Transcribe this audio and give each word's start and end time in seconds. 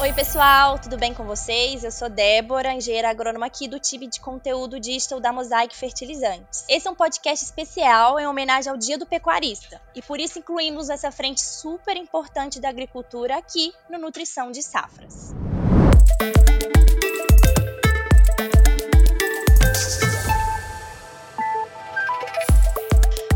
Oi, 0.00 0.12
pessoal, 0.12 0.78
tudo 0.78 0.96
bem 0.96 1.12
com 1.12 1.24
vocês? 1.24 1.84
Eu 1.84 1.90
sou 1.90 2.08
Débora, 2.08 2.72
engenheira 2.72 3.10
agrônoma 3.10 3.46
aqui 3.46 3.68
do 3.68 3.78
time 3.78 4.06
de 4.06 4.20
conteúdo 4.20 4.80
digital 4.80 5.20
da 5.20 5.32
Mosaic 5.32 5.76
Fertilizantes. 5.76 6.64
Esse 6.68 6.88
é 6.88 6.90
um 6.90 6.94
podcast 6.94 7.44
especial 7.44 8.18
em 8.18 8.26
homenagem 8.26 8.70
ao 8.70 8.76
Dia 8.76 8.98
do 8.98 9.06
Pecuarista 9.06 9.80
e 9.94 10.02
por 10.02 10.20
isso 10.20 10.38
incluímos 10.38 10.88
essa 10.88 11.10
frente 11.10 11.40
super 11.40 11.96
importante 11.96 12.60
da 12.60 12.68
agricultura 12.68 13.36
aqui 13.36 13.72
no 13.90 13.98
Nutrição 13.98 14.50
de 14.50 14.62
Safras. 14.62 15.34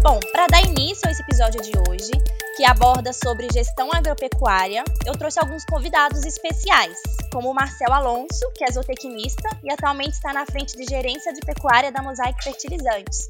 Bom, 0.03 0.21
para 0.33 0.47
dar 0.47 0.63
início 0.63 1.07
a 1.07 1.11
esse 1.11 1.23
episódio 1.23 1.61
de 1.61 1.73
hoje, 1.89 2.13
que 2.59 2.65
aborda 2.65 3.13
sobre 3.13 3.47
gestão 3.53 3.89
agropecuária, 3.93 4.83
eu 5.07 5.17
trouxe 5.17 5.39
alguns 5.39 5.65
convidados 5.65 6.27
especiais, 6.27 6.99
como 7.33 7.53
o 7.53 7.55
Marcel 7.55 7.93
Alonso, 7.93 8.51
que 8.57 8.65
é 8.65 8.73
zootecnista 8.73 9.49
e 9.63 9.71
atualmente 9.73 10.15
está 10.15 10.33
na 10.33 10.45
frente 10.45 10.77
de 10.77 10.83
gerência 10.83 11.33
de 11.33 11.41
pecuária 11.41 11.93
da 11.93 12.03
Mosaic 12.03 12.43
Fertilizantes. 12.43 13.29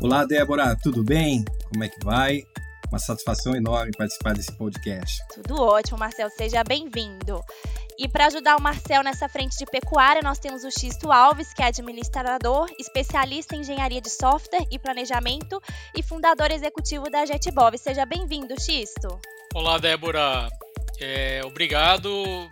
Olá, 0.00 0.24
Débora, 0.24 0.74
tudo 0.82 1.04
bem? 1.04 1.44
Como 1.70 1.84
é 1.84 1.90
que 1.90 2.02
vai? 2.02 2.42
Uma 2.90 2.98
satisfação 2.98 3.54
enorme 3.54 3.92
participar 3.96 4.34
desse 4.34 4.50
podcast. 4.50 5.22
Tudo 5.32 5.62
ótimo, 5.62 5.96
Marcel, 5.96 6.28
seja 6.28 6.64
bem-vindo. 6.64 7.40
E 7.96 8.08
para 8.08 8.26
ajudar 8.26 8.56
o 8.56 8.60
Marcel 8.60 9.04
nessa 9.04 9.28
frente 9.28 9.56
de 9.56 9.64
pecuária, 9.64 10.20
nós 10.24 10.40
temos 10.40 10.64
o 10.64 10.70
Xisto 10.72 11.12
Alves, 11.12 11.54
que 11.54 11.62
é 11.62 11.66
administrador, 11.66 12.68
especialista 12.80 13.54
em 13.54 13.60
engenharia 13.60 14.00
de 14.00 14.10
software 14.10 14.66
e 14.72 14.76
planejamento 14.76 15.62
e 15.94 16.02
fundador 16.02 16.50
executivo 16.50 17.08
da 17.08 17.24
JetBob. 17.24 17.78
Seja 17.78 18.04
bem-vindo, 18.04 18.60
Xisto. 18.60 19.20
Olá, 19.54 19.78
Débora. 19.78 20.48
É, 21.00 21.42
obrigado 21.44 22.10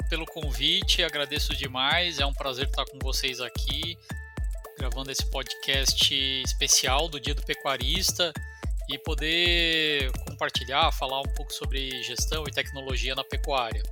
pelo 0.08 0.24
convite, 0.24 1.02
agradeço 1.02 1.52
demais. 1.56 2.20
É 2.20 2.26
um 2.26 2.32
prazer 2.32 2.68
estar 2.68 2.84
com 2.84 2.98
vocês 3.02 3.40
aqui, 3.40 3.98
gravando 4.78 5.10
esse 5.10 5.28
podcast 5.28 6.14
especial 6.44 7.08
do 7.08 7.18
Dia 7.18 7.34
do 7.34 7.42
Pecuarista 7.42 8.32
e 8.88 8.98
poder 8.98 10.10
compartilhar, 10.26 10.90
falar 10.92 11.20
um 11.20 11.34
pouco 11.34 11.52
sobre 11.52 12.02
gestão 12.02 12.44
e 12.46 12.50
tecnologia 12.50 13.14
na 13.14 13.24
pecuária. 13.24 13.82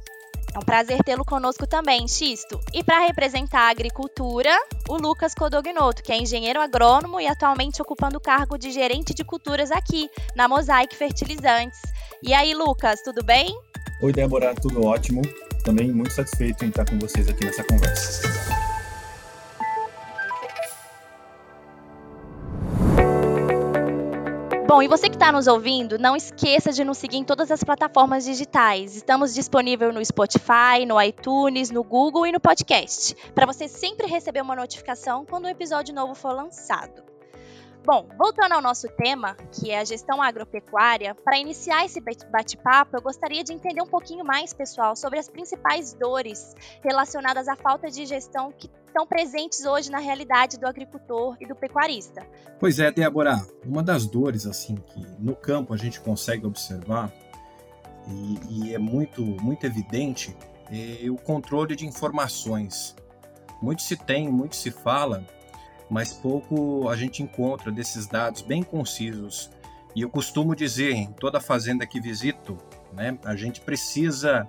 É 0.54 0.58
um 0.58 0.62
prazer 0.62 1.02
tê-lo 1.04 1.22
conosco 1.22 1.66
também, 1.66 2.08
Xisto. 2.08 2.58
E 2.72 2.82
para 2.82 3.00
representar 3.00 3.68
a 3.68 3.70
agricultura, 3.70 4.50
o 4.88 4.96
Lucas 4.96 5.34
Codognoto, 5.34 6.02
que 6.02 6.10
é 6.10 6.16
engenheiro 6.16 6.58
agrônomo 6.58 7.20
e 7.20 7.26
atualmente 7.26 7.82
ocupando 7.82 8.16
o 8.16 8.20
cargo 8.20 8.56
de 8.56 8.70
gerente 8.70 9.12
de 9.12 9.22
culturas 9.22 9.70
aqui 9.70 10.08
na 10.34 10.48
Mosaic 10.48 10.96
Fertilizantes. 10.96 11.80
E 12.22 12.32
aí, 12.32 12.54
Lucas, 12.54 13.02
tudo 13.02 13.22
bem? 13.22 13.54
Oi, 14.00 14.12
Débora, 14.14 14.54
tudo 14.54 14.82
ótimo. 14.86 15.20
Também 15.62 15.92
muito 15.92 16.14
satisfeito 16.14 16.64
em 16.64 16.68
estar 16.68 16.88
com 16.88 16.98
vocês 16.98 17.28
aqui 17.28 17.44
nessa 17.44 17.62
conversa. 17.64 18.65
Bom, 24.66 24.82
e 24.82 24.88
você 24.88 25.08
que 25.08 25.14
está 25.14 25.30
nos 25.30 25.46
ouvindo, 25.46 25.96
não 25.96 26.16
esqueça 26.16 26.72
de 26.72 26.82
nos 26.82 26.98
seguir 26.98 27.18
em 27.18 27.24
todas 27.24 27.52
as 27.52 27.62
plataformas 27.62 28.24
digitais. 28.24 28.96
Estamos 28.96 29.32
disponíveis 29.32 29.94
no 29.94 30.04
Spotify, 30.04 30.84
no 30.84 31.00
iTunes, 31.00 31.70
no 31.70 31.84
Google 31.84 32.26
e 32.26 32.32
no 32.32 32.40
podcast, 32.40 33.14
para 33.32 33.46
você 33.46 33.68
sempre 33.68 34.08
receber 34.08 34.40
uma 34.40 34.56
notificação 34.56 35.24
quando 35.24 35.44
um 35.44 35.48
episódio 35.48 35.94
novo 35.94 36.16
for 36.16 36.32
lançado. 36.32 37.04
Bom, 37.84 38.08
voltando 38.18 38.54
ao 38.54 38.60
nosso 38.60 38.88
tema, 38.88 39.36
que 39.52 39.70
é 39.70 39.78
a 39.78 39.84
gestão 39.84 40.20
agropecuária, 40.20 41.14
para 41.14 41.38
iniciar 41.38 41.84
esse 41.84 42.00
bate-papo, 42.00 42.96
eu 42.96 43.00
gostaria 43.00 43.44
de 43.44 43.52
entender 43.52 43.80
um 43.80 43.86
pouquinho 43.86 44.24
mais, 44.24 44.52
pessoal, 44.52 44.96
sobre 44.96 45.20
as 45.20 45.28
principais 45.28 45.94
dores 45.94 46.56
relacionadas 46.82 47.46
à 47.46 47.54
falta 47.54 47.88
de 47.88 48.04
gestão 48.04 48.50
que 48.50 48.68
estão 48.96 49.06
presentes 49.06 49.66
hoje 49.66 49.90
na 49.90 49.98
realidade 49.98 50.58
do 50.58 50.66
agricultor 50.66 51.36
e 51.38 51.46
do 51.46 51.54
pecuarista. 51.54 52.26
Pois 52.58 52.78
é, 52.78 52.90
Débora, 52.90 53.46
uma 53.62 53.82
das 53.82 54.06
dores 54.06 54.46
assim 54.46 54.76
que 54.76 55.06
no 55.18 55.36
campo 55.36 55.74
a 55.74 55.76
gente 55.76 56.00
consegue 56.00 56.46
observar 56.46 57.12
e, 58.08 58.38
e 58.48 58.74
é 58.74 58.78
muito 58.78 59.22
muito 59.22 59.66
evidente 59.66 60.34
é 60.72 61.10
o 61.10 61.16
controle 61.16 61.76
de 61.76 61.86
informações. 61.86 62.96
Muito 63.60 63.82
se 63.82 63.96
tem, 63.96 64.28
muito 64.30 64.56
se 64.56 64.70
fala 64.70 65.24
mas 65.88 66.12
pouco 66.12 66.88
a 66.88 66.96
gente 66.96 67.22
encontra 67.22 67.70
desses 67.70 68.06
dados 68.06 68.42
bem 68.42 68.62
concisos. 68.62 69.50
E 69.94 70.02
eu 70.02 70.10
costumo 70.10 70.54
dizer 70.56 70.92
em 70.92 71.12
toda 71.12 71.40
fazenda 71.40 71.86
que 71.86 72.00
visito, 72.00 72.58
né, 72.92 73.16
a 73.24 73.36
gente 73.36 73.60
precisa 73.60 74.48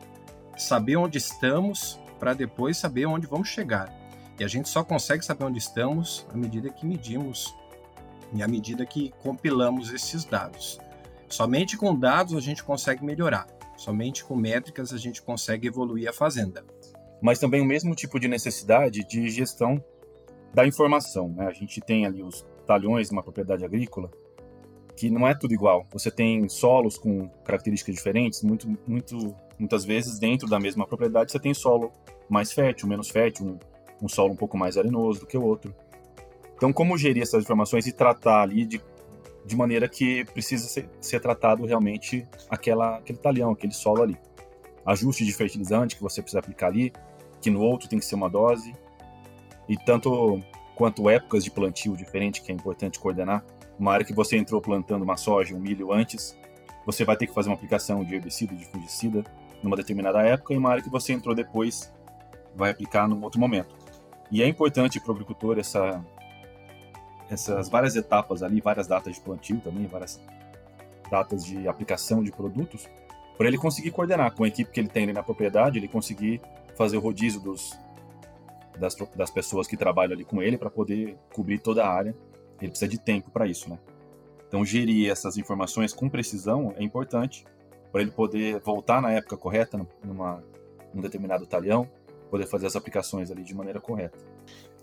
saber 0.58 0.96
onde 0.98 1.18
estamos 1.18 2.00
para 2.20 2.34
depois 2.34 2.78
saber 2.78 3.06
onde 3.06 3.28
vamos 3.28 3.50
chegar. 3.50 4.07
E 4.40 4.44
a 4.44 4.48
gente 4.48 4.70
só 4.70 4.84
consegue 4.84 5.26
saber 5.26 5.46
onde 5.46 5.58
estamos 5.58 6.26
à 6.32 6.38
medida 6.38 6.70
que 6.70 6.86
medimos 6.86 7.56
e 8.34 8.44
à 8.44 8.48
medida 8.48 8.86
que 8.86 9.14
compilamos 9.24 9.92
esses 9.92 10.26
dados. 10.26 10.80
Somente 11.28 11.78
com 11.78 11.98
dados 11.98 12.36
a 12.36 12.40
gente 12.40 12.64
consegue 12.64 13.04
melhorar. 13.04 13.48
Somente 13.76 14.24
com 14.24 14.36
métricas 14.36 14.94
a 14.94 14.98
gente 14.98 15.22
consegue 15.22 15.68
evoluir 15.68 16.10
a 16.10 16.14
fazenda. 16.14 16.64
Mas 17.22 17.40
também 17.40 17.62
o 17.62 17.66
mesmo 17.66 17.96
tipo 17.96 18.20
de 18.20 18.28
necessidade 18.28 19.04
de 19.08 19.30
gestão 19.30 19.84
da 20.54 20.66
informação. 20.66 21.30
Né? 21.30 21.48
A 21.48 21.54
gente 21.54 21.82
tem 21.82 22.06
ali 22.06 22.22
os 22.22 22.46
talhões 22.66 23.08
de 23.08 23.14
uma 23.14 23.24
propriedade 23.24 23.66
agrícola, 23.66 24.12
que 24.96 25.10
não 25.10 25.28
é 25.28 25.34
tudo 25.34 25.54
igual. 25.54 25.86
Você 25.92 26.12
tem 26.12 26.48
solos 26.50 26.98
com 26.98 27.28
características 27.44 27.96
diferentes, 27.96 28.42
muito, 28.42 28.68
muito, 28.88 29.36
muitas 29.58 29.86
vezes 29.86 30.20
dentro 30.20 30.48
da 30.48 30.60
mesma 30.60 30.86
propriedade 30.86 31.32
você 31.32 31.40
tem 31.40 31.54
solo 31.54 31.92
mais 32.30 32.52
fértil, 32.52 32.88
menos 32.88 33.10
fértil, 33.10 33.60
um, 34.02 34.08
solo 34.08 34.34
um 34.34 34.36
pouco 34.36 34.58
mais 34.58 34.78
arenoso 34.78 35.22
do 35.22 35.28
que 35.28 35.38
o 35.38 35.44
outro. 35.44 35.74
Então, 36.56 36.74
como 36.74 36.98
gerir 36.98 37.22
essas 37.22 37.44
informações 37.44 37.86
e 37.86 37.92
tratar 37.92 38.42
ali 38.42 38.66
de, 38.66 38.82
de 39.46 39.56
maneira 39.56 39.88
que 39.88 40.26
precisa 40.26 40.68
ser, 40.68 40.90
ser 41.00 41.20
tratado 41.20 41.66
realmente 41.66 42.28
aquela, 42.50 42.98
aquele 42.98 43.20
talhão, 43.20 43.52
aquele 43.52 43.74
solo 43.74 44.04
ali. 44.04 44.18
Ajuste 44.86 45.26
de 45.26 45.34
fertilizante 45.34 45.96
que 45.96 46.02
você 46.02 46.22
precisa 46.22 46.40
aplicar 46.40 46.68
ali, 46.68 46.92
que 47.42 47.50
no 47.50 47.62
outro 47.62 47.88
tem 47.88 48.00
que 48.00 48.06
ser 48.06 48.16
uma 48.16 48.30
dose, 48.30 48.74
e 49.68 49.78
tanto 49.78 50.42
quanto 50.76 51.10
épocas 51.10 51.44
de 51.44 51.52
plantio 51.52 51.96
diferente, 51.96 52.42
que 52.42 52.52
é 52.52 52.56
importante 52.56 53.00
coordenar. 53.00 53.44
Uma 53.78 53.94
área 53.94 54.06
que 54.06 54.14
você 54.14 54.38
entrou 54.38 54.62
plantando 54.62 55.04
uma 55.04 55.18
soja, 55.18 55.56
um 55.56 55.60
milho 55.60 55.92
antes, 55.92 56.38
você 56.86 57.04
vai 57.04 57.18
ter 57.18 57.28
que 57.28 57.34
fazer 57.34 57.50
uma 57.50 57.56
aplicação 57.56 58.04
de 58.04 58.16
herbicida, 58.16 58.56
de 58.56 58.66
fungicida, 58.66 59.24
numa 59.62 59.76
determinada 59.76 60.22
época, 60.22 60.54
e 60.54 60.58
uma 60.58 60.72
área 60.72 60.84
que 60.84 60.90
você 60.90 61.14
entrou 61.14 61.36
depois 61.36 61.94
vai 62.56 62.72
aplicar 62.72 63.08
num 63.08 63.22
outro 63.24 63.40
momento. 63.40 63.77
E 64.32 64.42
é 64.42 64.48
importante 64.48 65.00
para 65.00 65.10
o 65.10 65.14
agricultor 65.14 65.58
essa, 65.58 66.04
essas 67.30 67.70
várias 67.70 67.96
etapas 67.96 68.44
ali, 68.44 68.60
várias 68.62 68.88
datas 68.88 69.16
de 69.16 69.22
plantio 69.22 69.60
também, 69.60 69.86
várias 69.88 70.22
datas 71.10 71.46
de 71.46 71.68
aplicação 71.68 72.24
de 72.24 72.32
produtos, 72.32 72.88
para 73.38 73.48
ele 73.48 73.58
conseguir 73.58 73.92
coordenar 73.92 74.34
com 74.34 74.44
a 74.44 74.48
equipe 74.48 74.72
que 74.72 74.80
ele 74.80 74.90
tem 74.90 75.04
ali 75.04 75.14
na 75.14 75.24
propriedade, 75.24 75.78
ele 75.78 75.88
conseguir 75.88 76.42
fazer 76.76 76.98
o 76.98 77.00
rodízio 77.00 77.40
dos, 77.40 77.78
das, 78.78 78.96
das 79.16 79.30
pessoas 79.30 79.68
que 79.68 79.78
trabalham 79.78 80.14
ali 80.14 80.26
com 80.26 80.42
ele 80.42 80.58
para 80.58 80.70
poder 80.70 81.18
cobrir 81.34 81.60
toda 81.60 81.86
a 81.86 81.90
área. 81.90 82.16
Ele 82.60 82.70
precisa 82.70 82.90
de 82.90 82.98
tempo 82.98 83.30
para 83.30 83.46
isso, 83.46 83.70
né? 83.70 83.78
Então, 84.48 84.66
gerir 84.66 85.12
essas 85.12 85.38
informações 85.38 85.94
com 85.94 86.10
precisão 86.10 86.74
é 86.78 86.84
importante 86.84 87.46
para 87.92 88.02
ele 88.02 88.12
poder 88.12 88.60
voltar 88.60 89.02
na 89.02 89.12
época 89.12 89.38
correta, 89.38 89.80
numa, 90.04 90.44
num 90.94 91.02
determinado 91.02 91.46
talhão, 91.46 91.90
poder 92.30 92.48
fazer 92.48 92.68
as 92.68 92.76
aplicações 92.76 93.32
ali 93.32 93.44
de 93.44 93.54
maneira 93.54 93.80
correta. 93.80 94.18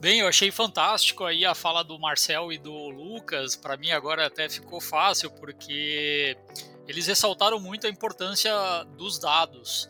Bem, 0.00 0.20
eu 0.20 0.28
achei 0.28 0.50
fantástico 0.50 1.24
aí 1.24 1.44
a 1.44 1.54
fala 1.54 1.82
do 1.82 1.98
Marcel 1.98 2.52
e 2.52 2.58
do 2.58 2.72
Lucas. 2.88 3.56
Para 3.56 3.76
mim 3.76 3.90
agora 3.90 4.26
até 4.26 4.48
ficou 4.48 4.80
fácil 4.80 5.30
porque 5.30 6.36
eles 6.86 7.06
ressaltaram 7.06 7.58
muito 7.58 7.86
a 7.86 7.90
importância 7.90 8.52
dos 8.96 9.18
dados 9.18 9.88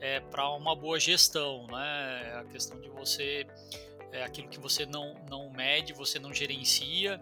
é, 0.00 0.20
para 0.20 0.48
uma 0.50 0.74
boa 0.74 0.98
gestão, 0.98 1.66
né? 1.66 2.40
A 2.40 2.44
questão 2.44 2.80
de 2.80 2.88
você 2.88 3.46
é, 4.12 4.24
aquilo 4.24 4.48
que 4.48 4.58
você 4.58 4.86
não, 4.86 5.14
não 5.28 5.50
mede, 5.50 5.92
você 5.92 6.18
não 6.18 6.32
gerencia. 6.32 7.20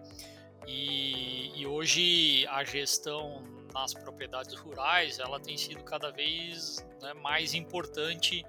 E, 0.67 1.53
e, 1.59 1.67
hoje 1.67 2.47
a 2.49 2.63
gestão 2.63 3.43
nas 3.73 3.95
propriedades 3.95 4.55
rurais 4.55 5.19
ela 5.19 5.41
tem 5.41 5.57
sido 5.57 5.83
cada 5.83 6.11
vez 6.11 6.85
né, 7.01 7.15
mais 7.15 7.55
importante 7.55 8.45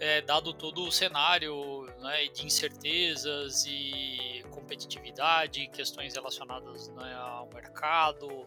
é, 0.00 0.20
dado 0.20 0.52
todo 0.52 0.84
o 0.84 0.92
cenário 0.92 1.86
né, 2.00 2.26
de 2.26 2.46
incertezas 2.46 3.64
e 3.66 4.44
competitividade, 4.50 5.66
questões 5.68 6.14
relacionadas 6.14 6.88
né, 6.90 7.14
ao 7.14 7.48
mercado, 7.48 8.46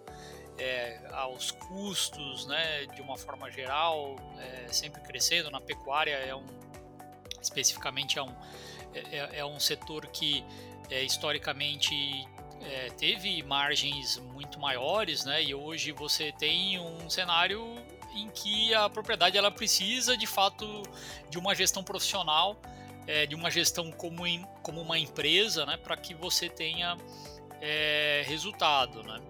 é, 0.57 1.01
aos 1.11 1.51
custos, 1.51 2.45
né, 2.45 2.85
de 2.87 3.01
uma 3.01 3.17
forma 3.17 3.49
geral, 3.51 4.15
é, 4.37 4.67
sempre 4.71 5.01
crescendo. 5.01 5.49
Na 5.49 5.59
pecuária 5.59 6.13
é 6.13 6.35
um, 6.35 6.45
especificamente 7.41 8.17
é 8.17 8.23
um, 8.23 8.35
é, 8.93 9.17
é, 9.17 9.39
é 9.39 9.45
um 9.45 9.59
setor 9.59 10.07
que 10.07 10.43
é, 10.89 11.03
historicamente 11.03 11.95
teve 12.95 13.41
margens 13.41 14.17
muito 14.17 14.59
maiores, 14.59 15.25
né, 15.25 15.41
e 15.43 15.55
hoje 15.55 15.91
você 15.91 16.31
tem 16.31 16.79
um 16.79 17.09
cenário 17.09 17.75
em 18.15 18.29
que 18.29 18.73
a 18.73 18.89
propriedade 18.89 19.37
ela 19.37 19.51
precisa 19.51 20.17
de 20.17 20.27
fato 20.27 20.83
de 21.29 21.37
uma 21.37 21.55
gestão 21.55 21.83
profissional, 21.83 22.59
é, 23.07 23.25
de 23.25 23.35
uma 23.35 23.49
gestão 23.49 23.91
como, 23.91 24.25
em, 24.27 24.45
como 24.61 24.81
uma 24.81 24.97
empresa, 24.97 25.65
né, 25.65 25.77
para 25.77 25.97
que 25.97 26.13
você 26.13 26.49
tenha 26.49 26.97
é, 27.61 28.23
resultado. 28.25 29.03
Né? 29.03 29.21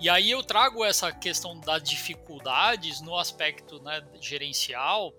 E 0.00 0.08
aí 0.08 0.30
eu 0.30 0.42
trago 0.42 0.84
essa 0.84 1.12
questão 1.12 1.58
das 1.58 1.82
dificuldades 1.82 3.00
no 3.00 3.18
aspecto 3.18 3.82
né, 3.82 4.02
gerencial, 4.20 5.12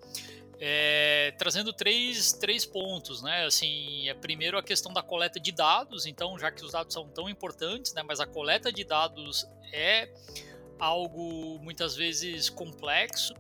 é, 0.62 1.34
trazendo 1.38 1.72
três, 1.72 2.34
três 2.34 2.66
pontos, 2.66 3.22
né? 3.22 3.46
Assim, 3.46 4.10
é 4.10 4.14
primeiro 4.14 4.58
a 4.58 4.64
questão 4.64 4.92
da 4.92 5.02
coleta 5.02 5.40
de 5.40 5.54
dados, 5.54 6.06
então, 6.06 6.38
já 6.38 6.52
que 6.52 6.64
os 6.66 6.74
dados 6.74 6.94
são 6.94 7.08
tão 7.08 7.30
importantes, 7.30 7.94
né? 7.94 8.04
Mas 8.04 8.20
a 8.20 8.28
coleta 8.28 8.70
de 8.70 8.84
dados 8.84 9.48
é 9.72 10.10
algo 10.80 11.60
muitas 11.60 11.96
vezes 11.96 12.50
complexo. 12.50 13.34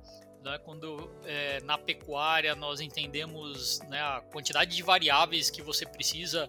Né, 0.44 0.58
quando 0.60 1.12
é, 1.26 1.60
na 1.64 1.78
pecuária 1.78 2.56
nós 2.56 2.80
entendemos 2.80 3.82
né, 3.90 4.00
a 4.00 4.22
quantidade 4.32 4.74
de 4.74 4.82
variáveis 4.82 5.50
que 5.50 5.62
você 5.62 5.86
precisa 5.86 6.48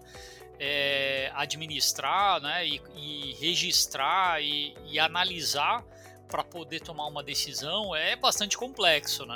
é, 0.57 1.29
administrar 1.33 2.41
né, 2.41 2.65
e, 2.65 2.81
e 2.95 3.33
registrar 3.33 4.41
e, 4.41 4.73
e 4.85 4.97
analisar 4.97 5.83
para 6.29 6.41
poder 6.41 6.79
tomar 6.79 7.07
uma 7.07 7.21
decisão 7.21 7.93
é 7.93 8.15
bastante 8.15 8.57
complexo. 8.57 9.25
Né? 9.25 9.35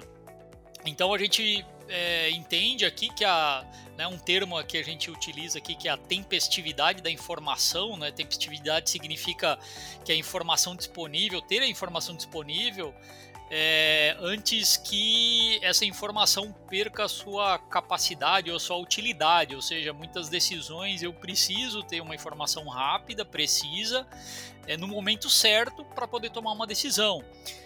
Então 0.86 1.14
a 1.14 1.18
gente 1.18 1.66
é, 1.88 2.30
entende 2.32 2.86
aqui 2.86 3.14
que 3.14 3.26
a, 3.26 3.66
né, 3.98 4.08
um 4.08 4.18
termo 4.18 4.62
que 4.64 4.78
a 4.78 4.84
gente 4.84 5.10
utiliza 5.10 5.58
aqui 5.58 5.76
que 5.76 5.88
é 5.88 5.92
a 5.92 5.98
tempestividade 5.98 7.02
da 7.02 7.10
informação, 7.10 7.98
né? 7.98 8.12
Tempestividade 8.12 8.90
significa 8.90 9.58
que 10.04 10.12
a 10.12 10.16
informação 10.16 10.76
disponível, 10.76 11.42
ter 11.42 11.62
a 11.62 11.68
informação 11.68 12.16
disponível 12.16 12.94
é, 13.50 14.18
antes 14.20 14.76
que 14.76 15.60
essa 15.62 15.86
informação 15.86 16.52
perca 16.68 17.08
sua 17.08 17.60
capacidade 17.60 18.50
ou 18.50 18.60
sua 18.60 18.78
utilidade, 18.78 19.56
ou 19.56 19.62
seja, 19.62 19.94
muitas 19.94 20.30
decisões 20.30 21.04
eu 21.04 21.14
preciso 21.14 21.84
ter 21.84 22.02
uma 22.02 22.16
informação 22.16 22.68
rápida, 22.68 23.24
precisa, 23.24 24.08
é, 24.68 24.76
no 24.76 24.88
momento 24.88 25.30
certo 25.30 25.86
para 25.86 26.08
poder 26.08 26.32
tomar 26.32 26.54
uma 26.54 26.66
decisão. 26.66 27.24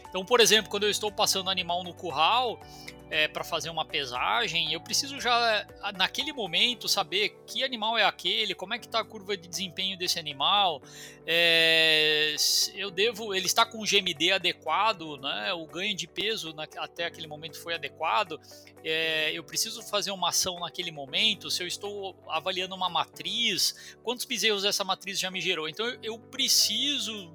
Então, 0.09 0.25
por 0.25 0.41
exemplo, 0.41 0.69
quando 0.69 0.83
eu 0.83 0.89
estou 0.89 1.11
passando 1.11 1.49
animal 1.49 1.83
no 1.83 1.93
curral, 1.93 2.59
é, 3.09 3.27
para 3.27 3.43
fazer 3.43 3.69
uma 3.69 3.85
pesagem, 3.85 4.71
eu 4.71 4.81
preciso 4.81 5.19
já 5.19 5.65
naquele 5.97 6.31
momento 6.31 6.87
saber 6.87 7.29
que 7.45 7.63
animal 7.63 7.97
é 7.97 8.03
aquele, 8.03 8.53
como 8.53 8.73
é 8.73 8.79
que 8.79 8.85
está 8.85 8.99
a 8.99 9.03
curva 9.03 9.35
de 9.35 9.47
desempenho 9.47 9.97
desse 9.97 10.19
animal, 10.19 10.81
é, 11.25 12.35
eu 12.75 12.89
devo, 12.89 13.33
ele 13.33 13.45
está 13.45 13.65
com 13.65 13.79
o 13.79 13.85
GMD 13.85 14.31
adequado, 14.31 15.17
né? 15.17 15.53
O 15.53 15.65
ganho 15.65 15.95
de 15.95 16.07
peso 16.07 16.53
na, 16.53 16.63
até 16.77 17.05
aquele 17.05 17.27
momento 17.27 17.61
foi 17.61 17.75
adequado. 17.75 18.39
É, 18.83 19.31
eu 19.31 19.43
preciso 19.43 19.81
fazer 19.83 20.11
uma 20.11 20.29
ação 20.29 20.59
naquele 20.59 20.91
momento. 20.91 21.51
Se 21.51 21.61
eu 21.61 21.67
estou 21.67 22.15
avaliando 22.27 22.73
uma 22.73 22.89
matriz, 22.89 23.95
quantos 24.01 24.25
bezerros 24.25 24.65
essa 24.65 24.83
matriz 24.83 25.19
já 25.19 25.29
me 25.29 25.39
gerou? 25.39 25.69
Então 25.69 25.87
eu, 25.87 25.99
eu 26.01 26.19
preciso 26.19 27.31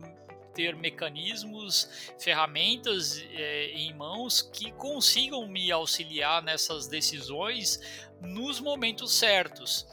ter 0.55 0.77
mecanismos, 0.77 2.12
ferramentas 2.19 3.23
é, 3.33 3.73
em 3.73 3.93
mãos 3.93 4.41
que 4.41 4.73
consigam 4.73 5.47
me 5.49 5.71
auxiliar 5.73 6.43
nessas 6.43 6.87
decisões 6.87 7.81
nos 8.21 8.61
momentos 8.61 9.12
certos. 9.12 9.87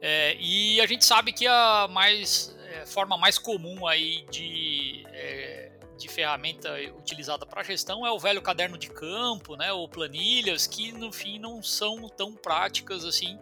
É, 0.00 0.36
e 0.40 0.80
a 0.80 0.86
gente 0.86 1.04
sabe 1.04 1.32
que 1.32 1.46
a 1.46 1.86
mais, 1.88 2.56
é, 2.72 2.84
forma 2.86 3.16
mais 3.16 3.38
comum 3.38 3.86
aí 3.86 4.26
de, 4.30 5.04
é, 5.12 5.70
de 5.96 6.08
ferramenta 6.08 6.74
utilizada 6.98 7.46
para 7.46 7.62
gestão 7.62 8.04
é 8.04 8.10
o 8.10 8.18
velho 8.18 8.42
caderno 8.42 8.76
de 8.76 8.90
campo, 8.90 9.54
né, 9.54 9.72
ou 9.72 9.88
planilhas, 9.88 10.66
que 10.66 10.90
no 10.90 11.12
fim 11.12 11.38
não 11.38 11.62
são 11.62 12.08
tão 12.08 12.34
práticas 12.34 13.04
assim 13.04 13.38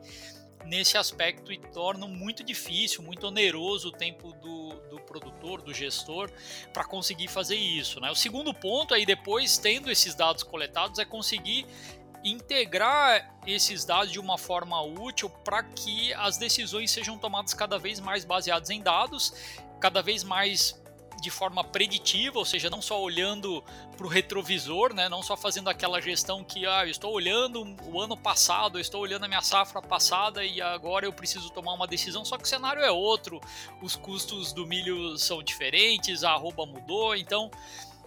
nesse 0.66 0.98
aspecto 0.98 1.52
e 1.52 1.58
tornam 1.58 2.08
muito 2.08 2.44
difícil, 2.44 3.02
muito 3.02 3.26
oneroso 3.26 3.88
o 3.88 3.92
tempo 3.92 4.32
do, 4.34 4.74
do 4.88 4.89
produtor, 5.10 5.60
do 5.60 5.74
gestor, 5.74 6.30
para 6.72 6.84
conseguir 6.84 7.26
fazer 7.26 7.56
isso. 7.56 8.00
Né? 8.00 8.08
O 8.10 8.14
segundo 8.14 8.54
ponto 8.54 8.94
aí, 8.94 9.04
depois, 9.04 9.58
tendo 9.58 9.90
esses 9.90 10.14
dados 10.14 10.44
coletados, 10.44 11.00
é 11.00 11.04
conseguir 11.04 11.66
integrar 12.22 13.34
esses 13.46 13.84
dados 13.84 14.12
de 14.12 14.20
uma 14.20 14.38
forma 14.38 14.80
útil 14.82 15.28
para 15.28 15.64
que 15.64 16.14
as 16.14 16.38
decisões 16.38 16.90
sejam 16.90 17.18
tomadas 17.18 17.54
cada 17.54 17.78
vez 17.78 17.98
mais 17.98 18.24
baseadas 18.24 18.70
em 18.70 18.80
dados, 18.80 19.34
cada 19.80 20.00
vez 20.02 20.22
mais 20.22 20.80
de 21.20 21.30
forma 21.30 21.62
preditiva, 21.62 22.38
ou 22.38 22.44
seja, 22.44 22.70
não 22.70 22.80
só 22.80 23.00
olhando 23.00 23.62
para 23.96 24.06
o 24.06 24.08
retrovisor, 24.08 24.94
né, 24.94 25.08
não 25.08 25.22
só 25.22 25.36
fazendo 25.36 25.68
aquela 25.68 26.00
gestão 26.00 26.42
que 26.42 26.66
ah, 26.66 26.84
eu 26.84 26.90
estou 26.90 27.12
olhando 27.12 27.76
o 27.86 28.00
ano 28.00 28.16
passado, 28.16 28.78
eu 28.78 28.80
estou 28.80 29.00
olhando 29.00 29.24
a 29.24 29.28
minha 29.28 29.42
safra 29.42 29.82
passada 29.82 30.44
e 30.44 30.60
agora 30.60 31.06
eu 31.06 31.12
preciso 31.12 31.50
tomar 31.50 31.74
uma 31.74 31.86
decisão, 31.86 32.24
só 32.24 32.36
que 32.36 32.44
o 32.44 32.48
cenário 32.48 32.82
é 32.82 32.90
outro, 32.90 33.40
os 33.82 33.96
custos 33.96 34.52
do 34.52 34.66
milho 34.66 35.16
são 35.18 35.42
diferentes, 35.42 36.24
a 36.24 36.32
arroba 36.32 36.64
mudou, 36.64 37.14
então 37.14 37.50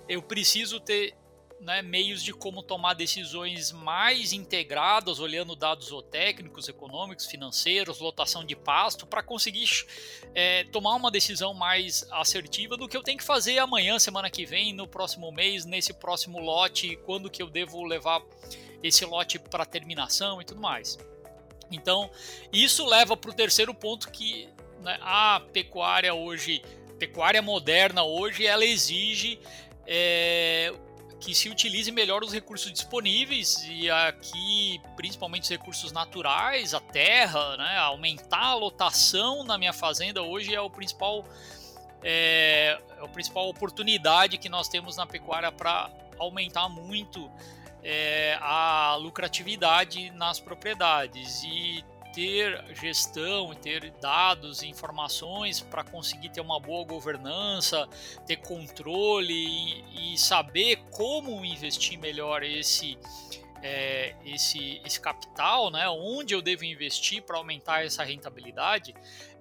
eu 0.08 0.22
preciso 0.22 0.80
ter 0.80 1.16
né, 1.64 1.82
meios 1.82 2.22
de 2.22 2.34
como 2.34 2.62
tomar 2.62 2.94
decisões 2.94 3.72
mais 3.72 4.34
integradas, 4.34 5.20
olhando 5.20 5.56
dados 5.56 5.88
zootécnicos, 5.88 6.68
econômicos, 6.68 7.26
financeiros, 7.26 8.00
lotação 8.00 8.44
de 8.44 8.56
pasto, 8.56 9.08
para 9.08 9.24
conseguir 9.24 9.70
é, 10.36 10.66
tomar 10.66 10.96
uma 10.96 11.10
decisão 11.10 11.54
mais 11.54 12.06
assertiva 12.12 12.76
do 12.76 12.88
que 12.88 12.98
eu 12.98 13.04
tenho 13.04 13.18
que 13.18 13.24
fazer 13.24 13.60
amanhã, 13.60 13.98
semana 13.98 14.30
que 14.30 14.46
vem, 14.46 14.74
no 14.74 14.88
próximo 14.88 15.32
mês, 15.32 15.66
nesse 15.66 15.94
próximo 15.94 16.40
lote, 16.40 16.98
quando 17.06 17.30
que 17.30 17.42
eu 17.42 17.50
devo 17.50 17.84
levar 17.84 18.22
esse 18.84 19.06
lote 19.06 19.40
para 19.40 19.66
terminação 19.66 20.42
e 20.42 20.46
tudo 20.46 20.60
mais. 20.60 21.00
Então, 21.72 22.12
isso 22.52 22.86
leva 22.86 23.16
para 23.16 23.32
o 23.32 23.34
terceiro 23.34 23.74
ponto 23.74 24.12
que 24.12 24.50
né, 24.82 24.98
a 25.02 25.42
pecuária 25.54 26.14
hoje, 26.14 26.62
pecuária 27.00 27.42
moderna 27.42 28.04
hoje, 28.04 28.46
ela 28.46 28.66
exige 28.66 29.40
é, 29.88 30.74
que 31.24 31.34
se 31.34 31.48
utilize 31.48 31.90
melhor 31.90 32.22
os 32.22 32.34
recursos 32.34 32.72
disponíveis 32.72 33.66
e 33.70 33.90
aqui 33.90 34.82
principalmente 34.98 35.44
os 35.44 35.50
recursos 35.50 35.92
naturais, 35.94 36.74
a 36.74 36.82
terra, 36.82 37.56
né, 37.56 37.78
aumentar 37.78 38.48
a 38.48 38.56
lotação 38.56 39.42
na 39.46 39.58
minha 39.58 39.72
fazenda 39.72 40.22
hoje 40.22 40.54
é 40.54 40.60
o 40.60 40.70
principal 40.70 41.26
é, 42.04 42.78
é 42.98 43.06
a 43.06 43.08
principal 43.08 43.48
oportunidade 43.48 44.38
que 44.38 44.50
nós 44.50 44.68
temos 44.68 44.98
na 44.98 45.06
pecuária 45.08 45.50
para 45.50 45.90
aumentar 46.20 46.68
muito 46.68 47.32
é, 47.82 48.38
a 48.42 48.96
lucratividade 48.96 50.10
nas 50.12 50.40
propriedades. 50.40 51.44
E 51.44 51.84
ter 52.14 52.64
gestão 52.76 53.54
ter 53.56 53.92
dados 54.00 54.62
e 54.62 54.68
informações 54.68 55.60
para 55.60 55.84
conseguir 55.84 56.30
ter 56.30 56.42
uma 56.42 56.60
boa 56.60 56.86
governança, 56.86 57.88
ter 58.28 58.38
controle 58.38 59.34
e, 59.34 60.14
e 60.14 60.18
saber 60.18 60.78
como 60.92 61.44
investir 61.44 61.98
melhor 61.98 62.44
esse, 62.44 62.98
é, 63.62 64.16
esse, 64.26 64.82
esse 64.86 65.00
capital, 65.00 65.72
né? 65.72 65.90
onde 65.90 66.34
eu 66.34 66.42
devo 66.42 66.64
investir 66.66 67.24
para 67.24 67.38
aumentar 67.38 67.86
essa 67.86 68.04
rentabilidade, 68.04 68.94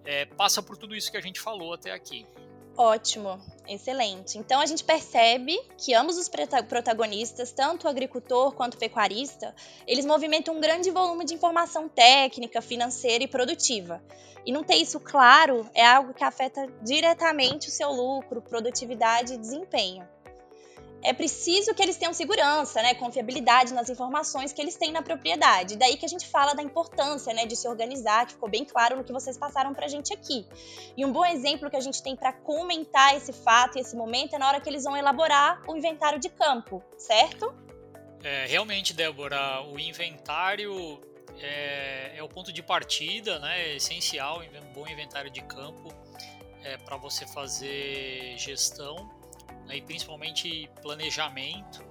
é, 0.05 0.25
passa 0.25 0.62
por 0.62 0.76
tudo 0.76 0.97
isso 0.97 1.11
que 1.11 1.17
a 1.17 1.23
gente 1.23 1.41
falou 1.41 1.75
até 1.75 1.93
aqui. 1.93 2.26
Ótimo, 2.76 3.38
excelente. 3.69 4.38
Então 4.38 4.61
a 4.61 4.67
gente 4.67 4.83
percebe 4.83 5.61
que 5.76 5.95
ambos 5.95 6.17
os 6.17 6.29
protagonistas, 6.69 7.52
tanto 7.52 7.87
o 7.87 7.91
agricultor 7.91 8.52
quanto 8.52 8.75
o 8.75 8.79
pecuarista, 8.79 9.55
eles 9.87 10.07
movimentam 10.07 10.57
um 10.57 10.61
grande 10.61 10.91
volume 10.91 11.25
de 11.25 11.35
informação 11.35 11.88
técnica, 11.88 12.62
financeira 12.62 13.25
e 13.25 13.29
produtiva. 13.29 14.02
E 14.45 14.52
não 14.52 14.64
ter 14.64 14.76
isso 14.76 14.99
claro 14.99 15.69
é 15.75 15.87
algo 15.87 16.14
que 16.14 16.25
afeta 16.25 16.67
diretamente 16.83 17.69
o 17.69 17.71
seu 17.71 17.91
lucro, 17.93 18.41
produtividade 18.41 19.35
e 19.35 19.38
desempenho 19.38 20.09
é 21.02 21.12
preciso 21.12 21.75
que 21.75 21.82
eles 21.82 21.97
tenham 21.97 22.12
segurança, 22.12 22.80
né, 22.80 22.94
confiabilidade 22.94 23.75
nas 23.75 23.90
informações 23.90 24.52
que 24.52 24.61
eles 24.62 24.76
têm 24.76 24.92
na 24.92 25.02
propriedade. 25.02 25.76
Daí 25.76 25.97
que 25.97 26.06
a 26.06 26.09
gente 26.09 26.26
fala 26.26 26.54
da 26.54 26.62
importância, 26.62 27.35
né, 27.35 27.44
de 27.44 27.56
se 27.56 27.66
organizar, 27.66 28.26
que 28.26 28.35
ficou 28.35 28.49
bem 28.49 28.64
claro 28.64 28.97
no 28.97 29.04
que 29.04 29.12
vocês 29.12 29.37
passaram 29.37 29.75
para 29.75 29.87
a 29.87 29.88
gente 29.88 30.12
aqui. 30.12 30.47
E 30.97 31.04
um 31.04 31.12
bom 31.12 31.25
exemplo 31.25 31.68
que 31.68 31.76
a 31.76 31.80
gente 31.80 32.02
tem 32.02 32.14
para 32.14 32.32
comentar 32.32 33.16
esse 33.16 33.32
fato 33.32 33.78
e 33.78 33.80
esse 33.80 33.97
momento 33.97 34.35
é 34.35 34.38
na 34.38 34.47
hora 34.47 34.61
que 34.61 34.68
eles 34.68 34.85
vão 34.85 34.97
elaborar 34.97 35.61
o 35.68 35.76
inventário 35.76 36.21
de 36.21 36.28
campo, 36.28 36.82
certo? 36.97 37.52
É, 38.23 38.47
realmente, 38.47 38.94
Débora, 38.94 39.62
o 39.62 39.80
inventário 39.80 41.00
é, 41.40 42.12
é, 42.16 42.23
o 42.23 42.28
ponto 42.28 42.52
de 42.52 42.62
partida, 42.62 43.40
né, 43.40 43.61
é 43.61 43.76
essencial, 43.76 44.40
um 44.40 44.73
bom 44.73 44.87
inventário 44.87 45.30
de 45.30 45.42
campo 45.42 45.92
é, 46.62 46.76
para 46.76 46.97
você 46.97 47.26
fazer 47.26 48.35
gestão 48.38 49.22
né, 49.66 49.76
e 49.76 49.83
principalmente 49.83 50.71
planejamento. 50.81 51.85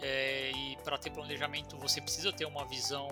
É, 0.00 0.52
e 0.54 0.76
para 0.84 0.96
ter 0.96 1.10
planejamento 1.10 1.76
você 1.76 2.00
precisa 2.00 2.32
ter 2.32 2.44
uma 2.44 2.64
visão 2.64 3.08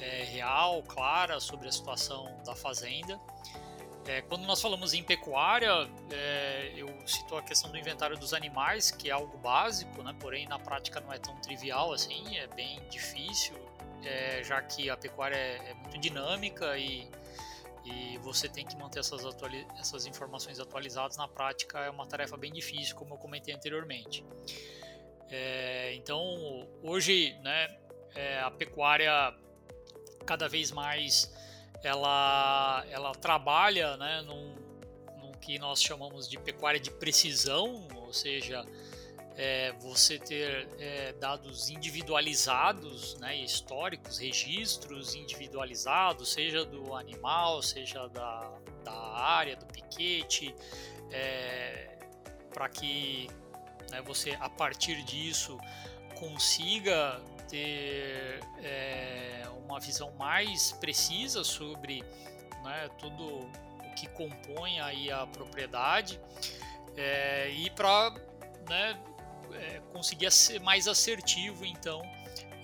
é, 0.00 0.24
real, 0.24 0.82
clara 0.82 1.38
sobre 1.40 1.68
a 1.68 1.72
situação 1.72 2.40
da 2.44 2.54
fazenda. 2.54 3.20
É, 4.06 4.20
quando 4.22 4.44
nós 4.46 4.60
falamos 4.60 4.94
em 4.94 5.02
pecuária, 5.02 5.88
é, 6.10 6.72
eu 6.74 6.88
cito 7.06 7.36
a 7.36 7.42
questão 7.42 7.70
do 7.70 7.78
inventário 7.78 8.18
dos 8.18 8.34
animais, 8.34 8.90
que 8.90 9.08
é 9.08 9.12
algo 9.12 9.38
básico, 9.38 10.02
né? 10.02 10.14
porém 10.18 10.46
na 10.48 10.58
prática 10.58 11.00
não 11.00 11.12
é 11.12 11.18
tão 11.18 11.36
trivial 11.36 11.92
assim, 11.92 12.36
é 12.36 12.48
bem 12.48 12.80
difícil, 12.90 13.54
é, 14.02 14.42
já 14.42 14.60
que 14.60 14.90
a 14.90 14.96
pecuária 14.96 15.36
é, 15.36 15.70
é 15.70 15.74
muito 15.74 15.98
dinâmica 15.98 16.76
e, 16.76 17.08
e 17.84 18.18
você 18.18 18.48
tem 18.48 18.64
que 18.64 18.76
manter 18.76 19.00
essas, 19.00 19.22
essas 19.78 20.06
informações 20.06 20.60
atualizadas 20.60 21.16
na 21.16 21.26
prática, 21.26 21.80
é 21.80 21.90
uma 21.90 22.06
tarefa 22.06 22.36
bem 22.36 22.52
difícil, 22.52 22.94
como 22.94 23.14
eu 23.14 23.18
comentei 23.18 23.54
anteriormente. 23.54 24.24
É, 25.28 25.94
então, 25.94 26.68
hoje, 26.82 27.36
né, 27.42 27.76
é, 28.14 28.40
a 28.40 28.50
pecuária 28.50 29.34
cada 30.26 30.48
vez 30.48 30.70
mais 30.70 31.32
ela, 31.82 32.84
ela 32.90 33.12
trabalha 33.12 33.96
né, 33.96 34.22
num, 34.22 34.54
num 35.20 35.32
que 35.32 35.58
nós 35.58 35.82
chamamos 35.82 36.28
de 36.28 36.38
pecuária 36.38 36.78
de 36.78 36.90
precisão, 36.90 37.88
ou 37.96 38.12
seja, 38.12 38.64
é, 39.36 39.72
você 39.80 40.18
ter 40.18 40.68
é, 40.78 41.12
dados 41.14 41.70
individualizados, 41.70 43.14
né, 43.16 43.36
históricos, 43.36 44.18
registros 44.18 45.14
individualizados, 45.14 46.32
seja 46.32 46.64
do 46.64 46.94
animal, 46.94 47.62
seja 47.62 48.08
da, 48.08 48.52
da 48.84 48.92
área, 48.92 49.56
do 49.56 49.66
piquete, 49.66 50.54
é, 51.10 51.98
para 52.52 52.68
que 52.68 53.28
né, 53.90 54.02
você, 54.02 54.36
a 54.40 54.50
partir 54.50 55.02
disso, 55.04 55.58
consiga 56.18 57.20
ter 57.48 58.40
é, 58.62 59.42
uma 59.64 59.80
visão 59.80 60.12
mais 60.12 60.72
precisa 60.72 61.42
sobre 61.44 62.02
né, 62.62 62.88
tudo 62.98 63.24
o 63.24 63.94
que 63.96 64.06
compõe 64.08 64.80
aí 64.80 65.10
a 65.10 65.26
propriedade 65.26 66.20
é, 66.96 67.50
e 67.50 67.70
para 67.70 68.14
né, 68.68 68.98
é, 69.54 69.80
conseguir 69.92 70.30
ser 70.30 70.60
mais 70.60 70.88
assertivo 70.88 71.64
então 71.64 72.02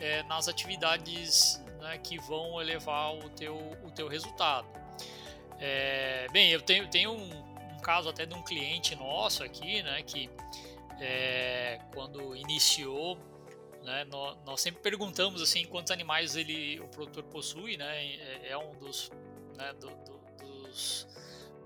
é, 0.01 0.23
nas 0.25 0.49
atividades 0.49 1.63
né, 1.81 1.99
que 1.99 2.19
vão 2.19 2.61
elevar 2.61 3.15
o 3.15 3.29
teu, 3.31 3.57
o 3.85 3.91
teu 3.91 4.09
resultado. 4.09 4.67
É, 5.59 6.27
bem, 6.33 6.51
eu 6.51 6.63
tenho, 6.63 6.89
tenho 6.89 7.13
um, 7.13 7.75
um, 7.75 7.79
caso 7.79 8.09
até 8.09 8.25
de 8.25 8.35
um 8.35 8.43
cliente 8.43 8.95
nosso 8.95 9.43
aqui, 9.43 9.83
né, 9.83 10.03
que 10.03 10.31
é, 11.01 11.81
quando 11.93 12.37
iniciou 12.37 13.19
né? 13.89 14.05
Nós, 14.05 14.37
nós, 14.45 14.61
sempre 14.61 14.83
perguntamos 14.83 15.41
assim 15.41 15.65
quantos 15.65 15.91
animais 15.91 16.37
ele, 16.37 16.79
o 16.81 16.89
produtor 16.89 17.25
possui, 17.25 17.79
né? 17.79 18.07
É, 18.17 18.49
é 18.51 18.59
um 18.59 18.75
dos, 18.79 19.11
né, 19.57 19.73
do, 19.81 19.89
do, 19.89 20.21
dos, 20.45 21.09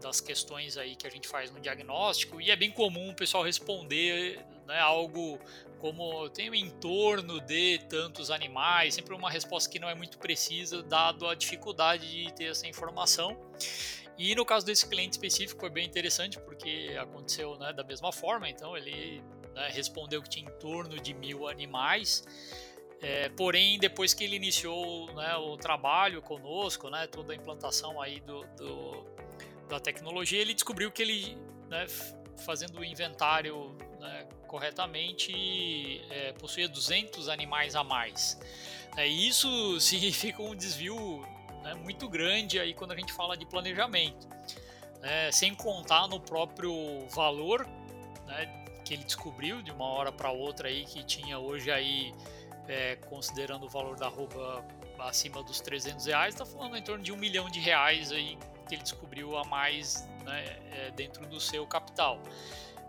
das 0.00 0.20
questões 0.20 0.76
aí 0.76 0.94
que 0.94 1.06
a 1.06 1.10
gente 1.10 1.26
faz 1.26 1.50
no 1.50 1.60
diagnóstico 1.60 2.40
e 2.40 2.50
é 2.50 2.56
bem 2.56 2.70
comum 2.70 3.10
o 3.10 3.14
pessoal 3.14 3.42
responder 3.42 4.44
né, 4.72 4.80
algo 4.80 5.38
como 5.78 6.28
tem 6.30 6.48
em 6.54 6.70
torno 6.70 7.40
de 7.40 7.78
tantos 7.88 8.30
animais, 8.30 8.94
sempre 8.94 9.14
uma 9.14 9.30
resposta 9.30 9.68
que 9.68 9.78
não 9.78 9.88
é 9.88 9.94
muito 9.94 10.16
precisa, 10.16 10.82
dado 10.82 11.26
a 11.26 11.34
dificuldade 11.34 12.10
de 12.10 12.32
ter 12.32 12.44
essa 12.44 12.66
informação. 12.66 13.36
E 14.16 14.34
no 14.34 14.44
caso 14.44 14.64
desse 14.64 14.88
cliente 14.88 15.12
específico 15.12 15.60
foi 15.60 15.70
bem 15.70 15.84
interessante 15.84 16.38
porque 16.38 16.96
aconteceu 16.98 17.58
né, 17.58 17.72
da 17.72 17.82
mesma 17.82 18.12
forma, 18.12 18.48
então 18.48 18.76
ele 18.76 19.22
né, 19.54 19.68
respondeu 19.72 20.22
que 20.22 20.28
tinha 20.28 20.48
em 20.48 20.58
torno 20.58 20.98
de 21.00 21.12
mil 21.12 21.48
animais. 21.48 22.24
É, 23.00 23.28
porém, 23.30 23.78
depois 23.78 24.14
que 24.14 24.22
ele 24.22 24.36
iniciou 24.36 25.12
né, 25.14 25.34
o 25.36 25.56
trabalho 25.56 26.22
conosco, 26.22 26.88
né, 26.88 27.08
toda 27.08 27.32
a 27.32 27.36
implantação 27.36 28.00
aí 28.00 28.20
do, 28.20 28.44
do 28.56 29.04
da 29.68 29.80
tecnologia, 29.80 30.40
ele 30.40 30.54
descobriu 30.54 30.92
que 30.92 31.02
ele, 31.02 31.36
né, 31.68 31.86
fazendo 32.44 32.78
o 32.78 32.84
inventário 32.84 33.76
né, 33.98 34.28
corretamente, 34.52 36.04
é, 36.10 36.34
possuía 36.34 36.68
200 36.68 37.30
animais 37.30 37.74
a 37.74 37.82
mais. 37.82 38.38
É, 38.98 39.06
isso 39.06 39.48
significa 39.80 40.42
um 40.42 40.54
desvio 40.54 41.26
né, 41.62 41.72
muito 41.72 42.06
grande 42.06 42.60
aí 42.60 42.74
quando 42.74 42.92
a 42.92 42.96
gente 42.96 43.14
fala 43.14 43.34
de 43.34 43.46
planejamento. 43.46 44.28
Né, 45.00 45.32
sem 45.32 45.54
contar 45.54 46.06
no 46.06 46.20
próprio 46.20 46.72
valor 47.08 47.66
né, 48.26 48.66
que 48.84 48.92
ele 48.92 49.04
descobriu 49.04 49.62
de 49.62 49.70
uma 49.70 49.86
hora 49.86 50.12
para 50.12 50.30
outra 50.30 50.68
aí 50.68 50.84
que 50.84 51.02
tinha 51.02 51.38
hoje 51.38 51.70
aí 51.70 52.12
é, 52.68 52.96
considerando 53.08 53.64
o 53.64 53.68
valor 53.70 53.96
da 53.96 54.08
roupa 54.08 54.62
acima 54.98 55.42
dos 55.42 55.60
300 55.60 56.06
reais, 56.06 56.34
está 56.34 56.44
falando 56.44 56.76
em 56.76 56.82
torno 56.82 57.02
de 57.02 57.10
um 57.10 57.16
milhão 57.16 57.48
de 57.48 57.58
reais 57.58 58.12
aí 58.12 58.38
que 58.68 58.74
ele 58.74 58.82
descobriu 58.82 59.36
a 59.36 59.44
mais 59.44 60.06
né, 60.24 60.44
é, 60.72 60.90
dentro 60.90 61.26
do 61.26 61.40
seu 61.40 61.66
capital. 61.66 62.20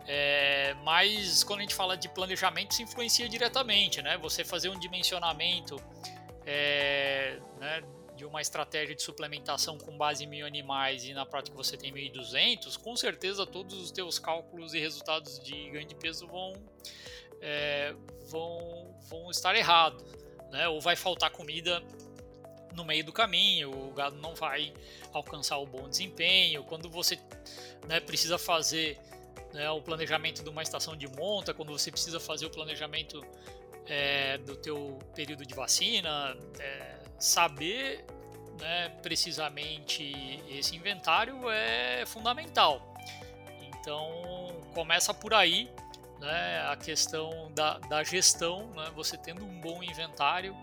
É, 0.05 0.73
mas 0.83 1.43
quando 1.43 1.59
a 1.59 1.61
gente 1.63 1.75
fala 1.75 1.95
de 1.95 2.09
planejamento, 2.09 2.71
isso 2.71 2.81
influencia 2.81 3.27
diretamente, 3.29 4.01
né? 4.01 4.17
Você 4.17 4.43
fazer 4.43 4.69
um 4.69 4.77
dimensionamento 4.77 5.77
é, 6.45 7.39
né, 7.57 7.81
de 8.15 8.25
uma 8.25 8.41
estratégia 8.41 8.95
de 8.95 9.01
suplementação 9.01 9.77
com 9.77 9.97
base 9.97 10.25
em 10.25 10.27
mil 10.27 10.45
animais 10.45 11.05
e 11.05 11.13
na 11.13 11.25
prática 11.25 11.55
você 11.55 11.77
tem 11.77 11.91
1.200, 11.93 12.77
com 12.77 12.95
certeza 12.95 13.45
todos 13.45 13.79
os 13.79 13.91
teus 13.91 14.19
cálculos 14.19 14.73
e 14.73 14.79
resultados 14.79 15.39
de 15.39 15.69
ganho 15.69 15.87
de 15.87 15.95
peso 15.95 16.27
vão, 16.27 16.53
é, 17.41 17.95
vão, 18.27 18.95
vão 19.09 19.31
estar 19.31 19.55
errados. 19.55 20.03
Né? 20.51 20.67
Ou 20.67 20.79
vai 20.79 20.95
faltar 20.95 21.31
comida 21.31 21.81
no 22.73 22.83
meio 22.83 23.03
do 23.03 23.13
caminho, 23.13 23.71
o 23.71 23.93
gado 23.93 24.15
não 24.17 24.35
vai 24.35 24.73
alcançar 25.11 25.57
o 25.57 25.65
bom 25.65 25.87
desempenho. 25.87 26.63
Quando 26.63 26.89
você 26.89 27.19
né, 27.87 27.99
precisa 27.99 28.37
fazer 28.37 28.99
né, 29.53 29.69
o 29.69 29.81
planejamento 29.81 30.43
de 30.43 30.49
uma 30.49 30.63
estação 30.63 30.95
de 30.95 31.07
monta, 31.07 31.53
quando 31.53 31.71
você 31.71 31.91
precisa 31.91 32.19
fazer 32.19 32.45
o 32.45 32.49
planejamento 32.49 33.23
é, 33.87 34.37
do 34.39 34.55
teu 34.55 34.99
período 35.15 35.45
de 35.45 35.53
vacina, 35.53 36.35
é, 36.59 36.95
saber 37.19 38.03
né, 38.59 38.89
precisamente 39.01 40.41
esse 40.49 40.75
inventário 40.75 41.49
é 41.49 42.03
fundamental. 42.05 42.93
Então 43.61 44.61
começa 44.73 45.13
por 45.13 45.33
aí 45.33 45.69
né, 46.19 46.65
a 46.67 46.75
questão 46.75 47.51
da, 47.53 47.77
da 47.79 48.03
gestão, 48.03 48.67
né, 48.75 48.89
você 48.95 49.17
tendo 49.17 49.45
um 49.45 49.59
bom 49.61 49.83
inventário 49.83 50.55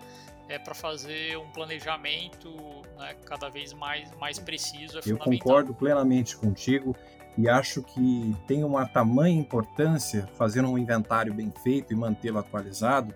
é 0.49 0.59
para 0.59 0.75
fazer 0.75 1.39
um 1.39 1.49
planejamento 1.53 2.51
né, 2.99 3.15
cada 3.25 3.49
vez 3.49 3.73
mais, 3.73 4.11
mais 4.17 4.37
preciso. 4.37 4.99
É 4.99 5.03
Eu 5.07 5.17
concordo 5.17 5.73
plenamente 5.73 6.37
contigo 6.37 6.97
e 7.37 7.49
acho 7.49 7.83
que 7.83 8.37
tem 8.47 8.65
uma 8.65 8.87
tamanha 8.87 9.39
importância 9.39 10.29
fazer 10.37 10.65
um 10.65 10.77
inventário 10.77 11.33
bem 11.33 11.53
feito 11.63 11.93
e 11.93 11.97
mantê-lo 11.97 12.39
atualizado, 12.39 13.15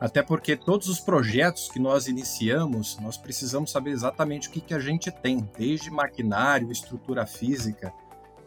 até 0.00 0.22
porque 0.22 0.56
todos 0.56 0.88
os 0.88 1.00
projetos 1.00 1.68
que 1.68 1.78
nós 1.78 2.08
iniciamos, 2.08 2.98
nós 3.00 3.16
precisamos 3.16 3.70
saber 3.70 3.90
exatamente 3.90 4.48
o 4.48 4.50
que, 4.50 4.60
que 4.60 4.74
a 4.74 4.78
gente 4.78 5.10
tem, 5.10 5.48
desde 5.56 5.90
maquinário, 5.90 6.70
estrutura 6.70 7.24
física, 7.24 7.92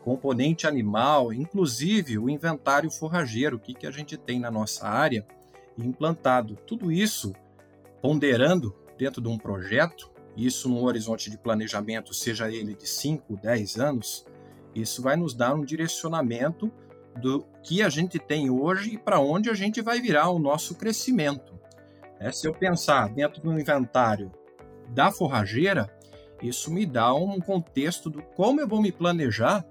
componente 0.04 0.68
animal, 0.68 1.34
inclusive 1.34 2.18
o 2.18 2.30
inventário 2.30 2.92
forrageiro, 2.92 3.58
o 3.58 3.60
que, 3.60 3.74
que 3.74 3.88
a 3.88 3.92
gente 3.92 4.16
tem 4.18 4.40
na 4.40 4.52
nossa 4.52 4.88
área 4.88 5.26
implantado. 5.78 6.56
Tudo 6.68 6.92
isso 6.92 7.34
ponderando 8.02 8.76
dentro 8.98 9.22
de 9.22 9.28
um 9.28 9.38
projeto, 9.38 10.12
isso 10.36 10.70
num 10.70 10.84
horizonte 10.84 11.30
de 11.30 11.38
planejamento, 11.38 12.14
seja 12.14 12.52
ele 12.52 12.76
de 12.76 12.88
5, 12.88 13.36
10 13.36 13.80
anos, 13.80 14.26
isso 14.82 15.02
vai 15.02 15.16
nos 15.16 15.34
dar 15.34 15.54
um 15.54 15.64
direcionamento 15.64 16.72
do 17.16 17.46
que 17.64 17.82
a 17.82 17.90
gente 17.90 18.20
tem 18.20 18.50
hoje 18.50 18.94
e 18.94 18.98
para 18.98 19.20
onde 19.20 19.50
a 19.50 19.54
gente 19.54 19.82
vai 19.82 20.00
virar 20.00 20.30
o 20.30 20.40
nosso 20.40 20.76
crescimento. 20.76 21.58
É, 22.20 22.32
se 22.32 22.48
eu 22.48 22.54
pensar 22.54 23.10
dentro 23.10 23.42
do 23.42 23.60
inventário 23.60 24.32
da 24.90 25.12
forrageira, 25.12 25.90
isso 26.42 26.72
me 26.72 26.86
dá 26.86 27.14
um 27.14 27.40
contexto 27.40 28.10
do 28.10 28.22
como 28.22 28.62
eu 28.62 28.68
vou 28.68 28.82
me 28.82 28.92
planejar 28.92 29.66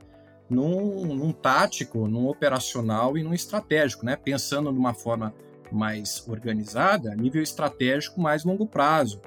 num, 0.49 1.15
num 1.15 1.33
tático, 1.33 2.07
num 2.07 2.29
operacional 2.29 3.17
e 3.17 3.23
num 3.23 3.35
estratégico, 3.35 4.05
né? 4.05 4.17
pensando 4.17 4.73
de 4.73 4.79
uma 4.79 4.95
forma 4.95 5.35
mais 5.73 6.27
organizada, 6.29 7.15
nível 7.15 7.43
estratégico 7.43 8.21
mais 8.21 8.45
longo 8.45 8.67
prazo, 8.67 9.21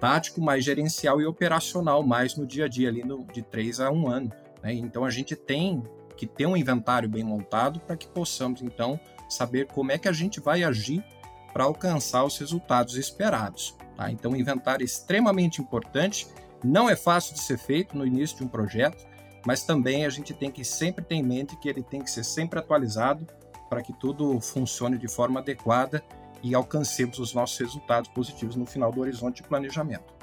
tático 0.00 0.40
mais 0.40 0.64
gerencial 0.64 1.20
e 1.20 1.26
operacional 1.26 2.02
mais 2.02 2.36
no 2.36 2.46
dia 2.46 2.64
a 2.64 2.68
dia, 2.68 2.88
ali 2.88 3.04
no, 3.04 3.24
de 3.32 3.42
3 3.42 3.80
a 3.80 3.90
1 3.90 4.08
ano. 4.08 4.32
Né? 4.66 4.74
Então 4.74 5.04
a 5.04 5.10
gente 5.10 5.36
tem 5.36 5.84
que 6.16 6.26
ter 6.26 6.44
um 6.44 6.56
inventário 6.56 7.08
bem 7.08 7.22
montado 7.22 7.78
para 7.78 7.96
que 7.96 8.08
possamos 8.08 8.60
então 8.62 8.98
saber 9.28 9.66
como 9.68 9.92
é 9.92 9.98
que 9.98 10.08
a 10.08 10.12
gente 10.12 10.40
vai 10.40 10.64
agir 10.64 11.04
para 11.52 11.64
alcançar 11.64 12.24
os 12.24 12.36
resultados 12.38 12.96
esperados. 12.96 13.76
Tá? 13.96 14.10
Então 14.10 14.32
o 14.32 14.36
inventário 14.36 14.82
é 14.82 14.84
extremamente 14.84 15.62
importante, 15.62 16.26
não 16.64 16.90
é 16.90 16.96
fácil 16.96 17.34
de 17.34 17.40
ser 17.40 17.58
feito 17.58 17.96
no 17.96 18.04
início 18.04 18.38
de 18.38 18.44
um 18.44 18.48
projeto, 18.48 19.06
mas 19.46 19.62
também 19.62 20.04
a 20.04 20.10
gente 20.10 20.34
tem 20.34 20.50
que 20.50 20.64
sempre 20.64 21.04
ter 21.04 21.14
em 21.14 21.22
mente 21.22 21.56
que 21.56 21.68
ele 21.68 21.82
tem 21.82 22.02
que 22.02 22.10
ser 22.10 22.24
sempre 22.24 22.58
atualizado 22.58 23.24
para 23.70 23.82
que 23.82 23.92
tudo 23.92 24.40
funcione 24.40 24.98
de 24.98 25.06
forma 25.06 25.38
adequada 25.38 26.02
e 26.42 26.54
alcancemos 26.54 27.18
os 27.18 27.32
nossos 27.32 27.56
resultados 27.58 28.10
positivos 28.10 28.56
no 28.56 28.66
final 28.66 28.90
do 28.90 29.00
horizonte 29.00 29.42
de 29.42 29.48
planejamento. 29.48 30.16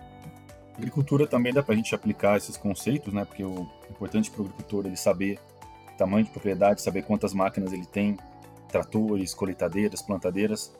Agricultura 0.77 1.27
também 1.27 1.53
dá 1.53 1.61
para 1.61 1.73
a 1.73 1.77
gente 1.77 1.93
aplicar 1.93 2.37
esses 2.37 2.57
conceitos, 2.57 3.13
né? 3.13 3.25
Porque 3.25 3.43
o 3.43 3.69
importante 3.93 4.29
para 4.29 4.41
o 4.41 4.45
agricultor 4.45 4.85
ele 4.85 4.97
saber 4.97 5.39
tamanho 5.97 6.25
de 6.25 6.31
propriedade, 6.31 6.81
saber 6.81 7.03
quantas 7.03 7.33
máquinas 7.33 7.71
ele 7.71 7.85
tem, 7.85 8.17
tratores, 8.67 9.33
colheitadeiras, 9.33 10.01
plantadeiras, 10.01 10.73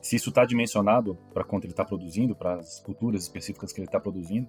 se 0.00 0.16
isso 0.16 0.30
está 0.30 0.44
dimensionado 0.44 1.18
para 1.34 1.44
quanto 1.44 1.64
ele 1.64 1.72
está 1.72 1.84
produzindo, 1.84 2.34
para 2.34 2.54
as 2.54 2.80
culturas 2.80 3.22
específicas 3.22 3.72
que 3.72 3.80
ele 3.80 3.88
está 3.88 4.00
produzindo, 4.00 4.48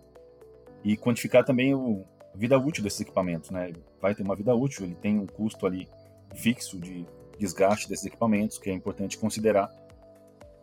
e 0.83 0.95
quantificar 0.95 1.43
também 1.43 1.73
o, 1.75 2.05
a 2.33 2.37
vida 2.37 2.57
útil 2.57 2.83
desses 2.83 3.01
equipamentos, 3.01 3.49
né? 3.49 3.69
Ele 3.69 3.83
vai 4.01 4.15
ter 4.15 4.23
uma 4.23 4.35
vida 4.35 4.55
útil, 4.55 4.85
ele 4.85 4.95
tem 4.95 5.19
um 5.19 5.27
custo 5.27 5.65
ali 5.65 5.87
fixo 6.33 6.79
de 6.79 7.05
desgaste 7.37 7.89
desses 7.89 8.05
equipamentos, 8.05 8.57
que 8.57 8.69
é 8.69 8.73
importante 8.73 9.17
considerar. 9.17 9.69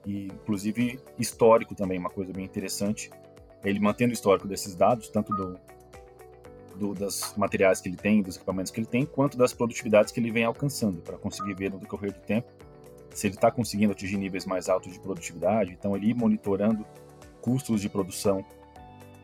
E, 0.06 0.26
inclusive, 0.26 0.98
histórico 1.18 1.74
também, 1.74 1.98
uma 1.98 2.10
coisa 2.10 2.32
bem 2.32 2.44
interessante. 2.44 3.10
Ele 3.62 3.78
mantendo 3.78 4.10
o 4.10 4.14
histórico 4.14 4.48
desses 4.48 4.74
dados, 4.74 5.08
tanto 5.08 5.34
do, 5.34 5.58
do, 6.78 6.94
das 6.94 7.34
materiais 7.36 7.80
que 7.80 7.88
ele 7.88 7.96
tem, 7.96 8.22
dos 8.22 8.36
equipamentos 8.36 8.72
que 8.72 8.80
ele 8.80 8.86
tem, 8.86 9.04
quanto 9.04 9.36
das 9.36 9.52
produtividades 9.52 10.12
que 10.12 10.20
ele 10.20 10.30
vem 10.30 10.44
alcançando, 10.44 11.02
para 11.02 11.18
conseguir 11.18 11.54
ver 11.54 11.70
no 11.70 11.78
decorrer 11.78 12.12
do 12.12 12.20
tempo 12.20 12.48
se 13.14 13.26
ele 13.26 13.34
está 13.34 13.50
conseguindo 13.50 13.92
atingir 13.92 14.16
níveis 14.16 14.46
mais 14.46 14.68
altos 14.68 14.92
de 14.92 15.00
produtividade. 15.00 15.72
Então, 15.72 15.96
ele 15.96 16.10
ir 16.10 16.14
monitorando 16.14 16.86
custos 17.40 17.80
de 17.80 17.88
produção 17.88 18.44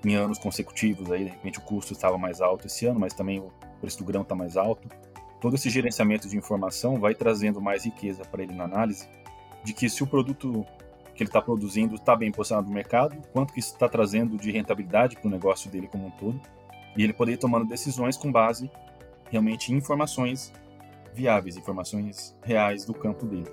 em 0.04 0.16
anos 0.16 0.38
consecutivos. 0.38 1.12
Aí, 1.12 1.24
de 1.24 1.30
repente, 1.30 1.58
o 1.60 1.62
custo 1.62 1.92
estava 1.92 2.18
mais 2.18 2.40
alto 2.40 2.66
esse 2.66 2.86
ano, 2.86 2.98
mas 2.98 3.14
também 3.14 3.38
o 3.38 3.52
preço 3.80 3.98
do 3.98 4.04
grão 4.04 4.22
está 4.22 4.34
mais 4.34 4.56
alto 4.56 4.88
todo 5.44 5.56
esse 5.56 5.68
gerenciamento 5.68 6.26
de 6.26 6.38
informação 6.38 6.98
vai 6.98 7.14
trazendo 7.14 7.60
mais 7.60 7.84
riqueza 7.84 8.24
para 8.24 8.42
ele 8.42 8.54
na 8.54 8.64
análise 8.64 9.06
de 9.62 9.74
que 9.74 9.90
se 9.90 10.02
o 10.02 10.06
produto 10.06 10.64
que 11.14 11.22
ele 11.22 11.28
está 11.28 11.42
produzindo 11.42 11.96
está 11.96 12.16
bem 12.16 12.32
posicionado 12.32 12.66
no 12.66 12.72
mercado, 12.72 13.14
quanto 13.30 13.52
que 13.52 13.60
isso 13.60 13.74
está 13.74 13.86
trazendo 13.86 14.38
de 14.38 14.50
rentabilidade 14.50 15.16
para 15.16 15.28
o 15.28 15.30
negócio 15.30 15.70
dele 15.70 15.86
como 15.86 16.06
um 16.06 16.10
todo, 16.12 16.40
e 16.96 17.02
ele 17.02 17.12
poder 17.12 17.32
ir 17.32 17.36
tomando 17.38 17.66
decisões 17.66 18.16
com 18.16 18.30
base 18.30 18.70
realmente 19.30 19.72
em 19.72 19.76
informações 19.76 20.52
viáveis, 21.12 21.56
informações 21.56 22.36
reais 22.42 22.84
do 22.84 22.92
campo 22.92 23.26
dele. 23.26 23.50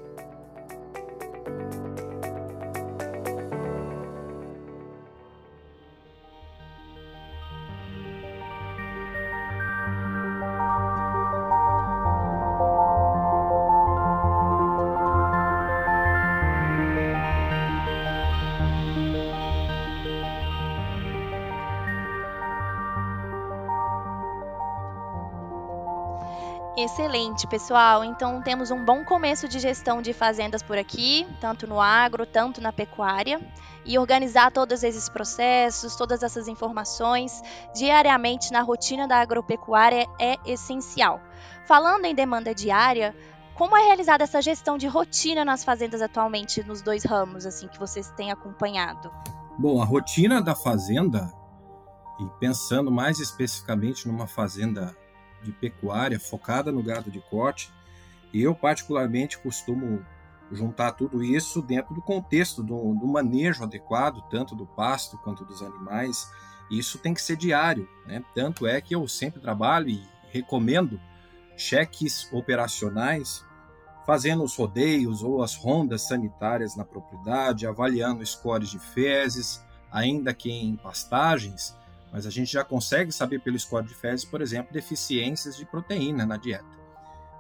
Excelente, 26.84 27.46
pessoal. 27.46 28.04
Então 28.04 28.42
temos 28.42 28.72
um 28.72 28.84
bom 28.84 29.04
começo 29.04 29.48
de 29.48 29.60
gestão 29.60 30.02
de 30.02 30.14
fazendas 30.14 30.64
por 30.64 30.80
aqui, 30.80 31.28
tanto 31.40 31.68
no 31.68 31.80
agro, 31.80 32.26
tanto 32.26 32.60
na 32.60 32.74
pecuária. 32.74 33.40
E 33.86 34.00
organizar 34.00 34.52
todos 34.52 34.82
esses 34.82 35.08
processos, 35.08 35.96
todas 35.96 36.24
essas 36.24 36.48
informações 36.48 37.40
diariamente 37.76 38.52
na 38.52 38.62
rotina 38.62 39.08
da 39.08 39.18
agropecuária 39.18 40.08
é 40.20 40.38
essencial. 40.44 41.22
Falando 41.68 42.06
em 42.06 42.16
demanda 42.16 42.54
diária, 42.54 43.16
como 43.54 43.78
é 43.78 43.86
realizada 43.86 44.24
essa 44.24 44.42
gestão 44.42 44.76
de 44.76 44.88
rotina 44.88 45.46
nas 45.46 45.64
fazendas 45.64 46.02
atualmente, 46.02 46.64
nos 46.64 46.82
dois 46.82 47.04
ramos 47.06 47.46
assim 47.46 47.68
que 47.68 47.78
vocês 47.78 48.10
têm 48.12 48.32
acompanhado? 48.32 49.12
Bom, 49.60 49.80
a 49.80 49.86
rotina 49.86 50.42
da 50.42 50.56
fazenda, 50.56 51.32
e 52.20 52.26
pensando 52.40 52.92
mais 52.92 53.20
especificamente 53.20 54.08
numa 54.08 54.26
fazenda 54.26 54.96
de 55.44 55.52
pecuária 55.52 56.20
focada 56.20 56.72
no 56.72 56.84
gado 56.84 57.10
de 57.12 57.20
corte. 57.20 57.72
E 58.34 58.42
eu, 58.42 58.56
particularmente, 58.56 59.38
costumo 59.38 60.06
juntar 60.52 60.92
tudo 60.92 61.24
isso 61.24 61.62
dentro 61.62 61.94
do 61.94 62.02
contexto 62.02 62.62
do, 62.62 62.94
do, 62.96 63.08
manejo 63.08 63.64
adequado, 63.64 64.22
tanto 64.30 64.56
do 64.56 64.66
pasto 64.66 65.18
quanto 65.18 65.46
dos 65.46 65.62
animais. 65.62 66.30
Isso 66.70 66.98
tem 66.98 67.14
que 67.14 67.22
ser 67.22 67.36
diário, 67.36 67.88
né? 68.06 68.24
Tanto 68.36 68.68
é 68.68 68.80
que 68.82 68.96
eu 68.96 69.08
sempre 69.08 69.42
trabalho 69.42 69.90
e 69.90 70.04
recomendo 70.30 71.00
cheques 71.58 72.32
operacionais, 72.32 73.46
fazendo 74.06 74.44
os 74.44 74.56
rodeios 74.56 75.22
ou 75.24 75.44
as 75.44 75.56
rondas 75.56 76.04
sanitárias 76.04 76.76
na 76.76 76.84
propriedade, 76.84 77.68
avaliando 77.68 78.26
scores 78.26 78.70
de 78.70 78.80
fezes, 78.80 79.64
ainda 79.92 80.34
que 80.34 80.50
em 80.50 80.76
pastagens, 80.76 81.76
mas 82.12 82.26
a 82.26 82.30
gente 82.30 82.52
já 82.52 82.64
consegue 82.64 83.12
saber 83.12 83.40
pelo 83.40 83.58
score 83.58 83.88
de 83.88 83.94
fezes, 83.94 84.26
por 84.26 84.42
exemplo, 84.42 84.74
deficiências 84.74 85.56
de 85.56 85.66
proteína 85.66 86.26
na 86.26 86.38
dieta. 86.38 86.82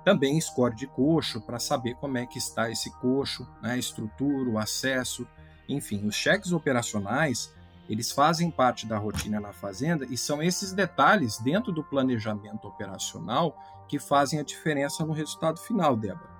Também 0.04 0.40
score 0.40 0.76
de 0.76 0.88
coxo, 0.88 1.42
para 1.42 1.60
saber 1.60 1.96
como 1.96 2.18
é 2.18 2.26
que 2.26 2.38
está 2.38 2.72
esse 2.72 2.90
coxo, 3.00 3.48
né, 3.62 3.74
a 3.74 3.78
estrutura, 3.78 4.50
o 4.50 4.58
acesso, 4.58 5.28
enfim, 5.68 6.08
os 6.08 6.16
cheques 6.16 6.52
operacionais, 6.52 7.54
eles 7.88 8.12
fazem 8.12 8.50
parte 8.50 8.86
da 8.88 8.98
rotina 8.98 9.40
na 9.40 9.52
fazenda 9.52 10.06
e 10.10 10.18
são 10.18 10.42
esses 10.42 10.72
detalhes 10.72 11.38
dentro 11.40 11.72
do 11.72 11.84
planejamento 11.84 12.68
operacional 12.68 13.56
que 13.88 14.00
fazem 14.00 14.40
a 14.40 14.44
diferença 14.44 15.06
no 15.06 15.14
resultado 15.14 15.60
final, 15.60 15.96
Débora. 15.96 16.32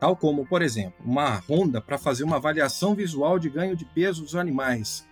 Tal 0.00 0.16
como, 0.16 0.46
por 0.46 0.62
exemplo, 0.62 1.04
uma 1.04 1.36
ronda 1.36 1.80
para 1.80 1.98
fazer 1.98 2.24
uma 2.24 2.36
avaliação 2.36 2.94
visual 2.94 3.38
de 3.38 3.48
ganho 3.48 3.76
de 3.76 3.84
peso 3.84 4.22
dos 4.22 4.34
animais, 4.34 5.07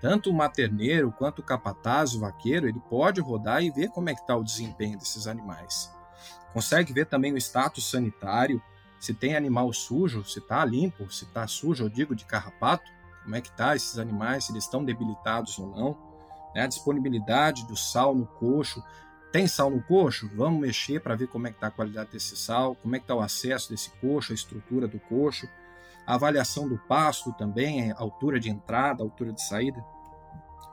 tanto 0.00 0.30
o 0.30 0.34
materneiro 0.34 1.12
quanto 1.12 1.40
o 1.40 1.42
capataz, 1.42 2.14
o 2.14 2.20
vaqueiro, 2.20 2.68
ele 2.68 2.80
pode 2.88 3.20
rodar 3.20 3.62
e 3.62 3.70
ver 3.70 3.88
como 3.88 4.08
é 4.08 4.14
que 4.14 4.20
está 4.20 4.36
o 4.36 4.44
desempenho 4.44 4.98
desses 4.98 5.26
animais. 5.26 5.92
Consegue 6.52 6.92
ver 6.92 7.06
também 7.06 7.32
o 7.32 7.38
status 7.38 7.90
sanitário, 7.90 8.62
se 9.00 9.14
tem 9.14 9.36
animal 9.36 9.72
sujo, 9.72 10.24
se 10.24 10.38
está 10.38 10.64
limpo, 10.64 11.10
se 11.10 11.24
está 11.24 11.46
sujo, 11.46 11.84
eu 11.84 11.88
digo, 11.88 12.14
de 12.14 12.24
carrapato, 12.24 12.90
como 13.22 13.36
é 13.36 13.40
que 13.40 13.48
está 13.48 13.76
esses 13.76 13.98
animais, 13.98 14.44
se 14.44 14.52
eles 14.52 14.64
estão 14.64 14.84
debilitados 14.84 15.58
ou 15.58 15.68
não. 15.68 15.98
Né? 16.54 16.62
A 16.62 16.66
disponibilidade 16.66 17.66
do 17.66 17.76
sal 17.76 18.14
no 18.14 18.26
coxo. 18.26 18.82
Tem 19.30 19.46
sal 19.46 19.70
no 19.70 19.82
coxo? 19.82 20.30
Vamos 20.34 20.60
mexer 20.60 21.00
para 21.00 21.14
ver 21.14 21.28
como 21.28 21.46
é 21.46 21.50
que 21.50 21.56
está 21.56 21.66
a 21.66 21.70
qualidade 21.70 22.10
desse 22.10 22.36
sal, 22.36 22.74
como 22.76 22.96
é 22.96 22.98
que 22.98 23.04
está 23.04 23.14
o 23.14 23.20
acesso 23.20 23.70
desse 23.70 23.90
coxo, 24.00 24.32
a 24.32 24.34
estrutura 24.34 24.88
do 24.88 24.98
coxo 24.98 25.46
a 26.08 26.14
avaliação 26.14 26.66
do 26.66 26.78
pasto 26.78 27.34
também, 27.34 27.92
altura 27.92 28.40
de 28.40 28.48
entrada, 28.48 29.02
altura 29.02 29.30
de 29.30 29.42
saída, 29.46 29.84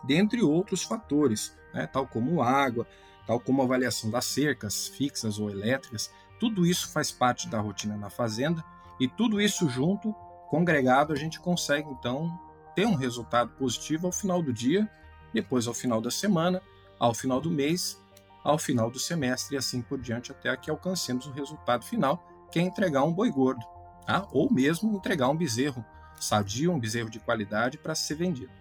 dentre 0.02 0.42
outros 0.42 0.84
fatores, 0.84 1.54
né, 1.74 1.86
tal 1.88 2.08
como 2.08 2.42
água, 2.42 2.88
tal 3.28 3.38
como 3.42 3.62
avaliação 3.62 4.10
das 4.10 4.24
cercas 4.24 4.88
fixas 4.88 5.38
ou 5.38 5.50
elétricas. 5.50 6.10
Tudo 6.40 6.66
isso 6.66 6.90
faz 6.90 7.12
parte 7.12 7.50
da 7.50 7.60
rotina 7.60 7.98
na 7.98 8.10
fazenda 8.10 8.64
e 8.98 9.10
tudo 9.10 9.42
isso 9.42 9.68
junto, 9.68 10.14
congregado, 10.50 11.12
a 11.12 11.18
gente 11.18 11.38
consegue 11.38 11.90
então 11.90 12.32
ter 12.74 12.88
um 12.88 12.96
resultado 12.96 13.52
positivo 13.58 14.08
ao 14.08 14.14
final 14.14 14.42
do 14.42 14.54
dia, 14.54 14.90
depois 15.34 15.68
ao 15.68 15.74
final 15.74 16.00
da 16.00 16.12
semana, 16.12 16.62
ao 16.98 17.14
final 17.14 17.42
do 17.42 17.52
mês, 17.52 18.02
ao 18.42 18.58
final 18.58 18.90
do 18.90 19.00
semestre 19.00 19.56
e 19.56 19.58
assim 19.58 19.82
por 19.82 20.00
diante 20.00 20.32
até 20.32 20.56
que 20.56 20.72
alcancemos 20.72 21.28
o 21.28 21.32
resultado 21.32 21.84
final, 21.84 22.26
que 22.50 22.58
é 22.58 22.62
entregar 22.62 23.04
um 23.04 23.12
boi 23.12 23.30
gordo 23.30 23.75
tá? 24.06 24.28
ou 24.32 24.52
mesmo 24.52 24.96
entregar 24.96 25.30
um 25.30 25.36
bezerro 25.36 25.84
sadio, 26.20 26.72
um 26.72 26.80
bezerro 26.80 27.10
de 27.10 27.20
qualidade 27.20 27.78
para 27.78 27.96
ser 27.96 28.16
vendido. 28.16 28.52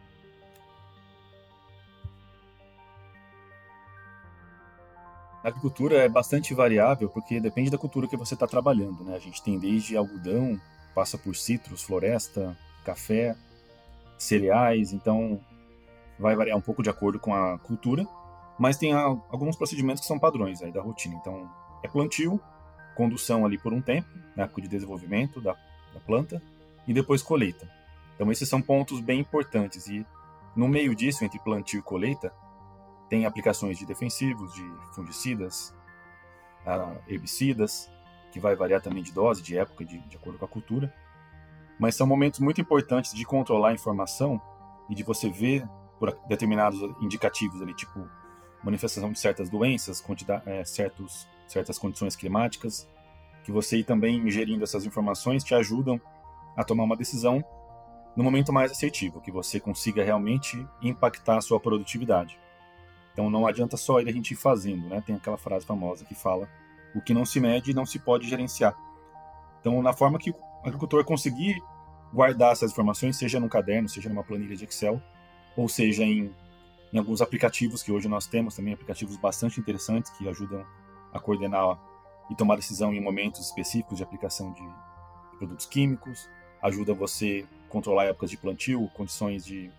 A 5.42 5.48
agricultura 5.48 5.96
é 5.96 6.08
bastante 6.08 6.54
variável 6.54 7.08
porque 7.10 7.38
depende 7.38 7.70
da 7.70 7.76
cultura 7.76 8.08
que 8.08 8.16
você 8.16 8.32
está 8.32 8.46
trabalhando. 8.46 9.04
Né? 9.04 9.14
A 9.14 9.18
gente 9.18 9.42
tem 9.42 9.58
desde 9.58 9.94
algodão, 9.94 10.58
passa 10.94 11.18
por 11.18 11.36
citros, 11.36 11.82
floresta, 11.82 12.56
café, 12.82 13.36
cereais, 14.16 14.92
então 14.92 15.38
vai 16.18 16.34
variar 16.34 16.56
um 16.56 16.62
pouco 16.62 16.82
de 16.82 16.88
acordo 16.88 17.18
com 17.18 17.34
a 17.34 17.58
cultura, 17.58 18.06
mas 18.58 18.78
tem 18.78 18.92
alguns 18.92 19.56
procedimentos 19.56 20.00
que 20.00 20.06
são 20.06 20.18
padrões 20.18 20.62
aí 20.62 20.72
da 20.72 20.80
rotina. 20.80 21.14
Então, 21.16 21.50
é 21.82 21.88
plantio, 21.88 22.40
condução 22.94 23.44
ali 23.44 23.58
por 23.58 23.72
um 23.72 23.80
tempo, 23.80 24.08
na 24.36 24.44
época 24.44 24.62
de 24.62 24.68
desenvolvimento 24.68 25.40
da, 25.40 25.52
da 25.92 26.00
planta, 26.06 26.42
e 26.86 26.92
depois 26.92 27.22
colheita. 27.22 27.68
Então 28.14 28.30
esses 28.30 28.48
são 28.48 28.60
pontos 28.60 29.00
bem 29.00 29.20
importantes 29.20 29.86
e 29.86 30.06
no 30.54 30.68
meio 30.68 30.94
disso, 30.94 31.24
entre 31.24 31.38
plantio 31.40 31.80
e 31.80 31.82
colheita, 31.82 32.32
tem 33.08 33.26
aplicações 33.26 33.76
de 33.76 33.84
defensivos, 33.84 34.54
de 34.54 34.64
fungicidas, 34.94 35.74
uh, 36.64 36.96
herbicidas, 37.08 37.90
que 38.32 38.38
vai 38.38 38.54
variar 38.54 38.80
também 38.80 39.02
de 39.02 39.12
dose, 39.12 39.42
de 39.42 39.56
época, 39.56 39.84
de, 39.84 39.98
de 39.98 40.16
acordo 40.16 40.38
com 40.38 40.44
a 40.44 40.48
cultura. 40.48 40.94
Mas 41.78 41.96
são 41.96 42.06
momentos 42.06 42.38
muito 42.38 42.60
importantes 42.60 43.12
de 43.12 43.24
controlar 43.24 43.70
a 43.70 43.72
informação 43.72 44.40
e 44.88 44.94
de 44.94 45.02
você 45.02 45.28
ver 45.28 45.68
por 45.98 46.16
determinados 46.28 46.80
indicativos 47.00 47.60
ali, 47.60 47.74
tipo 47.74 48.08
manifestação 48.62 49.12
de 49.12 49.18
certas 49.18 49.50
doenças, 49.50 50.02
é, 50.46 50.64
certos 50.64 51.28
certas 51.46 51.78
condições 51.78 52.16
climáticas, 52.16 52.88
que 53.42 53.52
você 53.52 53.78
ir 53.78 53.84
também 53.84 54.16
ingerindo 54.16 54.64
essas 54.64 54.86
informações 54.86 55.44
te 55.44 55.54
ajudam 55.54 56.00
a 56.56 56.64
tomar 56.64 56.84
uma 56.84 56.96
decisão 56.96 57.44
no 58.16 58.22
momento 58.22 58.52
mais 58.52 58.70
assertivo, 58.70 59.20
que 59.20 59.30
você 59.30 59.58
consiga 59.58 60.04
realmente 60.04 60.66
impactar 60.80 61.38
a 61.38 61.40
sua 61.40 61.58
produtividade. 61.58 62.38
Então 63.12 63.28
não 63.30 63.46
adianta 63.46 63.76
só 63.76 64.00
ir 64.00 64.08
a 64.08 64.12
gente 64.12 64.32
ir 64.32 64.36
fazendo, 64.36 64.88
né? 64.88 65.02
Tem 65.04 65.14
aquela 65.14 65.36
frase 65.36 65.66
famosa 65.66 66.04
que 66.04 66.14
fala: 66.14 66.48
o 66.94 67.00
que 67.00 67.12
não 67.12 67.24
se 67.24 67.40
mede 67.40 67.74
não 67.74 67.84
se 67.84 67.98
pode 67.98 68.28
gerenciar. 68.28 68.76
Então, 69.60 69.82
na 69.82 69.92
forma 69.92 70.18
que 70.18 70.30
o 70.30 70.36
agricultor 70.64 71.04
conseguir 71.04 71.60
guardar 72.12 72.52
essas 72.52 72.70
informações, 72.70 73.16
seja 73.16 73.40
num 73.40 73.48
caderno, 73.48 73.88
seja 73.88 74.08
numa 74.08 74.22
planilha 74.22 74.54
de 74.54 74.64
Excel, 74.64 75.02
ou 75.56 75.68
seja 75.68 76.04
em, 76.04 76.32
em 76.92 76.98
alguns 76.98 77.20
aplicativos 77.20 77.82
que 77.82 77.90
hoje 77.90 78.06
nós 78.08 78.26
temos 78.26 78.54
também, 78.54 78.74
aplicativos 78.74 79.16
bastante 79.16 79.58
interessantes 79.58 80.10
que 80.12 80.28
ajudam 80.28 80.64
a 81.14 81.20
coordenar 81.20 81.78
e 82.30 82.34
tomar 82.34 82.56
decisão 82.56 82.92
em 82.92 83.00
momentos 83.00 83.40
específicos 83.40 83.98
de 83.98 84.02
aplicação 84.02 84.52
de 84.52 84.62
produtos 85.38 85.66
químicos, 85.66 86.28
ajuda 86.60 86.92
você 86.92 87.46
a 87.66 87.72
controlar 87.72 88.06
épocas 88.06 88.30
de 88.30 88.36
plantio, 88.36 88.90
condições 88.94 89.44
de, 89.44 89.70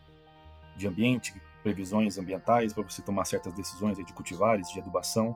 de 0.77 0.87
ambiente, 0.87 1.33
previsões 1.61 2.17
ambientais 2.17 2.73
para 2.73 2.83
você 2.83 3.01
tomar 3.01 3.25
certas 3.25 3.53
decisões 3.53 3.97
de 3.97 4.13
cultivares, 4.13 4.69
de 4.69 4.79
adubação. 4.79 5.35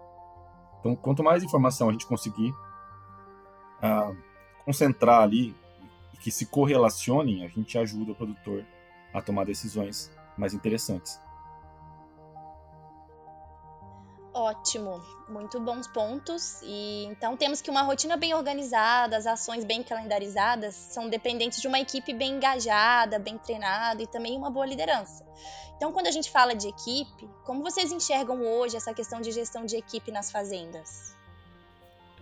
Então, 0.80 0.96
quanto 0.96 1.24
mais 1.24 1.44
informação 1.44 1.90
a 1.90 1.92
gente 1.92 2.06
conseguir 2.06 2.52
uh, 3.82 4.16
concentrar 4.64 5.24
ali 5.24 5.56
e 6.14 6.18
que 6.18 6.32
se 6.32 6.46
correlacionem, 6.46 7.44
a 7.44 7.48
gente 7.48 7.78
ajuda 7.78 8.12
o 8.12 8.16
produtor 8.16 8.64
a 9.14 9.22
tomar 9.22 9.46
decisões 9.46 10.12
mais 10.38 10.54
interessantes. 10.54 11.20
Ótimo, 14.50 15.00
muito 15.28 15.60
bons 15.60 15.88
pontos. 15.88 16.60
E 16.64 17.06
então 17.06 17.38
temos 17.38 17.62
que 17.62 17.70
uma 17.70 17.84
rotina 17.84 18.18
bem 18.18 18.34
organizada, 18.34 19.16
as 19.16 19.28
ações 19.28 19.64
bem 19.64 19.84
calendarizadas 19.84 20.74
são 20.76 21.08
dependentes 21.08 21.62
de 21.62 21.68
uma 21.68 21.80
equipe 21.80 22.14
bem 22.14 22.34
engajada, 22.34 23.20
bem 23.20 23.38
treinada 23.38 24.02
e 24.02 24.08
também 24.08 24.36
uma 24.36 24.50
boa 24.50 24.66
liderança. 24.66 25.24
Então, 25.76 25.94
quando 25.94 26.08
a 26.08 26.12
gente 26.12 26.32
fala 26.32 26.56
de 26.56 26.68
equipe, 26.68 27.30
como 27.46 27.62
vocês 27.62 27.92
enxergam 27.92 28.42
hoje 28.42 28.76
essa 28.76 28.94
questão 28.94 29.22
de 29.22 29.32
gestão 29.32 29.66
de 29.66 29.78
equipe 29.78 30.12
nas 30.12 30.32
fazendas? 30.32 31.16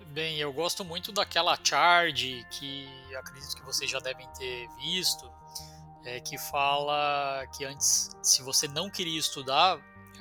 Bem, 0.07 0.37
eu 0.37 0.51
gosto 0.51 0.83
muito 0.83 1.11
daquela 1.13 1.57
chart 1.63 2.13
que 2.51 2.89
acredito 3.15 3.55
que 3.55 3.63
vocês 3.63 3.89
já 3.89 3.99
devem 3.99 4.27
ter 4.37 4.67
visto, 4.77 5.31
é, 6.03 6.19
que 6.19 6.37
fala 6.37 7.47
que 7.55 7.63
antes, 7.63 8.09
se 8.21 8.41
você 8.41 8.67
não 8.67 8.89
queria 8.89 9.17
estudar, 9.17 9.79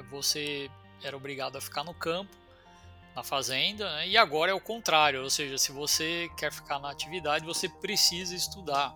você 0.08 0.70
era 1.02 1.16
obrigado 1.16 1.56
a 1.56 1.60
ficar 1.60 1.84
no 1.84 1.94
campo, 1.94 2.34
na 3.14 3.22
fazenda, 3.22 3.90
né? 3.96 4.08
e 4.08 4.16
agora 4.16 4.50
é 4.50 4.54
o 4.54 4.60
contrário, 4.60 5.22
ou 5.22 5.30
seja, 5.30 5.56
se 5.56 5.72
você 5.72 6.30
quer 6.36 6.52
ficar 6.52 6.78
na 6.78 6.90
atividade, 6.90 7.46
você 7.46 7.68
precisa 7.68 8.34
estudar. 8.34 8.94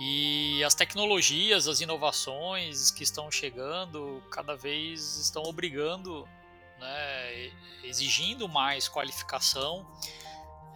E 0.00 0.64
as 0.64 0.74
tecnologias, 0.74 1.68
as 1.68 1.80
inovações 1.80 2.90
que 2.90 3.02
estão 3.02 3.30
chegando, 3.30 4.22
cada 4.30 4.56
vez 4.56 5.18
estão 5.18 5.42
obrigando, 5.42 6.26
né, 6.78 7.52
exigindo 7.84 8.48
mais 8.48 8.88
qualificação 8.88 9.86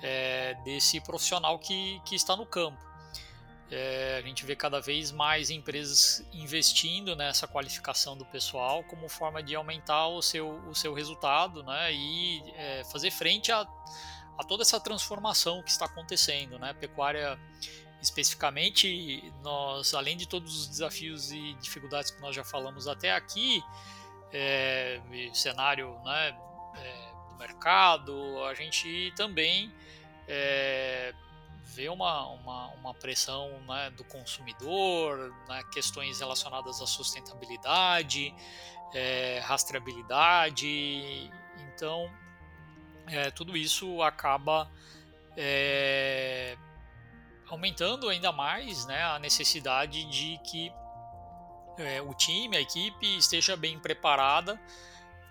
é, 0.02 0.54
desse 0.62 1.00
profissional 1.00 1.58
que, 1.58 2.00
que 2.04 2.14
está 2.14 2.36
no 2.36 2.44
campo. 2.44 2.78
É, 3.76 4.18
a 4.18 4.22
gente 4.22 4.46
vê 4.46 4.54
cada 4.54 4.80
vez 4.80 5.10
mais 5.10 5.50
empresas 5.50 6.24
investindo 6.32 7.16
nessa 7.16 7.48
qualificação 7.48 8.16
do 8.16 8.24
pessoal 8.24 8.84
como 8.84 9.08
forma 9.08 9.42
de 9.42 9.56
aumentar 9.56 10.06
o 10.06 10.22
seu, 10.22 10.60
o 10.68 10.74
seu 10.76 10.94
resultado 10.94 11.60
né, 11.64 11.92
e 11.92 12.40
é, 12.54 12.84
fazer 12.84 13.10
frente 13.10 13.50
a, 13.50 13.66
a 14.38 14.44
toda 14.44 14.62
essa 14.62 14.78
transformação 14.78 15.60
que 15.60 15.72
está 15.72 15.86
acontecendo. 15.86 16.56
Né? 16.56 16.72
Pecuária, 16.74 17.36
especificamente, 18.00 19.34
nós, 19.42 19.92
além 19.92 20.16
de 20.16 20.28
todos 20.28 20.56
os 20.56 20.68
desafios 20.68 21.32
e 21.32 21.54
dificuldades 21.54 22.12
que 22.12 22.20
nós 22.20 22.36
já 22.36 22.44
falamos 22.44 22.86
até 22.86 23.10
aqui, 23.10 23.60
é, 24.32 25.00
cenário 25.32 25.98
né, 26.04 26.28
é, 26.76 27.28
do 27.28 27.36
mercado, 27.40 28.44
a 28.44 28.54
gente 28.54 29.12
também 29.16 29.74
é, 30.28 31.12
vê 31.64 31.88
uma, 31.88 32.28
uma, 32.28 32.68
uma 32.74 32.94
pressão 32.94 33.60
né, 33.66 33.90
do 33.90 34.04
consumidor, 34.04 35.34
né, 35.48 35.62
questões 35.72 36.20
relacionadas 36.20 36.80
à 36.80 36.86
sustentabilidade, 36.86 38.34
é, 38.92 39.40
rastreabilidade. 39.40 41.30
Então, 41.58 42.12
é, 43.06 43.30
tudo 43.30 43.56
isso 43.56 44.02
acaba 44.02 44.70
é, 45.36 46.56
aumentando 47.48 48.08
ainda 48.08 48.30
mais 48.30 48.86
né, 48.86 49.02
a 49.02 49.18
necessidade 49.18 50.04
de 50.04 50.38
que 50.44 50.72
é, 51.78 52.00
o 52.02 52.14
time, 52.14 52.56
a 52.56 52.60
equipe 52.60 53.16
esteja 53.16 53.56
bem 53.56 53.78
preparada 53.78 54.60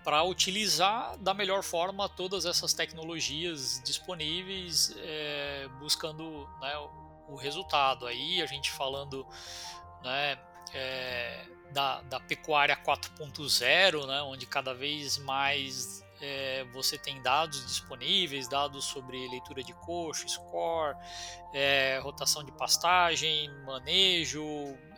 para 0.04 0.22
utilizar 0.22 1.16
da 1.18 1.32
melhor 1.32 1.62
forma 1.62 2.08
todas 2.08 2.44
essas 2.44 2.74
tecnologias 2.74 3.80
disponíveis, 3.82 4.94
é, 4.98 5.66
buscando 5.80 6.46
né, 6.60 6.76
o 7.26 7.36
resultado. 7.36 8.06
Aí 8.06 8.42
a 8.42 8.46
gente 8.46 8.70
falando 8.70 9.26
né, 10.02 10.38
é, 10.74 11.46
da, 11.72 12.02
da, 12.02 12.20
pecuária 12.20 12.76
4.0, 12.76 14.06
né, 14.06 14.22
onde 14.22 14.46
cada 14.46 14.74
vez 14.74 15.16
mais 15.18 16.04
é, 16.20 16.64
você 16.72 16.98
tem 16.98 17.20
dados 17.22 17.66
disponíveis, 17.66 18.46
dados 18.46 18.84
sobre 18.84 19.26
leitura 19.28 19.62
de 19.62 19.72
coxo, 19.72 20.28
score, 20.28 20.96
é, 21.52 21.98
rotação 22.02 22.44
de 22.44 22.52
pastagem, 22.52 23.50
manejo, 23.64 24.44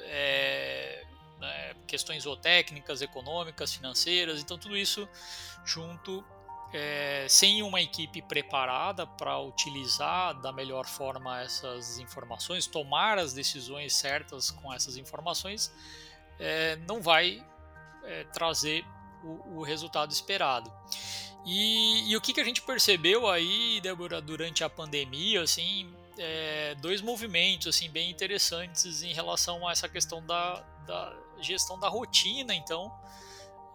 é, 0.00 1.04
né, 1.38 1.74
questões 1.86 2.24
zootécnicas, 2.24 3.02
econômicas, 3.02 3.74
financeiras, 3.74 4.40
então 4.40 4.58
tudo 4.58 4.76
isso 4.76 5.08
junto, 5.64 6.24
é, 6.72 7.26
sem 7.28 7.62
uma 7.62 7.80
equipe 7.80 8.22
preparada 8.22 9.06
para 9.06 9.38
utilizar 9.38 10.40
da 10.40 10.52
melhor 10.52 10.86
forma 10.86 11.40
essas 11.40 11.98
informações, 11.98 12.66
tomar 12.66 13.18
as 13.18 13.32
decisões 13.32 13.94
certas 13.94 14.50
com 14.50 14.72
essas 14.72 14.96
informações, 14.96 15.72
é, 16.38 16.76
não 16.88 17.00
vai 17.00 17.44
é, 18.04 18.24
trazer 18.24 18.84
o, 19.22 19.58
o, 19.58 19.62
resultado 19.62 20.12
esperado. 20.12 20.72
E, 21.44 22.10
e, 22.10 22.16
o 22.16 22.20
que, 22.20 22.32
que 22.32 22.40
a 22.40 22.44
gente 22.44 22.62
percebeu 22.62 23.28
aí, 23.28 23.80
Débora, 23.80 24.20
durante 24.20 24.64
a 24.64 24.68
pandemia, 24.68 25.42
assim, 25.42 25.92
é, 26.18 26.74
dois 26.76 27.00
movimentos 27.00 27.66
assim 27.68 27.90
bem 27.90 28.10
interessantes 28.10 29.02
em 29.02 29.12
relação 29.12 29.66
a 29.66 29.72
essa 29.72 29.88
questão 29.88 30.24
da, 30.24 30.64
da 30.86 31.14
gestão 31.40 31.78
da 31.78 31.88
rotina, 31.88 32.54
então, 32.54 32.92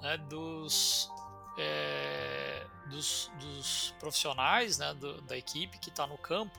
né, 0.02 0.18
dos, 0.18 1.10
é, 1.58 2.66
dos, 2.88 3.32
dos, 3.40 3.94
profissionais, 4.00 4.78
né, 4.78 4.94
do, 4.94 5.22
da 5.22 5.38
equipe 5.38 5.78
que 5.78 5.90
está 5.90 6.06
no 6.08 6.18
campo, 6.18 6.58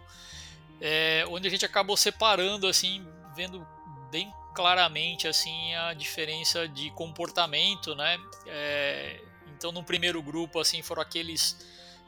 é, 0.81 1.25
onde 1.29 1.47
a 1.47 1.51
gente 1.51 1.65
acabou 1.65 1.97
separando, 1.97 2.67
assim, 2.67 3.07
vendo 3.35 3.67
bem 4.11 4.33
claramente 4.55 5.27
assim 5.27 5.75
a 5.75 5.95
diferença 5.95 6.69
de 6.69 6.91
comportamento, 6.91 7.95
né? 7.95 8.19
É, 8.47 9.23
então, 9.57 9.73
no 9.73 9.83
primeiro 9.83 10.23
grupo, 10.23 10.61
assim, 10.61 10.83
foram 10.83 11.03
aqueles 11.03 11.57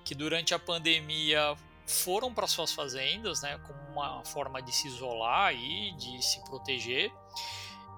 que 0.04 0.14
durante 0.14 0.52
a 0.52 0.58
pandemia 0.58 1.56
foram 1.86 2.32
para 2.32 2.46
suas 2.46 2.72
fazendas, 2.72 3.42
né, 3.42 3.58
como 3.66 3.78
uma 3.92 4.24
forma 4.24 4.60
de 4.60 4.72
se 4.72 4.88
isolar 4.88 5.54
e 5.54 5.92
de 5.92 6.22
se 6.22 6.42
proteger. 6.44 7.12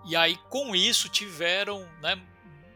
E 0.07 0.15
aí, 0.15 0.37
com 0.49 0.75
isso, 0.75 1.09
tiveram 1.09 1.87
né, 2.01 2.21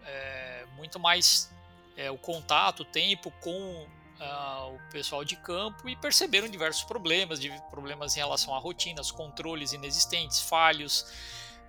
é, 0.04 0.66
muito 0.76 0.98
mais 0.98 1.52
é, 1.96 2.10
o 2.10 2.18
contato, 2.18 2.80
o 2.80 2.84
tempo 2.84 3.30
com 3.40 3.86
uh, 4.20 4.74
o 4.74 4.90
pessoal 4.90 5.24
de 5.24 5.36
campo 5.36 5.88
e 5.88 5.96
perceberam 5.96 6.48
diversos 6.48 6.84
problemas, 6.84 7.40
de 7.40 7.50
problemas 7.70 8.16
em 8.16 8.20
relação 8.20 8.54
a 8.54 8.58
rotinas, 8.58 9.10
controles 9.10 9.72
inexistentes, 9.72 10.40
falhos 10.40 11.06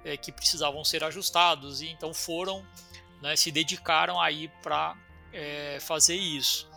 é, 0.03 0.17
que 0.17 0.31
precisavam 0.31 0.83
ser 0.83 1.03
ajustados. 1.03 1.81
E 1.81 1.89
então 1.89 2.13
foram, 2.13 2.65
né, 3.21 3.35
se 3.35 3.51
dedicaram 3.51 4.19
aí 4.19 4.49
para 4.61 4.95
é, 5.31 5.77
fazer 5.79 6.15
isso. 6.15 6.69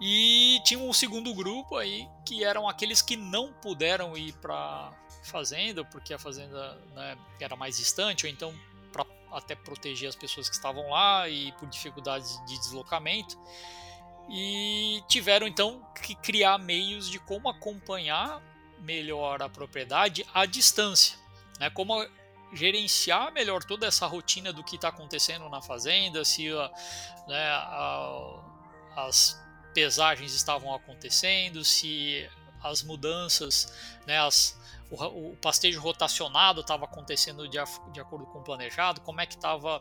E 0.00 0.60
tinha 0.64 0.78
um 0.78 0.92
segundo 0.92 1.32
grupo 1.32 1.76
aí 1.76 2.06
que 2.24 2.44
eram 2.44 2.68
aqueles 2.68 3.00
que 3.00 3.16
não 3.16 3.52
puderam 3.52 4.16
ir 4.16 4.32
para 4.34 4.92
fazenda, 5.26 5.84
porque 5.84 6.14
a 6.14 6.18
fazenda 6.18 6.74
né, 6.94 7.16
era 7.40 7.56
mais 7.56 7.76
distante, 7.76 8.26
ou 8.26 8.32
então 8.32 8.54
para 8.92 9.04
até 9.32 9.54
proteger 9.54 10.08
as 10.08 10.16
pessoas 10.16 10.48
que 10.48 10.54
estavam 10.54 10.88
lá 10.90 11.28
e 11.28 11.52
por 11.52 11.68
dificuldades 11.68 12.40
de 12.46 12.58
deslocamento. 12.58 13.38
E 14.28 15.02
tiveram 15.08 15.46
então 15.46 15.86
que 16.02 16.14
criar 16.16 16.58
meios 16.58 17.08
de 17.08 17.18
como 17.18 17.48
acompanhar 17.48 18.42
melhor 18.80 19.42
a 19.42 19.48
propriedade 19.48 20.26
à 20.34 20.46
distância, 20.46 21.16
né? 21.58 21.70
Como 21.70 22.04
gerenciar 22.52 23.32
melhor 23.32 23.62
toda 23.62 23.86
essa 23.86 24.06
rotina 24.06 24.52
do 24.52 24.64
que 24.64 24.76
está 24.76 24.88
acontecendo 24.88 25.48
na 25.48 25.60
fazenda, 25.60 26.24
se 26.24 26.48
né, 27.26 27.48
a, 27.48 28.42
as 28.96 29.40
pesagens 29.74 30.32
estavam 30.32 30.74
acontecendo, 30.74 31.64
se 31.64 32.28
as 32.62 32.82
mudanças, 32.82 33.72
né, 34.06 34.18
as, 34.18 34.58
o, 34.90 35.32
o 35.32 35.36
pastejo 35.36 35.80
rotacionado 35.80 36.60
estava 36.60 36.84
acontecendo 36.84 37.48
de, 37.48 37.58
de, 37.92 38.00
acordo 38.00 38.26
com 38.26 38.38
o 38.38 38.42
planejado, 38.42 39.00
como 39.00 39.20
é 39.20 39.26
que 39.26 39.34
estava 39.34 39.80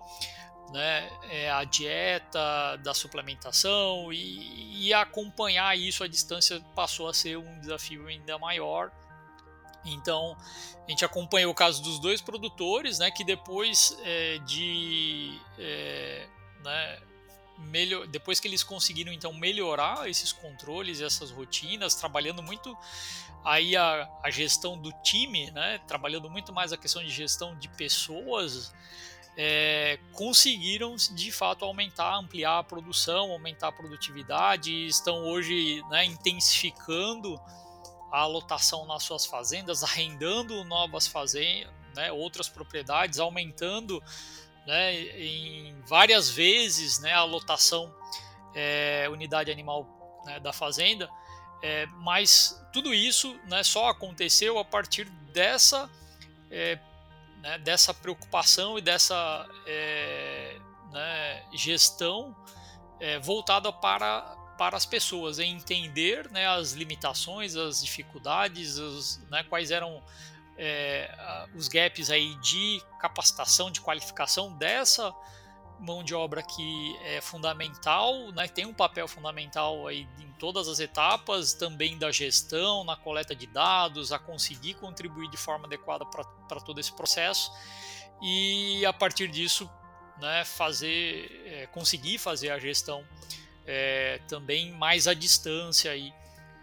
né, 0.72 1.10
é, 1.30 1.52
a 1.52 1.64
dieta 1.64 2.78
da 2.78 2.94
suplementação 2.94 4.12
e, 4.12 4.88
e, 4.88 4.94
acompanhar 4.94 5.78
isso 5.78 6.04
à 6.04 6.08
distância 6.08 6.60
passou 6.74 7.08
a 7.08 7.14
ser 7.14 7.38
um 7.38 7.60
desafio 7.60 8.08
ainda 8.08 8.38
maior. 8.40 8.92
Então 9.86 10.36
a 10.88 10.90
gente 10.90 11.06
acompanhou 11.06 11.52
o 11.52 11.56
caso 11.56 11.82
dos 11.84 12.00
dois 12.00 12.22
produtores, 12.22 12.98
né, 13.00 13.12
que 13.12 13.24
depois 13.24 13.96
é, 14.04 14.40
de 14.40 15.40
é, 15.60 16.28
né, 16.64 17.00
melhor, 17.58 18.08
depois 18.08 18.40
que 18.40 18.48
eles 18.48 18.64
conseguiram 18.64 19.12
então 19.12 19.34
melhorar 19.34 20.10
esses 20.10 20.32
controles, 20.32 21.02
essas 21.02 21.32
rotinas, 21.32 21.96
trabalhando 21.96 22.42
muito 22.42 22.76
aí 23.46 23.78
a, 23.78 24.10
a 24.24 24.32
gestão 24.32 24.78
do 24.78 24.92
time, 25.04 25.52
né, 25.52 25.80
trabalhando 25.88 26.30
muito 26.30 26.52
mais 26.52 26.74
a 26.74 26.78
questão 26.78 27.04
de 27.04 27.10
gestão 27.10 27.56
de 27.58 27.70
pessoas, 27.70 28.74
é, 29.38 30.00
conseguiram 30.14 30.96
de 30.96 31.32
fato 31.32 31.64
aumentar, 31.64 32.16
ampliar 32.18 32.60
a 32.60 32.64
produção, 32.64 33.32
aumentar 33.32 33.68
a 33.68 33.72
produtividade, 33.72 34.72
estão 34.88 35.26
hoje 35.26 35.84
né, 35.90 36.06
intensificando 36.06 37.40
a 38.12 38.26
lotação 38.26 38.86
nas 38.86 39.04
suas 39.04 39.26
fazendas, 39.26 39.84
arrendando 39.84 40.64
novas 40.64 41.06
fazendas, 41.06 41.72
né, 41.96 42.12
outras 42.12 42.50
propriedades, 42.50 43.20
aumentando 43.20 44.02
né, 44.66 45.02
em 45.20 45.80
várias 45.82 46.30
vezes 46.30 47.00
né, 47.00 47.14
a 47.14 47.24
lotação 47.24 47.94
é, 48.56 49.08
unidade 49.10 49.52
animal 49.52 49.86
né, 50.26 50.40
da 50.40 50.54
fazenda, 50.54 51.10
é, 51.66 51.88
mas 51.98 52.64
tudo 52.72 52.94
isso 52.94 53.36
né, 53.48 53.64
só 53.64 53.90
aconteceu 53.90 54.60
a 54.60 54.64
partir 54.64 55.06
dessa 55.34 55.90
é, 56.52 56.78
né, 57.42 57.58
dessa 57.58 57.92
preocupação 57.92 58.78
e 58.78 58.82
dessa 58.82 59.50
é, 59.66 60.60
né, 60.92 61.44
gestão 61.56 62.36
é, 63.00 63.18
voltada 63.18 63.74
para, 63.74 64.22
para 64.60 64.78
as 64.78 64.86
pessoas, 64.86 65.40
em 65.40 65.56
entender 65.56 66.30
né, 66.30 66.48
as 66.48 66.74
limitações, 66.74 67.56
as 67.56 67.84
dificuldades, 67.84 68.78
os, 68.78 69.18
né, 69.32 69.44
quais 69.50 69.72
eram 69.72 70.04
é, 70.60 71.48
os 71.56 71.68
gaps 71.68 72.12
aí 72.12 72.36
de 72.42 72.80
capacitação, 73.00 73.72
de 73.72 73.82
qualificação 73.82 74.56
dessa 74.56 75.12
mão 75.80 76.04
de 76.04 76.14
obra 76.16 76.42
que 76.42 76.96
é 77.04 77.22
fundamental, 77.22 78.32
né, 78.32 78.48
tem 78.48 78.66
um 78.66 78.74
papel 78.74 79.08
fundamental 79.08 79.88
aí 79.88 80.08
em 80.20 80.32
todas 80.40 80.68
as 80.68 80.80
etapas, 80.80 81.54
também 81.54 81.98
da 81.98 82.12
gestão, 82.12 82.84
na 82.84 82.96
coleta 82.96 83.36
de 83.36 83.48
dados, 83.48 84.12
a 84.12 84.20
conseguir 84.20 84.76
contribuir 84.76 85.30
de 85.30 85.38
forma 85.38 85.66
adequada 85.66 86.06
para 86.06 86.60
todo 86.62 86.80
esse 86.80 86.94
processo 86.94 87.52
e 88.22 88.86
a 88.86 88.94
partir 88.94 89.28
disso 89.28 89.70
né, 90.20 90.44
fazer, 90.46 91.44
é, 91.46 91.68
conseguir 91.68 92.18
fazer 92.18 92.50
a 92.50 92.60
gestão 92.60 93.04
é, 93.66 94.20
também 94.28 94.72
mais 94.72 95.08
à 95.08 95.14
distância 95.14 95.92
aí, 95.92 96.14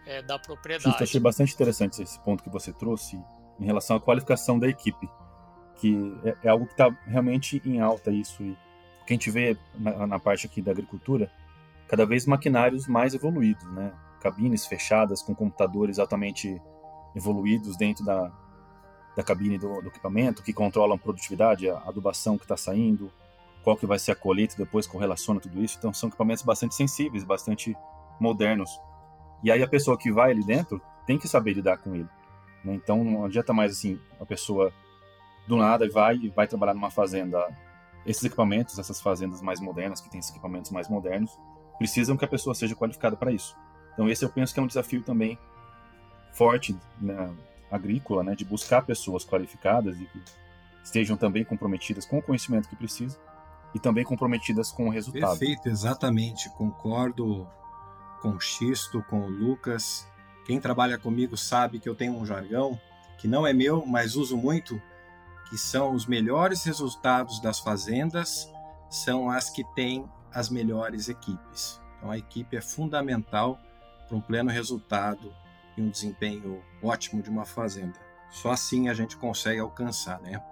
é, 0.06 0.22
da 0.22 0.38
propriedade. 0.38 0.88
Justo, 0.90 1.02
achei 1.02 1.20
bastante 1.20 1.52
interessante 1.52 2.02
esse 2.02 2.18
ponto 2.20 2.42
que 2.42 2.50
você 2.50 2.72
trouxe 2.72 3.16
em 3.60 3.64
relação 3.64 3.96
à 3.96 4.00
qualificação 4.00 4.58
da 4.58 4.68
equipe, 4.68 5.08
que 5.76 5.94
é, 6.24 6.46
é 6.46 6.48
algo 6.48 6.66
que 6.66 6.72
está 6.72 6.90
realmente 7.06 7.60
em 7.64 7.80
alta 7.80 8.10
isso 8.10 8.42
e 8.42 8.56
que 9.06 9.12
a 9.12 9.16
gente 9.16 9.30
vê 9.30 9.56
na, 9.74 10.06
na, 10.06 10.18
parte 10.18 10.46
aqui 10.46 10.62
da 10.62 10.72
agricultura, 10.72 11.30
cada 11.88 12.06
vez 12.06 12.26
maquinários 12.26 12.86
mais 12.86 13.14
evoluídos, 13.14 13.64
né? 13.72 13.92
Cabines 14.20 14.66
fechadas 14.66 15.22
com 15.22 15.34
computadores 15.34 15.98
altamente 15.98 16.60
evoluídos 17.14 17.76
dentro 17.76 18.04
da, 18.04 18.30
da 19.16 19.22
cabine 19.22 19.58
do, 19.58 19.80
do 19.82 19.88
equipamento, 19.88 20.42
que 20.42 20.52
controlam 20.52 20.96
a 20.96 20.98
produtividade, 20.98 21.68
a 21.68 21.78
adubação 21.86 22.38
que 22.38 22.44
está 22.44 22.56
saindo, 22.56 23.10
qual 23.62 23.76
que 23.76 23.86
vai 23.86 23.98
ser 23.98 24.12
a 24.12 24.16
colheita 24.16 24.56
depois 24.56 24.86
correlaciona 24.86 25.40
tudo 25.40 25.62
isso. 25.62 25.76
Então 25.78 25.92
são 25.92 26.08
equipamentos 26.08 26.42
bastante 26.42 26.74
sensíveis, 26.74 27.24
bastante 27.24 27.76
modernos. 28.18 28.80
E 29.42 29.50
aí 29.50 29.62
a 29.62 29.68
pessoa 29.68 29.98
que 29.98 30.12
vai 30.12 30.30
ali 30.30 30.44
dentro 30.44 30.80
tem 31.06 31.18
que 31.18 31.28
saber 31.28 31.54
lidar 31.54 31.78
com 31.78 31.94
ele. 31.94 32.08
Né? 32.64 32.74
Então 32.74 33.02
não 33.02 33.24
adianta 33.24 33.52
mais 33.52 33.72
assim 33.72 33.98
a 34.20 34.24
pessoa 34.24 34.72
do 35.46 35.56
nada 35.56 35.88
vai 35.90 36.16
e 36.16 36.28
vai 36.28 36.46
trabalhar 36.46 36.74
numa 36.74 36.90
fazenda 36.90 37.44
esses 38.04 38.24
equipamentos, 38.24 38.78
essas 38.78 39.00
fazendas 39.00 39.40
mais 39.40 39.60
modernas, 39.60 40.00
que 40.00 40.10
têm 40.10 40.20
esses 40.20 40.30
equipamentos 40.30 40.70
mais 40.70 40.88
modernos, 40.88 41.38
precisam 41.78 42.16
que 42.16 42.24
a 42.24 42.28
pessoa 42.28 42.54
seja 42.54 42.74
qualificada 42.74 43.16
para 43.16 43.32
isso. 43.32 43.56
Então, 43.92 44.08
esse 44.08 44.24
eu 44.24 44.28
penso 44.28 44.52
que 44.52 44.60
é 44.60 44.62
um 44.62 44.66
desafio 44.66 45.02
também 45.02 45.38
forte 46.32 46.76
né, 47.00 47.30
agrícola, 47.70 48.22
né, 48.22 48.34
de 48.34 48.44
buscar 48.44 48.82
pessoas 48.82 49.24
qualificadas 49.24 50.00
e 50.00 50.04
que 50.04 50.22
estejam 50.82 51.16
também 51.16 51.44
comprometidas 51.44 52.04
com 52.06 52.18
o 52.18 52.22
conhecimento 52.22 52.68
que 52.68 52.76
precisam 52.76 53.20
e 53.74 53.78
também 53.78 54.04
comprometidas 54.04 54.70
com 54.70 54.86
o 54.86 54.90
resultado. 54.90 55.38
Perfeito, 55.38 55.68
exatamente. 55.68 56.50
Concordo 56.50 57.48
com 58.20 58.30
o 58.30 58.40
Xisto, 58.40 59.02
com 59.08 59.20
o 59.20 59.28
Lucas. 59.28 60.06
Quem 60.44 60.60
trabalha 60.60 60.98
comigo 60.98 61.36
sabe 61.36 61.78
que 61.78 61.88
eu 61.88 61.94
tenho 61.94 62.14
um 62.14 62.26
jargão 62.26 62.78
que 63.18 63.28
não 63.28 63.46
é 63.46 63.52
meu, 63.52 63.86
mas 63.86 64.16
uso 64.16 64.36
muito, 64.36 64.80
que 65.52 65.58
são 65.58 65.94
os 65.94 66.06
melhores 66.06 66.64
resultados 66.64 67.38
das 67.38 67.60
fazendas, 67.60 68.50
são 68.88 69.28
as 69.28 69.50
que 69.50 69.62
têm 69.74 70.10
as 70.32 70.48
melhores 70.48 71.10
equipes. 71.10 71.78
Então 71.98 72.10
a 72.10 72.16
equipe 72.16 72.56
é 72.56 72.60
fundamental 72.62 73.60
para 74.08 74.16
um 74.16 74.20
pleno 74.22 74.50
resultado 74.50 75.30
e 75.76 75.82
um 75.82 75.90
desempenho 75.90 76.64
ótimo 76.82 77.20
de 77.20 77.28
uma 77.28 77.44
fazenda. 77.44 78.00
Só 78.30 78.52
assim 78.52 78.88
a 78.88 78.94
gente 78.94 79.14
consegue 79.18 79.60
alcançar, 79.60 80.22
né? 80.22 80.42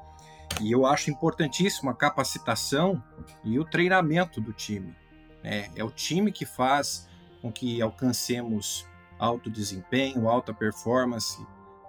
E 0.60 0.70
eu 0.70 0.84
acho 0.84 1.10
importantíssimo 1.10 1.88
a 1.88 1.94
capacitação 1.94 3.02
e 3.42 3.58
o 3.58 3.64
treinamento 3.64 4.38
do 4.38 4.52
time. 4.52 4.94
Né? 5.42 5.70
É 5.74 5.82
o 5.82 5.90
time 5.90 6.30
que 6.30 6.44
faz 6.44 7.08
com 7.40 7.50
que 7.50 7.80
alcancemos 7.80 8.86
alto 9.18 9.48
desempenho, 9.48 10.28
alta 10.28 10.52
performance, 10.52 11.42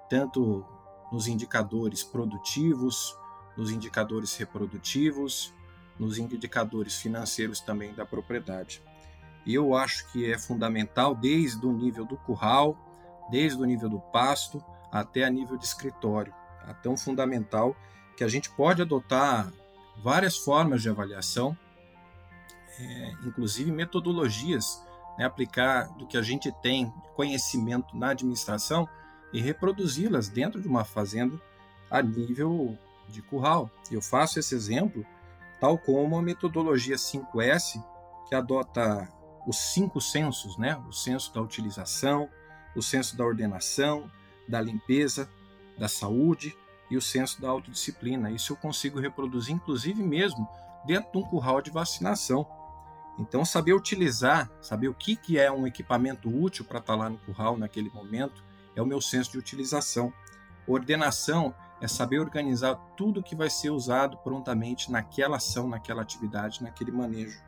tanto 0.10 0.66
nos 1.12 1.28
indicadores 1.28 2.04
produtivos, 2.04 3.16
nos 3.58 3.72
indicadores 3.72 4.36
reprodutivos, 4.38 5.54
nos 6.00 6.18
indicadores 6.18 6.96
financeiros 6.96 7.60
também 7.60 7.94
da 7.94 8.06
propriedade. 8.06 8.82
E 9.46 9.54
eu 9.54 9.76
acho 9.76 10.12
que 10.12 10.32
é 10.32 10.38
fundamental 10.38 11.14
desde 11.16 11.66
o 11.66 11.72
nível 11.72 12.06
do 12.06 12.18
curral, 12.18 12.78
desde 13.30 13.62
o 13.62 13.66
nível 13.66 13.90
do 13.90 14.00
pasto 14.00 14.64
até 14.92 15.24
a 15.24 15.30
nível 15.30 15.58
de 15.58 15.66
escritório. 15.66 16.34
É 16.68 16.74
tão 16.74 16.96
fundamental 16.96 17.76
que 18.16 18.24
a 18.24 18.28
gente 18.28 18.50
pode 18.52 18.82
adotar 18.82 19.52
várias 20.04 20.38
formas 20.38 20.82
de 20.82 20.90
avaliação, 20.90 21.58
é, 22.80 23.12
inclusive 23.26 23.72
metodologias, 23.72 24.84
né, 25.18 25.26
aplicar 25.26 25.88
do 25.98 26.08
que 26.08 26.18
a 26.18 26.22
gente 26.22 26.52
tem 26.62 26.92
conhecimento 27.16 27.96
na 27.98 28.10
administração 28.10 28.88
e 29.34 29.40
reproduzi-las 29.40 30.30
dentro 30.30 30.62
de 30.62 30.68
uma 30.68 30.84
fazenda 30.84 31.40
a 31.90 32.02
nível 32.02 32.78
de 33.08 33.22
curral. 33.22 33.70
Eu 33.90 34.02
faço 34.02 34.40
esse 34.40 34.56
exemplo 34.56 35.06
tal 35.60 35.78
como 35.78 36.18
a 36.18 36.22
metodologia 36.22 36.96
5S, 36.96 37.84
que 38.28 38.34
adota 38.34 39.08
os 39.46 39.58
cinco 39.58 40.02
censos, 40.02 40.58
né? 40.58 40.76
o 40.88 40.92
censo 40.92 41.34
da 41.34 41.42
utilização, 41.42 42.28
o 42.76 42.82
censo 42.82 43.16
da 43.16 43.24
ordenação, 43.24 44.10
da 44.48 44.60
limpeza, 44.60 45.30
da 45.78 45.88
saúde 45.88 46.56
e 46.90 46.98
o 46.98 47.02
censo 47.02 47.42
da 47.42 47.50
autodisciplina. 47.50 48.32
Isso 48.32 48.54
eu 48.54 48.58
consigo 48.58 49.00
reproduzir, 49.00 49.54
inclusive 49.54 50.02
mesmo 50.02 50.48
dentro 50.86 51.12
de 51.12 51.18
um 51.18 51.24
curral 51.24 51.62
de 51.62 51.70
vacinação. 51.70 52.46
Então, 53.20 53.46
saber 53.46 53.74
utilizar, 53.74 54.50
saber 54.62 54.88
o 54.88 54.94
que, 54.94 55.16
que 55.16 55.38
é 55.38 55.52
um 55.52 55.68
equipamento 55.68 56.30
útil 56.30 56.66
para 56.66 56.80
estar 56.80 56.96
lá 56.96 57.10
no 57.10 57.18
curral 57.20 57.58
naquele 57.58 57.90
momento, 57.92 58.44
é 58.76 58.82
o 58.82 58.86
meu 58.86 59.02
senso 59.02 59.32
de 59.32 59.38
utilização. 59.38 60.14
Ordenação 60.68 61.54
é 61.82 61.88
saber 61.88 62.20
organizar 62.20 62.76
tudo 62.96 63.24
que 63.24 63.36
vai 63.36 63.50
ser 63.50 63.72
usado 63.72 64.18
prontamente 64.18 64.92
naquela 64.92 65.38
ação, 65.38 65.68
naquela 65.68 66.02
atividade, 66.04 66.64
naquele 66.64 66.92
manejo. 66.92 67.42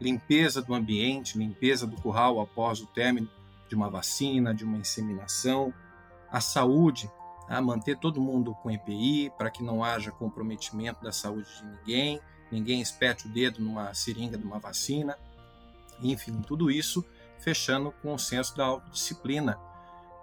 Limpeza 0.00 0.60
do 0.60 0.74
ambiente, 0.74 1.38
limpeza 1.38 1.86
do 1.86 2.00
curral 2.00 2.40
após 2.40 2.80
o 2.80 2.86
término 2.86 3.28
de 3.68 3.74
uma 3.74 3.88
vacina, 3.88 4.54
de 4.54 4.64
uma 4.64 4.78
inseminação. 4.78 5.72
A 6.30 6.40
saúde, 6.40 7.10
a 7.48 7.60
manter 7.60 7.96
todo 7.98 8.20
mundo 8.20 8.54
com 8.54 8.70
EPI 8.70 9.30
para 9.38 9.50
que 9.50 9.62
não 9.62 9.82
haja 9.82 10.10
comprometimento 10.10 11.02
da 11.02 11.12
saúde 11.12 11.48
de 11.56 11.64
ninguém, 11.64 12.20
ninguém 12.50 12.80
espete 12.80 13.26
o 13.26 13.32
dedo 13.32 13.62
numa 13.62 13.94
seringa 13.94 14.36
de 14.36 14.44
uma 14.44 14.58
vacina. 14.58 15.16
Enfim, 16.02 16.40
tudo 16.42 16.70
isso 16.70 17.04
fechando 17.38 17.92
com 18.02 18.12
o 18.12 18.18
senso 18.18 18.56
da 18.56 18.64
autodisciplina, 18.64 19.58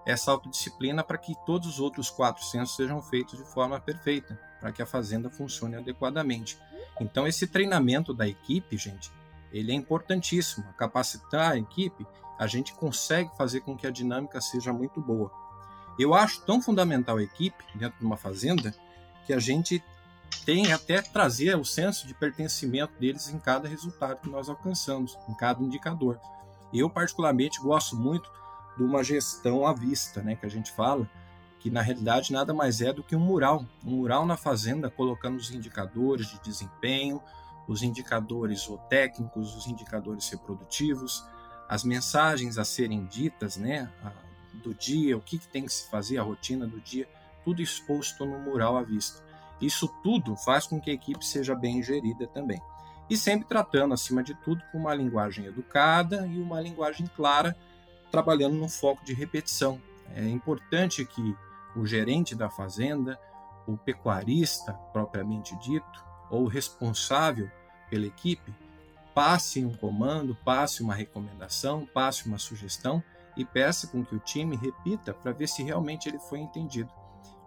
essa 0.05 0.31
autodisciplina 0.31 1.03
para 1.03 1.17
que 1.17 1.33
todos 1.45 1.67
os 1.67 1.79
outros 1.79 2.09
quatro 2.09 2.43
censos 2.43 2.75
sejam 2.75 3.01
feitos 3.01 3.37
de 3.37 3.45
forma 3.45 3.79
perfeita, 3.79 4.39
para 4.59 4.71
que 4.71 4.81
a 4.81 4.85
fazenda 4.85 5.29
funcione 5.29 5.75
adequadamente. 5.75 6.57
Então, 6.99 7.27
esse 7.27 7.47
treinamento 7.47 8.13
da 8.13 8.27
equipe, 8.27 8.77
gente, 8.77 9.11
ele 9.51 9.71
é 9.71 9.75
importantíssimo. 9.75 10.65
Capacitar 10.77 11.53
a 11.53 11.57
equipe, 11.57 12.05
a 12.37 12.47
gente 12.47 12.73
consegue 12.73 13.35
fazer 13.35 13.61
com 13.61 13.75
que 13.75 13.87
a 13.87 13.91
dinâmica 13.91 14.39
seja 14.39 14.71
muito 14.71 15.01
boa. 15.01 15.31
Eu 15.97 16.13
acho 16.13 16.41
tão 16.41 16.61
fundamental 16.61 17.17
a 17.17 17.23
equipe 17.23 17.63
dentro 17.73 17.99
de 17.99 18.05
uma 18.05 18.17
fazenda 18.17 18.75
que 19.25 19.33
a 19.33 19.39
gente 19.39 19.83
tem 20.45 20.73
até 20.73 21.01
trazer 21.01 21.55
o 21.55 21.63
senso 21.63 22.05
de 22.05 22.13
pertencimento 22.13 22.93
deles 22.99 23.29
em 23.29 23.39
cada 23.39 23.67
resultado 23.67 24.19
que 24.21 24.29
nós 24.29 24.49
alcançamos, 24.49 25.17
em 25.29 25.33
cada 25.33 25.63
indicador. 25.63 26.19
Eu, 26.73 26.89
particularmente, 26.89 27.61
gosto 27.61 27.95
muito 27.95 28.29
de 28.77 28.83
uma 28.83 29.03
gestão 29.03 29.65
à 29.65 29.73
vista, 29.73 30.21
né, 30.21 30.35
que 30.35 30.45
a 30.45 30.49
gente 30.49 30.71
fala, 30.71 31.09
que 31.59 31.69
na 31.69 31.81
realidade 31.81 32.31
nada 32.31 32.53
mais 32.53 32.81
é 32.81 32.93
do 32.93 33.03
que 33.03 33.15
um 33.15 33.19
mural. 33.19 33.65
Um 33.83 33.91
mural 33.91 34.25
na 34.25 34.37
fazenda 34.37 34.89
colocando 34.89 35.37
os 35.37 35.51
indicadores 35.51 36.27
de 36.27 36.39
desempenho, 36.41 37.21
os 37.67 37.81
indicadores 37.81 38.69
técnicos, 38.89 39.55
os 39.55 39.67
indicadores 39.67 40.29
reprodutivos, 40.29 41.25
as 41.67 41.83
mensagens 41.83 42.57
a 42.57 42.63
serem 42.63 43.05
ditas 43.05 43.57
né, 43.57 43.91
do 44.53 44.73
dia, 44.73 45.17
o 45.17 45.21
que, 45.21 45.39
que 45.39 45.47
tem 45.47 45.65
que 45.65 45.73
se 45.73 45.89
fazer, 45.89 46.17
a 46.17 46.23
rotina 46.23 46.67
do 46.67 46.79
dia, 46.79 47.07
tudo 47.43 47.61
exposto 47.61 48.25
no 48.25 48.39
mural 48.39 48.77
à 48.77 48.83
vista. 48.83 49.23
Isso 49.59 49.87
tudo 50.03 50.35
faz 50.35 50.67
com 50.67 50.79
que 50.79 50.91
a 50.91 50.93
equipe 50.93 51.25
seja 51.25 51.55
bem 51.55 51.81
gerida 51.81 52.27
também. 52.27 52.61
E 53.09 53.15
sempre 53.15 53.47
tratando, 53.47 53.93
acima 53.93 54.23
de 54.23 54.33
tudo, 54.33 54.63
com 54.71 54.79
uma 54.79 54.93
linguagem 54.93 55.45
educada 55.45 56.27
e 56.27 56.39
uma 56.39 56.59
linguagem 56.59 57.07
clara, 57.15 57.55
trabalhando 58.11 58.55
no 58.55 58.69
foco 58.69 59.03
de 59.05 59.13
repetição. 59.13 59.81
É 60.13 60.27
importante 60.27 61.05
que 61.05 61.35
o 61.75 61.85
gerente 61.85 62.35
da 62.35 62.49
fazenda, 62.49 63.19
o 63.67 63.77
pecuarista 63.77 64.73
propriamente 64.93 65.57
dito, 65.59 66.05
ou 66.29 66.43
o 66.43 66.47
responsável 66.47 67.49
pela 67.89 68.05
equipe, 68.05 68.53
passe 69.13 69.63
um 69.63 69.73
comando, 69.73 70.35
passe 70.35 70.83
uma 70.83 70.93
recomendação, 70.93 71.85
passe 71.85 72.27
uma 72.27 72.37
sugestão 72.37 73.03
e 73.37 73.43
peça 73.43 73.87
com 73.87 74.03
que 74.03 74.15
o 74.15 74.19
time 74.19 74.55
repita 74.55 75.13
para 75.13 75.31
ver 75.31 75.47
se 75.47 75.63
realmente 75.63 76.07
ele 76.07 76.19
foi 76.19 76.39
entendido. 76.39 76.89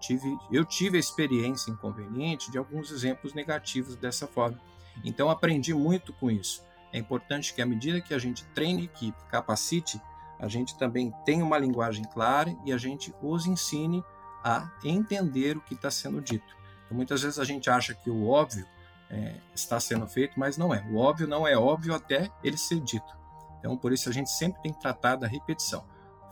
Tive, 0.01 0.37
eu 0.53 0.65
tive 0.65 0.97
a 0.97 1.01
experiência 1.01 1.71
inconveniente 1.71 2.51
de 2.51 2.59
alguns 2.59 2.91
exemplos 2.91 3.35
negativos 3.35 3.97
dessa 3.97 4.27
forma. 4.27 4.61
Então 5.05 5.29
aprendi 5.29 5.75
muito 5.75 6.13
com 6.13 6.31
isso. 6.31 6.65
É 6.93 6.99
importante 6.99 7.53
que 7.53 7.61
à 7.61 7.67
medida 7.67 8.01
que 8.01 8.15
a 8.15 8.19
gente 8.19 8.45
treine 8.47 8.85
equipe, 8.85 9.19
capacite, 9.31 10.01
a 10.39 10.49
gente 10.49 10.77
também 10.77 11.13
tenha 11.25 11.45
uma 11.45 11.59
linguagem 11.59 12.05
clara 12.05 12.55
e 12.65 12.73
a 12.73 12.79
gente 12.79 13.15
os 13.23 13.47
ensine 13.47 14.03
a 14.45 14.71
entender 14.85 15.57
o 15.57 15.61
que 15.61 15.75
está 15.75 15.91
sendo 15.91 16.21
dito. 16.21 16.57
Então, 16.85 16.97
muitas 16.97 17.23
vezes 17.23 17.39
a 17.39 17.45
gente 17.45 17.69
acha 17.69 17.95
que 17.95 18.09
o 18.09 18.29
óbvio 18.29 18.67
é, 19.11 19.37
está 19.55 19.81
sendo 19.81 20.07
feito, 20.07 20.39
mas 20.39 20.57
não 20.57 20.73
é. 20.73 20.87
O 20.91 20.97
óbvio 20.97 21.27
não 21.27 21.47
é 21.47 21.57
óbvio 21.57 21.95
até 21.95 22.31
ele 22.43 22.57
ser 22.57 22.81
dito. 22.81 23.17
Então, 23.59 23.77
por 23.77 23.93
isso 23.93 24.09
a 24.09 24.13
gente 24.13 24.31
sempre 24.31 24.63
tem 24.63 24.73
que 24.73 24.81
tratar 24.81 25.17
da 25.17 25.27
repetição 25.27 25.85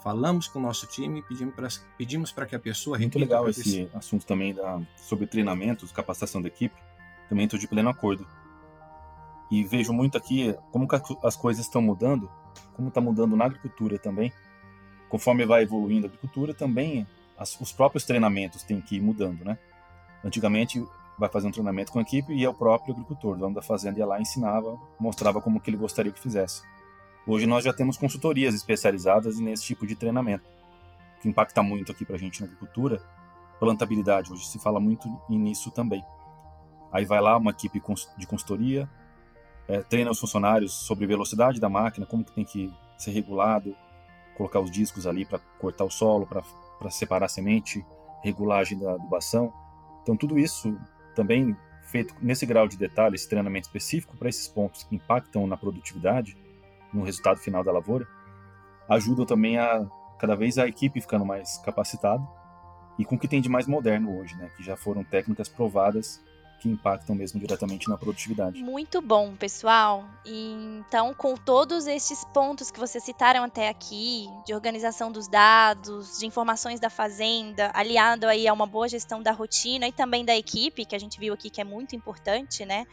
falamos 0.06 0.46
com 0.46 0.60
o 0.60 0.62
nosso 0.62 0.86
time 0.86 1.18
e 1.18 1.68
pedimos 1.98 2.30
para 2.30 2.46
que 2.46 2.54
a 2.54 2.60
pessoa 2.60 2.96
Muito 2.96 3.18
legal 3.18 3.48
esse 3.48 3.90
assunto 3.92 4.24
também 4.24 4.54
da, 4.54 4.80
sobre 4.96 5.26
treinamentos, 5.26 5.90
capacitação 5.90 6.40
da 6.40 6.46
equipe. 6.46 6.76
Também 7.28 7.46
estou 7.46 7.58
de 7.58 7.66
pleno 7.66 7.88
acordo. 7.88 8.24
E 9.50 9.64
vejo 9.64 9.92
muito 9.92 10.16
aqui 10.16 10.56
como 10.70 10.86
as 11.24 11.34
coisas 11.34 11.64
estão 11.64 11.82
mudando, 11.82 12.30
como 12.74 12.88
está 12.88 13.00
mudando 13.00 13.36
na 13.36 13.44
agricultura 13.44 13.98
também. 13.98 14.32
Conforme 15.08 15.46
vai 15.46 15.62
evoluindo 15.62 16.06
a 16.06 16.08
agricultura, 16.08 16.52
também 16.52 17.06
as, 17.38 17.60
os 17.60 17.72
próprios 17.72 18.04
treinamentos 18.04 18.62
têm 18.62 18.80
que 18.80 18.96
ir 18.96 19.00
mudando, 19.00 19.44
né? 19.44 19.58
Antigamente 20.24 20.84
vai 21.18 21.28
fazer 21.28 21.46
um 21.46 21.50
treinamento 21.50 21.92
com 21.92 21.98
a 21.98 22.02
equipe 22.02 22.32
e 22.32 22.44
é 22.44 22.48
o 22.48 22.54
próprio 22.54 22.92
agricultor, 22.92 23.36
dono 23.36 23.54
da 23.54 23.62
fazenda 23.62 23.98
ia 23.98 24.06
lá, 24.06 24.20
ensinava, 24.20 24.78
mostrava 24.98 25.40
como 25.40 25.60
que 25.60 25.70
ele 25.70 25.76
gostaria 25.76 26.12
que 26.12 26.20
fizesse. 26.20 26.62
Hoje 27.26 27.46
nós 27.46 27.64
já 27.64 27.72
temos 27.72 27.96
consultorias 27.96 28.54
especializadas 28.54 29.38
nesse 29.38 29.64
tipo 29.64 29.86
de 29.86 29.96
treinamento, 29.96 30.44
que 31.20 31.28
impacta 31.28 31.62
muito 31.62 31.90
aqui 31.90 32.04
para 32.04 32.16
a 32.16 32.18
gente 32.18 32.40
na 32.40 32.46
agricultura, 32.46 33.02
plantabilidade. 33.58 34.32
Hoje 34.32 34.46
se 34.46 34.58
fala 34.58 34.78
muito 34.78 35.08
nisso 35.28 35.70
também. 35.70 36.04
Aí 36.92 37.04
vai 37.04 37.20
lá 37.20 37.36
uma 37.36 37.50
equipe 37.50 37.82
de 38.16 38.26
consultoria, 38.26 38.88
é, 39.68 39.81
treina 39.83 40.11
os 40.11 40.18
funcionários 40.18 40.72
sobre 40.72 41.07
velocidade 41.07 41.61
da 41.61 41.68
máquina, 41.68 42.07
como 42.07 42.24
que 42.24 42.33
tem 42.33 42.44
que 42.44 42.72
ser 42.96 43.11
regulado, 43.11 43.74
colocar 44.37 44.61
os 44.61 44.70
discos 44.70 45.07
ali 45.07 45.24
para 45.24 45.38
cortar 45.59 45.85
o 45.85 45.90
solo, 45.90 46.26
para 46.26 46.90
separar 46.90 47.26
a 47.26 47.29
semente, 47.29 47.85
regulagem 48.22 48.79
da 48.79 48.92
adubação. 48.92 49.52
Então 50.02 50.16
tudo 50.16 50.38
isso 50.38 50.79
também 51.14 51.57
feito 51.87 52.14
nesse 52.20 52.44
grau 52.44 52.68
de 52.68 52.76
detalhe, 52.76 53.14
esse 53.14 53.29
treinamento 53.29 53.68
específico 53.68 54.16
para 54.16 54.29
esses 54.29 54.48
pontos 54.48 54.85
que 54.85 54.94
impactam 54.94 55.46
na 55.46 55.57
produtividade, 55.57 56.37
no 56.92 57.02
resultado 57.02 57.38
final 57.38 57.62
da 57.64 57.72
lavoura, 57.72 58.07
ajudam 58.88 59.24
também 59.24 59.59
a 59.59 59.87
cada 60.18 60.35
vez 60.35 60.59
a 60.59 60.66
equipe 60.66 61.00
ficando 61.00 61.24
mais 61.24 61.59
capacitada 61.59 62.26
e 62.98 63.05
com 63.05 63.16
o 63.16 63.18
que 63.18 63.29
tem 63.29 63.40
de 63.40 63.48
mais 63.48 63.66
moderno 63.66 64.18
hoje, 64.18 64.35
né, 64.37 64.50
que 64.57 64.62
já 64.62 64.76
foram 64.76 65.05
técnicas 65.05 65.48
provadas 65.48 66.22
que 66.60 66.68
impactam 66.68 67.14
mesmo 67.14 67.38
diretamente 67.38 67.88
na 67.88 67.96
produtividade. 67.96 68.62
Muito 68.62 69.00
bom, 69.00 69.34
pessoal. 69.36 70.04
Então, 70.24 71.12
com 71.14 71.34
todos 71.36 71.86
estes 71.86 72.24
pontos 72.32 72.70
que 72.70 72.80
vocês 72.80 73.04
citaram 73.04 73.44
até 73.44 73.68
aqui, 73.68 74.28
de 74.44 74.54
organização 74.54 75.12
dos 75.12 75.28
dados, 75.28 76.18
de 76.18 76.26
informações 76.26 76.80
da 76.80 76.88
fazenda, 76.88 77.70
aliado 77.74 78.26
aí 78.26 78.48
a 78.48 78.52
uma 78.52 78.66
boa 78.66 78.88
gestão 78.88 79.22
da 79.22 79.32
rotina 79.32 79.86
e 79.86 79.92
também 79.92 80.24
da 80.24 80.36
equipe, 80.36 80.84
que 80.84 80.96
a 80.96 80.98
gente 80.98 81.20
viu 81.20 81.34
aqui 81.34 81.50
que 81.50 81.60
é 81.60 81.64
muito 81.64 81.94
importante, 81.94 82.64
né? 82.64 82.86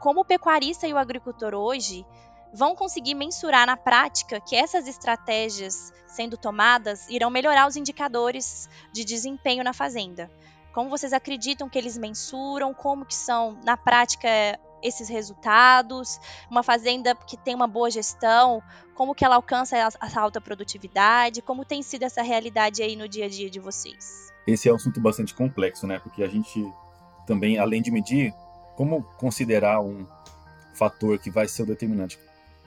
Como 0.00 0.20
o 0.20 0.24
pecuarista 0.24 0.86
e 0.86 0.92
o 0.92 0.98
agricultor 0.98 1.54
hoje 1.54 2.04
vão 2.52 2.74
conseguir 2.74 3.14
mensurar 3.14 3.66
na 3.66 3.76
prática 3.76 4.40
que 4.40 4.54
essas 4.54 4.86
estratégias 4.86 5.92
sendo 6.06 6.36
tomadas 6.36 7.08
irão 7.08 7.30
melhorar 7.30 7.66
os 7.66 7.76
indicadores 7.76 8.68
de 8.92 9.04
desempenho 9.04 9.64
na 9.64 9.72
fazenda. 9.72 10.30
Como 10.72 10.90
vocês 10.90 11.12
acreditam 11.12 11.68
que 11.68 11.78
eles 11.78 11.96
mensuram? 11.98 12.72
Como 12.72 13.04
que 13.04 13.14
são 13.14 13.58
na 13.64 13.76
prática 13.76 14.28
esses 14.82 15.08
resultados? 15.08 16.18
Uma 16.50 16.62
fazenda 16.62 17.14
que 17.14 17.36
tem 17.36 17.54
uma 17.54 17.66
boa 17.66 17.90
gestão, 17.90 18.62
como 18.94 19.14
que 19.14 19.24
ela 19.24 19.36
alcança 19.36 19.76
essa 19.76 20.20
alta 20.20 20.40
produtividade? 20.40 21.42
Como 21.42 21.64
tem 21.64 21.82
sido 21.82 22.04
essa 22.04 22.22
realidade 22.22 22.82
aí 22.82 22.96
no 22.96 23.08
dia 23.08 23.26
a 23.26 23.28
dia 23.28 23.50
de 23.50 23.60
vocês? 23.60 24.32
Esse 24.46 24.68
é 24.68 24.72
um 24.72 24.76
assunto 24.76 25.00
bastante 25.00 25.34
complexo, 25.34 25.86
né? 25.86 25.98
Porque 25.98 26.22
a 26.22 26.28
gente 26.28 26.64
também, 27.26 27.58
além 27.58 27.80
de 27.80 27.90
medir, 27.90 28.34
como 28.76 29.02
considerar 29.18 29.80
um 29.80 30.06
fator 30.74 31.18
que 31.18 31.30
vai 31.30 31.46
ser 31.46 31.62
o 31.62 31.66
determinante? 31.66 32.18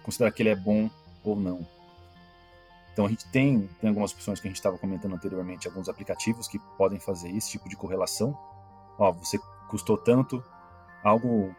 considerar 0.06 0.32
que 0.32 0.44
ele 0.44 0.50
é 0.50 0.56
bom 0.56 0.88
ou 1.24 1.36
não. 1.36 1.66
Então 2.96 3.06
a 3.06 3.10
gente 3.10 3.28
tem, 3.28 3.68
tem 3.82 3.90
algumas 3.90 4.14
opções 4.14 4.40
que 4.40 4.48
a 4.48 4.50
gente 4.50 4.56
estava 4.56 4.78
comentando 4.78 5.14
anteriormente, 5.14 5.68
alguns 5.68 5.90
aplicativos 5.90 6.48
que 6.48 6.58
podem 6.78 6.98
fazer 6.98 7.30
esse 7.30 7.52
tipo 7.52 7.68
de 7.68 7.76
correlação. 7.76 8.34
Ó, 8.98 9.12
você 9.12 9.38
custou 9.68 9.98
tanto, 9.98 10.42
algo 11.04 11.54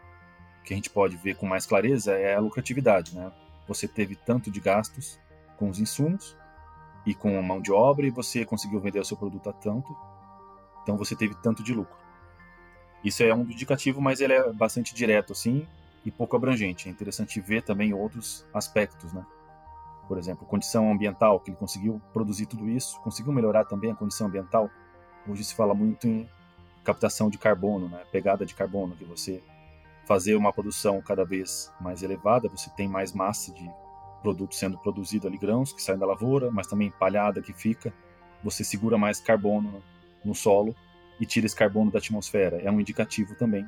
que 0.65 0.73
a 0.73 0.75
gente 0.75 0.89
pode 0.89 1.15
ver 1.15 1.35
com 1.35 1.45
mais 1.45 1.67
clareza 1.67 2.13
é 2.13 2.33
a 2.33 2.39
lucratividade, 2.39 3.15
né? 3.15 3.31
Você 3.67 3.87
teve 3.87 4.15
tanto 4.15 4.49
de 4.49 4.59
gastos 4.59 5.19
com 5.57 5.69
os 5.69 5.79
insumos 5.79 6.35
e 7.05 7.13
com 7.13 7.37
a 7.37 7.41
mão 7.43 7.61
de 7.61 7.71
obra 7.71 8.07
e 8.07 8.09
você 8.09 8.43
conseguiu 8.43 8.79
vender 8.79 8.99
o 8.99 9.05
seu 9.05 9.15
produto 9.15 9.47
a 9.47 9.53
tanto, 9.53 9.95
então 10.81 10.97
você 10.97 11.15
teve 11.15 11.35
tanto 11.35 11.61
de 11.61 11.71
lucro. 11.71 11.95
Isso 13.03 13.21
é 13.21 13.31
um 13.31 13.43
indicativo, 13.43 14.01
mas 14.01 14.21
ele 14.21 14.33
é 14.33 14.51
bastante 14.51 14.95
direto 14.95 15.33
assim 15.33 15.67
e 16.03 16.09
pouco 16.09 16.35
abrangente. 16.35 16.87
É 16.87 16.91
interessante 16.91 17.39
ver 17.39 17.61
também 17.61 17.93
outros 17.93 18.43
aspectos, 18.51 19.13
né? 19.13 19.23
Por 20.07 20.17
exemplo, 20.17 20.45
condição 20.45 20.91
ambiental, 20.91 21.39
que 21.39 21.51
ele 21.51 21.57
conseguiu 21.57 22.01
produzir 22.13 22.45
tudo 22.45 22.69
isso, 22.69 22.99
conseguiu 23.01 23.33
melhorar 23.33 23.65
também 23.65 23.91
a 23.91 23.95
condição 23.95 24.27
ambiental. 24.27 24.69
Hoje 25.27 25.43
se 25.43 25.53
fala 25.53 25.73
muito 25.73 26.07
em 26.07 26.27
captação 26.83 27.29
de 27.29 27.37
carbono, 27.37 27.89
né? 27.89 28.03
Pegada 28.11 28.45
de 28.45 28.55
carbono, 28.55 28.95
que 28.95 29.03
você 29.03 29.43
fazer 30.07 30.35
uma 30.35 30.53
produção 30.53 31.01
cada 31.01 31.25
vez 31.25 31.71
mais 31.81 32.01
elevada, 32.01 32.47
você 32.47 32.69
tem 32.69 32.87
mais 32.87 33.11
massa 33.11 33.53
de 33.53 33.69
produto 34.21 34.55
sendo 34.55 34.77
produzido 34.77 35.27
ali, 35.27 35.37
grãos 35.37 35.73
que 35.73 35.83
saem 35.83 35.99
da 35.99 36.05
lavoura, 36.05 36.49
mas 36.49 36.65
também 36.65 36.89
palhada 36.91 37.41
que 37.41 37.51
fica, 37.51 37.93
você 38.41 38.63
segura 38.63 38.97
mais 38.97 39.19
carbono 39.19 39.83
no 40.23 40.33
solo 40.33 40.73
e 41.19 41.25
tira 41.25 41.45
esse 41.45 41.55
carbono 41.55 41.91
da 41.91 41.99
atmosfera. 41.99 42.61
É 42.61 42.71
um 42.71 42.79
indicativo 42.79 43.35
também 43.35 43.67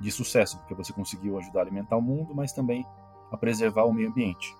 de 0.00 0.10
sucesso, 0.12 0.58
porque 0.58 0.74
você 0.74 0.92
conseguiu 0.92 1.38
ajudar 1.38 1.60
a 1.60 1.62
alimentar 1.62 1.96
o 1.96 2.02
mundo, 2.02 2.34
mas 2.34 2.52
também 2.52 2.86
a 3.32 3.36
preservar 3.36 3.84
o 3.84 3.92
meio 3.92 4.08
ambiente. 4.08 4.54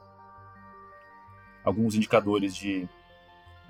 Alguns 1.64 1.94
indicadores 1.94 2.54
de 2.54 2.88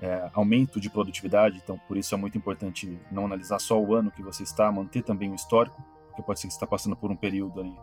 é, 0.01 0.29
aumento 0.33 0.79
de 0.79 0.89
produtividade, 0.89 1.61
então 1.63 1.79
por 1.87 1.97
isso 1.97 2.13
é 2.13 2.17
muito 2.17 2.37
importante 2.37 2.99
não 3.09 3.25
analisar 3.25 3.59
só 3.59 3.79
o 3.79 3.95
ano 3.95 4.11
que 4.11 4.21
você 4.21 4.43
está, 4.43 4.71
manter 4.71 5.01
também 5.01 5.31
o 5.31 5.35
histórico, 5.35 5.81
porque 6.07 6.21
pode 6.21 6.39
ser 6.39 6.47
que 6.47 6.53
você 6.53 6.57
está 6.57 6.67
passando 6.67 6.95
por 6.95 7.09
um 7.09 7.15
período 7.15 7.61
ali 7.61 7.75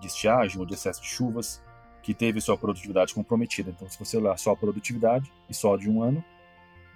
de 0.00 0.06
estiagem 0.06 0.58
ou 0.58 0.66
de 0.66 0.74
excesso 0.74 1.02
de 1.02 1.08
chuvas 1.08 1.62
que 2.02 2.14
teve 2.14 2.40
sua 2.40 2.56
produtividade 2.56 3.12
comprometida. 3.12 3.70
Então, 3.70 3.88
se 3.88 3.98
você 3.98 4.16
olhar 4.16 4.38
só 4.38 4.52
a 4.52 4.56
produtividade 4.56 5.32
e 5.50 5.54
só 5.54 5.76
de 5.76 5.90
um 5.90 6.02
ano, 6.02 6.24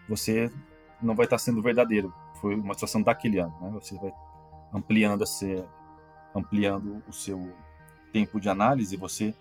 você 0.09 0.53
não 1.03 1.17
vai 1.17 1.27
estar 1.27 1.39
sendo 1.39 1.61
verdadeiro. 1.61 2.15
Foi 2.41 2.55
uma 2.55 2.75
situação 2.75 3.03
daquele 3.03 3.39
ano, 3.39 3.55
né? 3.61 3.71
Você 3.75 3.97
vai 3.97 4.13
ampliando 4.73 5.25
esse, 5.25 5.65
ampliando 6.35 7.03
o 7.09 7.13
seu 7.13 7.53
tempo 8.13 8.41
de 8.41 8.49
análise, 8.49 8.97
você 8.97 9.35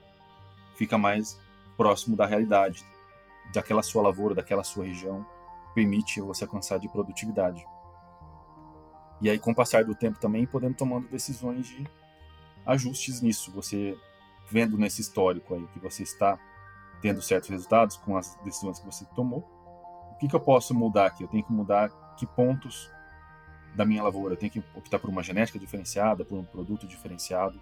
fica 0.75 0.97
mais 0.97 1.39
próximo 1.77 2.15
da 2.15 2.25
realidade, 2.25 2.83
daquela 3.53 3.83
sua 3.83 4.01
lavoura, 4.01 4.35
daquela 4.35 4.63
sua 4.63 4.85
região, 4.85 5.25
permite 5.73 6.21
você 6.21 6.43
alcançar 6.43 6.79
de 6.79 6.89
produtividade. 6.89 7.65
E 9.21 9.29
aí, 9.29 9.37
com 9.37 9.51
o 9.51 9.55
passar 9.55 9.83
do 9.83 9.95
tempo 9.95 10.19
também, 10.19 10.45
podendo 10.45 10.75
tomando 10.75 11.07
decisões 11.09 11.67
de 11.67 11.85
ajustes 12.65 13.21
nisso. 13.21 13.51
Você 13.51 13.97
vendo 14.49 14.77
nesse 14.77 15.01
histórico 15.01 15.53
aí 15.53 15.67
que 15.73 15.79
você 15.79 16.03
está 16.03 16.39
tendo 17.01 17.21
certos 17.21 17.49
resultados 17.49 17.97
com 17.97 18.17
as 18.17 18.35
decisões 18.43 18.79
que 18.79 18.85
você 18.85 19.05
tomou, 19.15 19.39
o 20.11 20.17
que, 20.19 20.27
que 20.27 20.35
eu 20.35 20.39
posso 20.39 20.73
mudar 20.73 21.07
aqui? 21.07 21.23
Eu 21.23 21.27
tenho 21.27 21.43
que 21.43 21.51
mudar 21.51 21.89
que 22.17 22.25
pontos 22.25 22.89
da 23.75 23.85
minha 23.85 24.03
lavoura? 24.03 24.33
Eu 24.33 24.37
tenho 24.37 24.51
que 24.51 24.63
optar 24.75 24.99
por 24.99 25.09
uma 25.09 25.23
genética 25.23 25.57
diferenciada, 25.57 26.25
por 26.25 26.37
um 26.37 26.43
produto 26.43 26.85
diferenciado, 26.85 27.61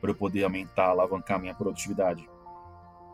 para 0.00 0.10
eu 0.10 0.14
poder 0.14 0.44
aumentar, 0.44 0.90
alavancar 0.90 1.40
minha 1.40 1.54
produtividade. 1.54 2.28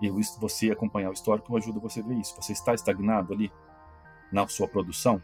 E 0.01 0.11
você 0.39 0.71
acompanhar 0.71 1.11
o 1.11 1.13
histórico 1.13 1.57
ajuda 1.57 1.81
você 1.81 2.01
a 2.01 2.03
ver 2.03 2.17
isso. 2.17 2.35
Você 2.37 2.53
está 2.53 2.75
estagnado 2.75 3.33
ali 3.33 3.51
na 4.31 4.47
sua 4.47 4.69
produção? 4.69 5.23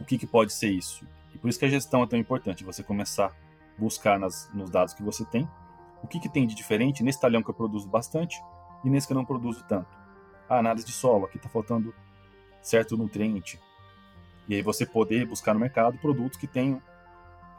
O 0.00 0.04
que, 0.04 0.18
que 0.18 0.26
pode 0.26 0.52
ser 0.52 0.70
isso? 0.70 1.06
E 1.34 1.38
por 1.38 1.48
isso 1.48 1.58
que 1.58 1.64
a 1.64 1.68
gestão 1.68 2.02
é 2.02 2.06
tão 2.06 2.18
importante. 2.18 2.64
Você 2.64 2.82
começar 2.82 3.26
a 3.26 3.80
buscar 3.80 4.18
nas, 4.18 4.52
nos 4.52 4.70
dados 4.70 4.92
que 4.92 5.02
você 5.02 5.24
tem 5.24 5.48
o 6.02 6.06
que, 6.06 6.18
que 6.18 6.28
tem 6.28 6.46
de 6.46 6.54
diferente 6.54 7.02
nesse 7.02 7.20
talhão 7.20 7.42
que 7.42 7.50
eu 7.50 7.54
produzo 7.54 7.88
bastante 7.88 8.42
e 8.84 8.90
nesse 8.90 9.06
que 9.06 9.12
eu 9.12 9.16
não 9.16 9.24
produzo 9.24 9.64
tanto. 9.68 9.88
Ah, 10.48 10.58
análise 10.58 10.86
de 10.86 10.92
solo, 10.92 11.26
aqui 11.26 11.36
está 11.36 11.48
faltando 11.48 11.94
certo 12.62 12.96
nutriente. 12.96 13.60
E 14.48 14.54
aí 14.54 14.62
você 14.62 14.84
poder 14.84 15.26
buscar 15.26 15.54
no 15.54 15.60
mercado 15.60 15.98
produtos 15.98 16.38
que 16.38 16.46
tenham 16.46 16.82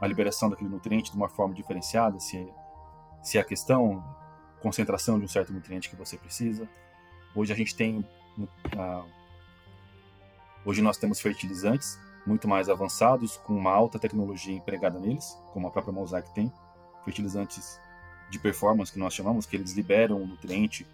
a 0.00 0.06
liberação 0.06 0.50
daquele 0.50 0.68
nutriente 0.68 1.10
de 1.10 1.16
uma 1.16 1.28
forma 1.28 1.54
diferenciada, 1.54 2.18
se, 2.18 2.52
se 3.22 3.38
é 3.38 3.40
a 3.40 3.44
questão 3.44 4.04
concentração 4.62 5.18
de 5.18 5.24
um 5.24 5.28
certo 5.28 5.52
nutriente 5.52 5.90
que 5.90 5.96
você 5.96 6.16
precisa. 6.16 6.68
Hoje 7.34 7.52
a 7.52 7.56
gente 7.56 7.74
tem 7.74 7.98
uh, 7.98 9.04
hoje 10.64 10.80
nós 10.80 10.96
temos 10.96 11.20
fertilizantes 11.20 11.98
muito 12.24 12.46
mais 12.46 12.68
avançados 12.68 13.36
com 13.38 13.54
uma 13.54 13.72
alta 13.72 13.98
tecnologia 13.98 14.54
empregada 14.54 14.98
neles, 15.00 15.36
como 15.52 15.66
a 15.66 15.70
própria 15.70 15.92
Mosaic 15.92 16.32
tem, 16.32 16.50
fertilizantes 17.04 17.80
de 18.30 18.38
performance 18.38 18.92
que 18.92 18.98
nós 18.98 19.12
chamamos, 19.12 19.44
que 19.44 19.56
eles 19.56 19.72
liberam 19.72 20.22
o 20.22 20.26
nutriente 20.26 20.86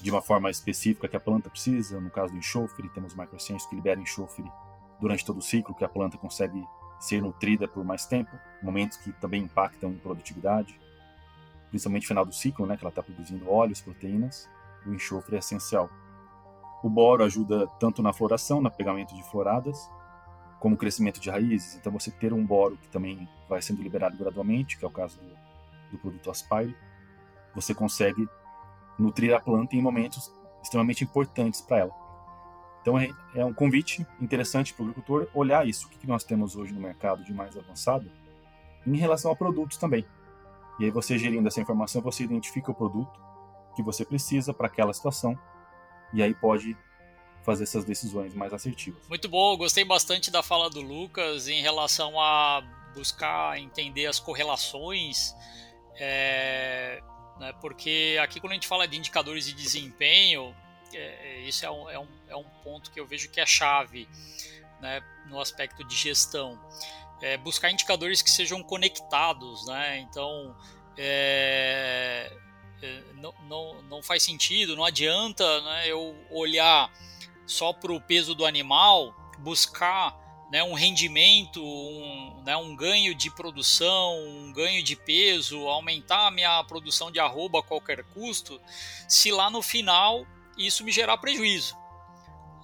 de 0.00 0.10
uma 0.10 0.20
forma 0.20 0.50
específica 0.50 1.06
que 1.06 1.16
a 1.16 1.20
planta 1.20 1.48
precisa, 1.48 2.00
no 2.00 2.10
caso 2.10 2.32
do 2.32 2.38
enxofre, 2.38 2.88
temos 2.88 3.14
microciências 3.14 3.68
que 3.68 3.76
liberam 3.76 4.02
enxofre 4.02 4.44
durante 5.00 5.24
todo 5.24 5.38
o 5.38 5.42
ciclo, 5.42 5.74
que 5.74 5.84
a 5.84 5.88
planta 5.88 6.18
consegue 6.18 6.62
ser 6.98 7.22
nutrida 7.22 7.68
por 7.68 7.84
mais 7.84 8.04
tempo, 8.04 8.30
momentos 8.62 8.98
que 8.98 9.12
também 9.12 9.44
impactam 9.44 9.90
em 9.90 9.98
produtividade 9.98 10.78
principalmente 11.70 12.06
final 12.06 12.26
do 12.26 12.32
ciclo, 12.32 12.66
né, 12.66 12.76
que 12.76 12.84
ela 12.84 12.90
está 12.90 13.02
produzindo 13.02 13.48
óleos, 13.48 13.80
proteínas, 13.80 14.48
o 14.86 14.92
enxofre 14.92 15.36
é 15.36 15.38
essencial. 15.38 15.88
O 16.82 16.88
boro 16.88 17.24
ajuda 17.24 17.66
tanto 17.78 18.02
na 18.02 18.12
floração, 18.12 18.60
no 18.60 18.70
pegamento 18.70 19.14
de 19.14 19.22
floradas, 19.30 19.88
como 20.58 20.74
o 20.74 20.78
crescimento 20.78 21.20
de 21.20 21.30
raízes. 21.30 21.76
Então, 21.76 21.92
você 21.92 22.10
ter 22.10 22.32
um 22.32 22.44
boro 22.44 22.76
que 22.76 22.88
também 22.88 23.28
vai 23.48 23.62
sendo 23.62 23.82
liberado 23.82 24.16
gradualmente, 24.16 24.78
que 24.78 24.84
é 24.84 24.88
o 24.88 24.90
caso 24.90 25.18
do, 25.18 25.92
do 25.92 25.98
produto 25.98 26.30
Aspire, 26.30 26.76
você 27.54 27.74
consegue 27.74 28.28
nutrir 28.98 29.34
a 29.34 29.40
planta 29.40 29.74
em 29.74 29.82
momentos 29.82 30.32
extremamente 30.62 31.04
importantes 31.04 31.60
para 31.60 31.78
ela. 31.78 32.00
Então, 32.82 32.98
é, 32.98 33.10
é, 33.34 33.44
um 33.44 33.52
convite 33.52 34.06
interessante 34.20 34.72
para 34.72 34.84
o 34.84 34.88
agricultor 34.88 35.28
olhar 35.34 35.66
isso, 35.66 35.86
o 35.86 35.90
que 35.90 36.06
nós 36.06 36.24
temos 36.24 36.56
hoje 36.56 36.72
no 36.72 36.80
mercado 36.80 37.22
de 37.24 37.32
mais 37.32 37.56
avançado, 37.56 38.10
em 38.86 38.96
relação 38.96 39.30
a 39.30 39.36
produtos 39.36 39.76
também. 39.76 40.04
E 40.80 40.84
aí 40.86 40.90
você 40.90 41.18
gerindo 41.18 41.46
essa 41.46 41.60
informação, 41.60 42.00
você 42.00 42.24
identifica 42.24 42.70
o 42.70 42.74
produto 42.74 43.20
que 43.76 43.82
você 43.82 44.02
precisa 44.02 44.54
para 44.54 44.66
aquela 44.66 44.94
situação 44.94 45.38
e 46.10 46.22
aí 46.22 46.34
pode 46.34 46.74
fazer 47.44 47.64
essas 47.64 47.84
decisões 47.84 48.34
mais 48.34 48.50
assertivas. 48.54 49.06
Muito 49.06 49.28
bom, 49.28 49.58
gostei 49.58 49.84
bastante 49.84 50.30
da 50.30 50.42
fala 50.42 50.70
do 50.70 50.80
Lucas 50.80 51.48
em 51.48 51.60
relação 51.60 52.18
a 52.18 52.62
buscar 52.94 53.58
entender 53.58 54.06
as 54.06 54.18
correlações, 54.18 55.34
é, 55.96 57.02
né, 57.38 57.52
porque 57.60 58.18
aqui 58.22 58.40
quando 58.40 58.52
a 58.52 58.54
gente 58.54 58.66
fala 58.66 58.88
de 58.88 58.96
indicadores 58.96 59.44
de 59.44 59.52
desempenho, 59.52 60.54
é, 60.94 61.42
isso 61.42 61.64
é 61.64 61.70
um, 61.70 61.90
é, 61.90 61.98
um, 61.98 62.08
é 62.28 62.36
um 62.36 62.44
ponto 62.64 62.90
que 62.90 62.98
eu 62.98 63.06
vejo 63.06 63.30
que 63.30 63.38
é 63.38 63.44
chave 63.44 64.08
né, 64.80 65.02
no 65.28 65.38
aspecto 65.38 65.84
de 65.84 65.94
gestão 65.94 66.58
é, 67.20 67.36
buscar 67.36 67.70
indicadores 67.70 68.22
que 68.22 68.30
sejam 68.30 68.62
conectados, 68.62 69.66
né? 69.66 69.98
Então, 70.00 70.54
é, 70.96 72.32
é, 72.82 73.02
não, 73.14 73.34
não, 73.48 73.82
não 73.82 74.02
faz 74.02 74.22
sentido, 74.22 74.76
não 74.76 74.84
adianta 74.84 75.60
né, 75.62 75.88
eu 75.88 76.16
olhar 76.30 76.90
só 77.46 77.72
para 77.72 77.92
o 77.92 78.00
peso 78.00 78.34
do 78.34 78.46
animal, 78.46 79.14
buscar 79.38 80.18
né, 80.50 80.62
um 80.62 80.74
rendimento, 80.74 81.62
um, 81.62 82.42
né, 82.44 82.56
um 82.56 82.74
ganho 82.74 83.14
de 83.14 83.30
produção, 83.30 84.18
um 84.26 84.52
ganho 84.52 84.82
de 84.82 84.96
peso, 84.96 85.68
aumentar 85.68 86.26
a 86.26 86.30
minha 86.30 86.62
produção 86.64 87.10
de 87.10 87.20
arroba 87.20 87.60
a 87.60 87.62
qualquer 87.62 88.02
custo, 88.04 88.60
se 89.08 89.30
lá 89.30 89.50
no 89.50 89.62
final 89.62 90.26
isso 90.56 90.84
me 90.84 90.90
gerar 90.90 91.18
prejuízo 91.18 91.79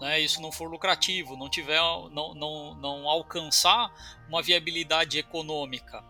né, 0.01 0.21
isso 0.21 0.41
não 0.41 0.53
for 0.53 0.71
lucrativo, 0.71 1.37
não 1.37 1.49
tiver, 1.49 1.81
não, 2.11 2.35
não, 2.35 2.75
não 2.75 3.09
alcançar 3.09 3.91
uma 4.29 4.43
viabilidade 4.43 5.19
econômica. 5.19 6.05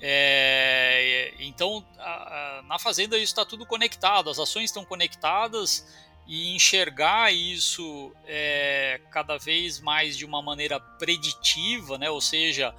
É, 0.00 1.32
então, 1.38 1.84
a, 1.96 2.58
a, 2.58 2.62
na 2.62 2.78
fazenda 2.78 3.16
isso 3.16 3.26
está 3.26 3.44
tudo 3.44 3.64
conectado, 3.64 4.28
as 4.28 4.38
ações 4.38 4.64
estão 4.64 4.84
conectadas 4.84 5.86
e 6.26 6.54
enxergar 6.54 7.32
isso 7.32 8.12
é, 8.26 9.00
cada 9.10 9.38
vez 9.38 9.80
mais 9.80 10.16
de 10.16 10.24
uma 10.24 10.42
maneira 10.42 10.80
preditiva, 10.80 11.98
né, 11.98 12.10
ou 12.10 12.20
seja, 12.20 12.74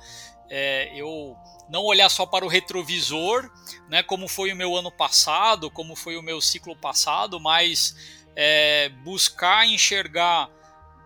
é, 0.49 0.91
eu 0.95 1.37
não 1.69 1.83
olhar 1.83 2.09
só 2.09 2.25
para 2.25 2.45
o 2.45 2.47
retrovisor, 2.47 3.49
né, 3.89 4.03
como 4.03 4.27
foi 4.27 4.51
o 4.51 4.55
meu 4.55 4.75
ano 4.75 4.91
passado, 4.91 5.71
como 5.71 5.95
foi 5.95 6.17
o 6.17 6.21
meu 6.21 6.41
ciclo 6.41 6.75
passado, 6.75 7.39
mas 7.39 8.22
é, 8.35 8.89
buscar 9.03 9.65
enxergar 9.67 10.49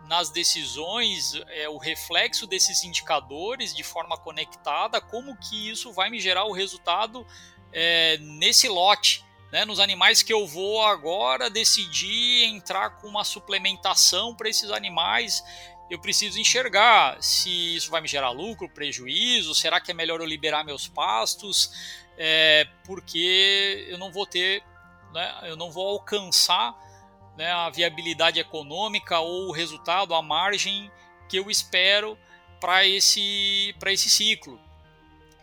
nas 0.08 0.30
decisões 0.30 1.34
é, 1.50 1.68
o 1.68 1.78
reflexo 1.78 2.48
desses 2.48 2.84
indicadores 2.84 3.76
de 3.76 3.84
forma 3.84 4.18
conectada, 4.18 5.02
como 5.02 5.38
que 5.38 5.70
isso 5.70 5.92
vai 5.92 6.10
me 6.10 6.20
gerar 6.20 6.46
o 6.46 6.54
resultado 6.54 7.28
é, 7.72 8.18
nesse 8.20 8.68
lote. 8.68 9.26
Né, 9.50 9.64
nos 9.64 9.80
animais 9.80 10.22
que 10.22 10.34
eu 10.34 10.46
vou 10.46 10.86
agora 10.86 11.50
decidir 11.50 12.44
entrar 12.44 12.98
com 12.98 13.08
uma 13.08 13.24
suplementação 13.24 14.36
para 14.36 14.50
esses 14.50 14.70
animais, 14.72 15.42
eu 15.90 15.98
preciso 16.00 16.38
enxergar 16.38 17.16
se 17.24 17.78
isso 17.78 17.90
vai 17.90 18.02
me 18.02 18.10
gerar 18.10 18.32
lucro, 18.32 18.68
prejuízo, 18.68 19.56
será 19.56 19.80
que 19.80 19.90
é 19.90 19.94
melhor 19.94 20.20
eu 20.20 20.26
liberar 20.26 20.66
meus 20.66 20.90
pastos, 20.90 21.72
é, 22.18 22.68
porque 22.84 23.88
eu 23.88 23.98
não 23.98 24.12
vou 24.12 24.26
ter, 24.26 24.62
né, 25.14 25.40
eu 25.44 25.56
não 25.56 25.72
vou 25.72 25.88
alcançar 25.88 26.76
né, 27.38 27.52
a 27.52 27.70
viabilidade 27.70 28.40
econômica 28.40 29.20
ou 29.20 29.50
o 29.50 29.52
resultado, 29.52 30.14
a 30.14 30.22
margem 30.22 30.92
que 31.30 31.38
eu 31.38 31.50
espero 31.50 32.18
para 32.60 32.86
esse, 32.86 33.76
esse 33.86 34.10
ciclo. 34.10 34.60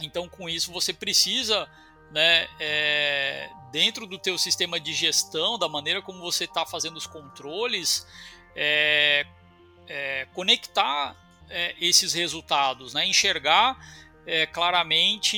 Então, 0.00 0.28
com 0.28 0.48
isso, 0.48 0.72
você 0.72 0.92
precisa, 0.92 1.68
né, 2.10 2.48
é, 2.58 3.48
dentro 3.70 4.06
do 4.06 4.18
teu 4.18 4.36
sistema 4.36 4.80
de 4.80 4.92
gestão, 4.92 5.58
da 5.58 5.68
maneira 5.68 6.02
como 6.02 6.20
você 6.20 6.44
está 6.44 6.66
fazendo 6.66 6.96
os 6.96 7.06
controles, 7.06 8.06
é, 8.56 9.24
é, 9.86 10.26
conectar 10.34 11.16
é, 11.48 11.76
esses 11.80 12.12
resultados, 12.12 12.92
né, 12.92 13.06
enxergar 13.06 13.78
é, 14.26 14.46
claramente 14.46 15.36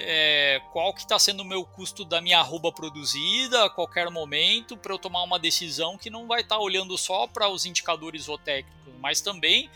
é, 0.00 0.60
qual 0.72 0.94
que 0.94 1.00
está 1.00 1.18
sendo 1.18 1.40
o 1.40 1.44
meu 1.44 1.64
custo 1.64 2.04
da 2.04 2.20
minha 2.20 2.38
arroba 2.38 2.70
produzida 2.72 3.64
a 3.64 3.70
qualquer 3.70 4.08
momento 4.10 4.76
para 4.76 4.94
eu 4.94 4.98
tomar 4.98 5.22
uma 5.22 5.38
decisão 5.38 5.98
que 5.98 6.10
não 6.10 6.26
vai 6.26 6.42
estar 6.42 6.56
tá 6.56 6.60
olhando 6.60 6.96
só 6.96 7.26
para 7.26 7.48
os 7.48 7.66
indicadores 7.66 8.24
zootécnicos, 8.24 8.94
mas 9.00 9.20
também 9.20 9.68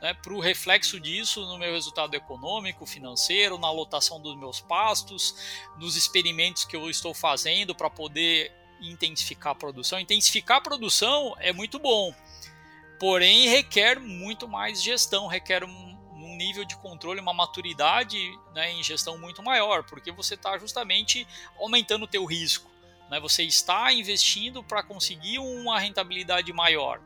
né, 0.00 0.12
para 0.14 0.34
o 0.34 0.40
reflexo 0.40 0.98
disso 0.98 1.46
no 1.46 1.56
meu 1.56 1.72
resultado 1.72 2.14
econômico, 2.14 2.84
financeiro, 2.84 3.56
na 3.56 3.70
lotação 3.70 4.20
dos 4.20 4.36
meus 4.36 4.60
pastos, 4.60 5.36
nos 5.78 5.94
experimentos 5.94 6.64
que 6.64 6.74
eu 6.74 6.90
estou 6.90 7.14
fazendo 7.14 7.72
para 7.72 7.88
poder 7.88 8.52
intensificar 8.80 9.52
a 9.52 9.54
produção. 9.54 10.00
Intensificar 10.00 10.58
a 10.58 10.60
produção 10.60 11.36
é 11.38 11.52
muito 11.52 11.78
bom, 11.78 12.12
porém 12.98 13.48
requer 13.48 14.00
muito 14.00 14.48
mais 14.48 14.82
gestão, 14.82 15.28
requer 15.28 15.62
nível 16.42 16.64
de 16.64 16.76
controle, 16.76 17.20
uma 17.20 17.32
maturidade 17.32 18.18
né, 18.54 18.72
em 18.72 18.82
gestão 18.82 19.16
muito 19.18 19.42
maior, 19.42 19.84
porque 19.84 20.10
você 20.10 20.34
está 20.34 20.58
justamente 20.58 21.26
aumentando 21.58 22.04
o 22.04 22.08
teu 22.08 22.24
risco. 22.24 22.70
Né? 23.10 23.20
Você 23.20 23.42
está 23.44 23.92
investindo 23.92 24.62
para 24.62 24.82
conseguir 24.82 25.38
uma 25.38 25.78
rentabilidade 25.78 26.52
maior. 26.52 27.00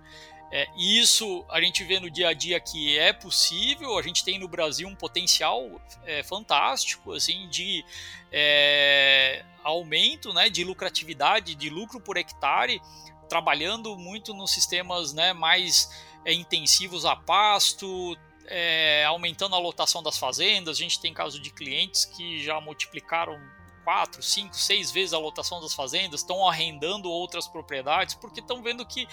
É, 0.52 0.68
isso 0.76 1.44
a 1.50 1.60
gente 1.60 1.82
vê 1.82 1.98
no 1.98 2.08
dia 2.08 2.28
a 2.28 2.32
dia 2.32 2.60
que 2.60 2.96
é 2.96 3.12
possível. 3.12 3.98
A 3.98 4.02
gente 4.02 4.24
tem 4.24 4.38
no 4.38 4.46
Brasil 4.46 4.86
um 4.86 4.94
potencial 4.94 5.80
é, 6.04 6.22
fantástico 6.22 7.12
assim 7.12 7.48
de 7.48 7.84
é, 8.30 9.44
aumento, 9.64 10.32
né, 10.32 10.48
de 10.48 10.62
lucratividade, 10.62 11.54
de 11.56 11.68
lucro 11.68 12.00
por 12.00 12.16
hectare, 12.16 12.80
trabalhando 13.28 13.96
muito 13.96 14.32
nos 14.32 14.52
sistemas 14.52 15.12
né, 15.12 15.32
mais 15.32 15.90
é, 16.24 16.32
intensivos 16.32 17.04
a 17.04 17.16
pasto, 17.16 18.16
é, 18.48 19.04
aumentando 19.04 19.54
a 19.54 19.58
lotação 19.58 20.02
das 20.02 20.18
fazendas. 20.18 20.76
A 20.76 20.80
gente 20.80 21.00
tem 21.00 21.12
caso 21.12 21.40
de 21.40 21.50
clientes 21.50 22.04
que 22.04 22.42
já 22.42 22.60
multiplicaram 22.60 23.40
quatro, 23.84 24.20
cinco, 24.22 24.56
seis 24.56 24.90
vezes 24.90 25.12
a 25.12 25.18
lotação 25.18 25.60
das 25.60 25.72
fazendas, 25.72 26.20
estão 26.20 26.48
arrendando 26.48 27.08
outras 27.08 27.46
propriedades 27.46 28.16
porque 28.16 28.40
estão 28.40 28.60
vendo 28.60 28.84
que 28.84 29.06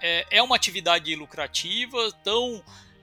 é, 0.00 0.26
é, 0.30 0.42
uma 0.42 0.54
atividade 0.54 1.14
lucrativa, 1.16 2.12
tão 2.22 2.62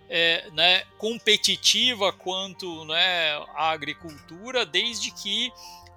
é, 0.10 0.50
né, 0.52 0.86
competitiva 0.98 2.14
quanto 2.14 2.86
né, 2.86 3.34
a 3.54 3.70
agricultura, 3.70 4.66
desde 4.66 5.12
que 5.12 5.52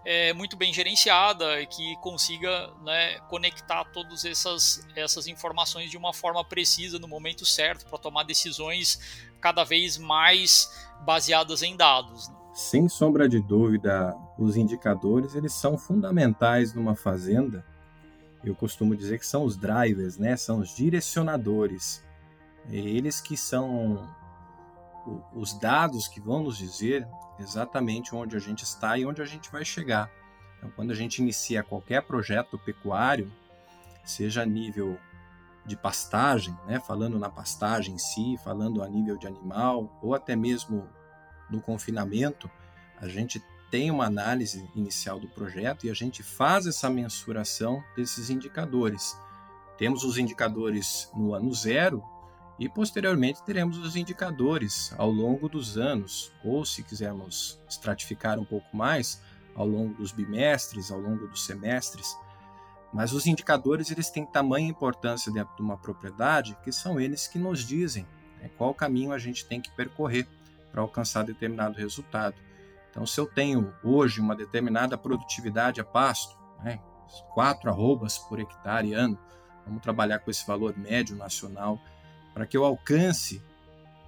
é, 0.04 0.32
muito 0.32 0.56
bem 0.56 0.72
gerenciada 0.72 1.60
e 1.60 1.66
que 1.66 1.96
consiga 1.96 2.72
né, 2.82 3.20
conectar 3.28 3.84
todas 3.86 4.24
essas, 4.24 4.84
essas 4.96 5.28
informações 5.28 5.90
de 5.90 5.96
uma 5.96 6.12
forma 6.12 6.44
precisa 6.44 6.98
no 6.98 7.06
momento 7.06 7.46
certo 7.46 7.86
para 7.86 7.98
tomar 7.98 8.24
decisões 8.24 8.98
cada 9.42 9.64
vez 9.64 9.98
mais 9.98 10.88
baseadas 11.04 11.62
em 11.62 11.76
dados. 11.76 12.28
Né? 12.28 12.36
Sem 12.54 12.88
sombra 12.88 13.28
de 13.28 13.40
dúvida, 13.40 14.16
os 14.38 14.56
indicadores 14.56 15.34
eles 15.34 15.52
são 15.52 15.76
fundamentais 15.76 16.72
numa 16.72 16.94
fazenda. 16.94 17.64
Eu 18.44 18.54
costumo 18.54 18.96
dizer 18.96 19.18
que 19.18 19.26
são 19.26 19.44
os 19.44 19.56
drivers, 19.56 20.16
né? 20.16 20.36
São 20.36 20.60
os 20.60 20.74
direcionadores. 20.74 22.02
Eles 22.68 23.20
que 23.20 23.36
são 23.36 24.08
os 25.34 25.52
dados 25.58 26.06
que 26.06 26.20
vão 26.20 26.44
nos 26.44 26.58
dizer 26.58 27.06
exatamente 27.38 28.14
onde 28.14 28.36
a 28.36 28.38
gente 28.38 28.62
está 28.62 28.96
e 28.96 29.04
onde 29.04 29.20
a 29.20 29.24
gente 29.24 29.50
vai 29.50 29.64
chegar. 29.64 30.10
Então, 30.58 30.70
quando 30.76 30.92
a 30.92 30.94
gente 30.94 31.18
inicia 31.20 31.62
qualquer 31.62 32.02
projeto 32.02 32.58
pecuário, 32.58 33.32
seja 34.04 34.42
a 34.42 34.46
nível 34.46 34.98
de 35.64 35.76
pastagem, 35.76 36.56
né, 36.66 36.80
falando 36.80 37.18
na 37.18 37.30
pastagem 37.30 37.94
em 37.94 37.98
si, 37.98 38.36
falando 38.42 38.82
a 38.82 38.88
nível 38.88 39.16
de 39.16 39.26
animal, 39.26 39.98
ou 40.02 40.14
até 40.14 40.34
mesmo 40.34 40.88
no 41.50 41.60
confinamento, 41.60 42.50
a 43.00 43.08
gente 43.08 43.42
tem 43.70 43.90
uma 43.90 44.06
análise 44.06 44.68
inicial 44.74 45.18
do 45.18 45.28
projeto 45.28 45.86
e 45.86 45.90
a 45.90 45.94
gente 45.94 46.22
faz 46.22 46.66
essa 46.66 46.90
mensuração 46.90 47.82
desses 47.96 48.28
indicadores. 48.28 49.16
Temos 49.78 50.04
os 50.04 50.18
indicadores 50.18 51.10
no 51.14 51.34
ano 51.34 51.52
zero, 51.54 52.02
e 52.58 52.68
posteriormente 52.68 53.42
teremos 53.42 53.78
os 53.78 53.96
indicadores 53.96 54.94
ao 54.96 55.10
longo 55.10 55.48
dos 55.48 55.76
anos, 55.76 56.30
ou 56.44 56.64
se 56.64 56.82
quisermos 56.82 57.58
estratificar 57.68 58.38
um 58.38 58.44
pouco 58.44 58.76
mais, 58.76 59.20
ao 59.54 59.66
longo 59.66 59.94
dos 59.94 60.12
bimestres, 60.12 60.90
ao 60.90 61.00
longo 61.00 61.26
dos 61.26 61.44
semestres. 61.44 62.16
Mas 62.92 63.12
os 63.12 63.26
indicadores 63.26 63.90
eles 63.90 64.10
têm 64.10 64.26
tamanha 64.26 64.68
importância 64.68 65.32
dentro 65.32 65.56
de 65.56 65.62
uma 65.62 65.78
propriedade 65.78 66.56
que 66.62 66.70
são 66.70 67.00
eles 67.00 67.26
que 67.26 67.38
nos 67.38 67.60
dizem 67.66 68.06
né, 68.40 68.50
qual 68.58 68.74
caminho 68.74 69.12
a 69.12 69.18
gente 69.18 69.46
tem 69.46 69.60
que 69.60 69.70
percorrer 69.70 70.26
para 70.70 70.82
alcançar 70.82 71.24
determinado 71.24 71.78
resultado. 71.78 72.36
Então, 72.90 73.06
se 73.06 73.18
eu 73.18 73.26
tenho 73.26 73.74
hoje 73.82 74.20
uma 74.20 74.36
determinada 74.36 74.98
produtividade 74.98 75.80
a 75.80 75.84
pasto, 75.84 76.36
né, 76.62 76.78
quatro 77.34 77.70
arrobas 77.70 78.18
por 78.18 78.38
hectare 78.38 78.92
ano, 78.92 79.18
vamos 79.64 79.82
trabalhar 79.82 80.18
com 80.18 80.30
esse 80.30 80.46
valor 80.46 80.76
médio 80.76 81.16
nacional 81.16 81.80
para 82.34 82.46
que 82.46 82.56
eu 82.56 82.64
alcance 82.64 83.42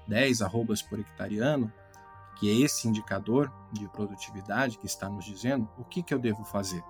10 0.06 0.42
arrobas 0.42 0.82
por 0.82 0.98
hectariano, 0.98 1.72
que 2.36 2.50
é 2.50 2.64
esse 2.64 2.88
indicador 2.88 3.50
de 3.72 3.88
produtividade 3.88 4.78
que 4.78 4.86
está 4.86 5.08
nos 5.08 5.24
dizendo, 5.24 5.68
o 5.78 5.84
que, 5.84 6.02
que 6.02 6.12
eu 6.12 6.18
devo 6.18 6.44
fazer? 6.44 6.82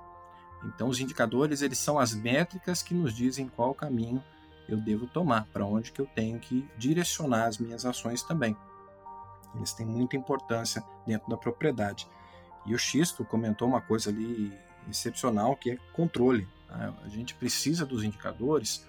Então, 0.64 0.88
os 0.88 1.00
indicadores 1.00 1.62
eles 1.62 1.78
são 1.78 1.98
as 1.98 2.14
métricas 2.14 2.82
que 2.82 2.94
nos 2.94 3.14
dizem 3.14 3.48
qual 3.48 3.74
caminho 3.74 4.22
eu 4.68 4.78
devo 4.78 5.06
tomar, 5.06 5.46
para 5.52 5.66
onde 5.66 5.92
que 5.92 6.00
eu 6.00 6.06
tenho 6.06 6.38
que 6.38 6.66
direcionar 6.78 7.46
as 7.46 7.58
minhas 7.58 7.84
ações 7.84 8.22
também. 8.22 8.56
Eles 9.54 9.72
têm 9.72 9.86
muita 9.86 10.16
importância 10.16 10.82
dentro 11.06 11.28
da 11.28 11.36
propriedade. 11.36 12.08
E 12.66 12.74
o 12.74 12.78
Xisto 12.78 13.24
comentou 13.24 13.68
uma 13.68 13.80
coisa 13.80 14.10
ali 14.10 14.52
excepcional, 14.88 15.54
que 15.56 15.72
é 15.72 15.78
controle. 15.92 16.48
Tá? 16.66 16.94
A 17.04 17.08
gente 17.08 17.34
precisa 17.34 17.84
dos 17.84 18.02
indicadores 18.02 18.86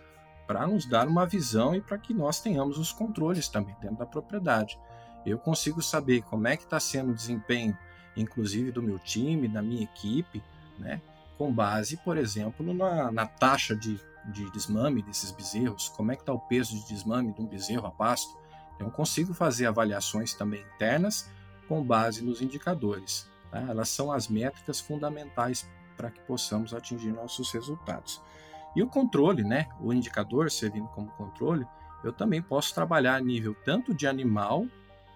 para 0.48 0.66
nos 0.66 0.86
dar 0.86 1.08
uma 1.08 1.26
visão 1.26 1.76
e 1.76 1.82
para 1.82 1.98
que 1.98 2.14
nós 2.14 2.40
tenhamos 2.40 2.78
os 2.78 2.92
controles 2.92 3.48
também 3.48 3.76
dentro 3.82 3.98
da 3.98 4.06
propriedade. 4.06 4.80
Eu 5.26 5.38
consigo 5.40 5.82
saber 5.82 6.22
como 6.22 6.48
é 6.48 6.56
que 6.56 6.64
está 6.64 6.80
sendo 6.80 7.12
o 7.12 7.16
desempenho, 7.16 7.78
inclusive 8.16 8.72
do 8.72 8.82
meu 8.82 9.00
time, 9.00 9.48
da 9.48 9.62
minha 9.62 9.84
equipe, 9.84 10.42
né? 10.78 11.02
Com 11.38 11.52
base, 11.52 11.98
por 11.98 12.18
exemplo, 12.18 12.74
na, 12.74 13.12
na 13.12 13.26
taxa 13.26 13.76
de, 13.76 14.00
de 14.26 14.50
desmame 14.52 15.02
desses 15.02 15.32
bezerros, 15.32 15.90
como 15.90 16.12
é 16.12 16.16
que 16.16 16.22
está 16.22 16.34
o 16.34 16.40
peso 16.40 16.76
de 16.76 16.88
desmame 16.88 17.34
de 17.34 17.42
um 17.42 17.46
bezerro 17.46 17.88
a 17.88 17.92
pasto. 17.92 18.38
Então, 18.76 18.90
consigo 18.90 19.34
fazer 19.34 19.66
avaliações 19.68 20.34
também 20.34 20.64
internas 20.76 21.30
com 21.68 21.84
base 21.84 22.24
nos 22.24 22.42
indicadores. 22.42 23.30
Tá? 23.52 23.62
Elas 23.62 23.90
são 23.90 24.12
as 24.12 24.28
métricas 24.28 24.80
fundamentais 24.80 25.68
para 25.96 26.10
que 26.10 26.20
possamos 26.22 26.74
atingir 26.74 27.12
nossos 27.12 27.52
resultados. 27.52 28.22
E 28.76 28.84
o 28.84 28.88
controle, 28.88 29.44
né, 29.44 29.70
o 29.80 29.94
indicador 29.94 30.52
servindo 30.52 30.88
como 30.90 31.08
controle, 31.12 31.66
eu 32.04 32.12
também 32.12 32.42
posso 32.42 32.74
trabalhar 32.74 33.16
a 33.16 33.22
nível 33.22 33.56
tanto 33.64 33.94
de 33.94 34.06
animal 34.06 34.68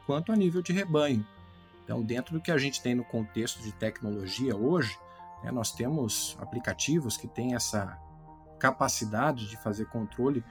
quanto 0.05 0.31
a 0.31 0.35
nível 0.35 0.61
de 0.61 0.71
rebanho. 0.71 1.25
Então, 1.83 2.01
dentro 2.01 2.33
do 2.33 2.41
que 2.41 2.51
a 2.51 2.57
gente 2.57 2.81
tem 2.81 2.95
no 2.95 3.03
contexto 3.03 3.61
de 3.61 3.71
tecnologia 3.73 4.55
hoje, 4.55 4.97
né, 5.43 5.51
nós 5.51 5.71
temos 5.71 6.37
aplicativos 6.39 7.17
que 7.17 7.27
têm 7.27 7.55
essa 7.55 7.97
capacidade 8.59 9.47
de 9.47 9.57
fazer 9.57 9.85
controle 9.85 10.43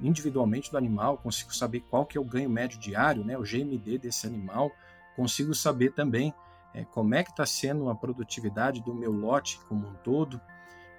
individualmente 0.00 0.70
do 0.70 0.78
animal, 0.78 1.18
consigo 1.18 1.54
saber 1.54 1.80
qual 1.80 2.06
que 2.06 2.16
é 2.16 2.20
o 2.20 2.24
ganho 2.24 2.48
médio 2.48 2.78
diário, 2.78 3.24
né, 3.24 3.36
o 3.36 3.42
GMD 3.42 3.98
desse 3.98 4.26
animal, 4.26 4.70
consigo 5.16 5.54
saber 5.54 5.92
também 5.92 6.32
é, 6.72 6.84
como 6.84 7.14
é 7.14 7.24
que 7.24 7.30
está 7.30 7.44
sendo 7.44 7.90
a 7.90 7.94
produtividade 7.94 8.80
do 8.80 8.94
meu 8.94 9.12
lote 9.12 9.60
como 9.68 9.86
um 9.86 9.94
todo, 9.94 10.40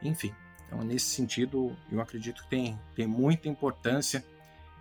enfim, 0.04 0.34
então, 0.72 0.86
nesse 0.86 1.08
sentido, 1.08 1.76
eu 1.92 2.00
acredito 2.00 2.44
que 2.44 2.50
tem, 2.50 2.80
tem 2.96 3.06
muita 3.06 3.50
importância 3.50 4.26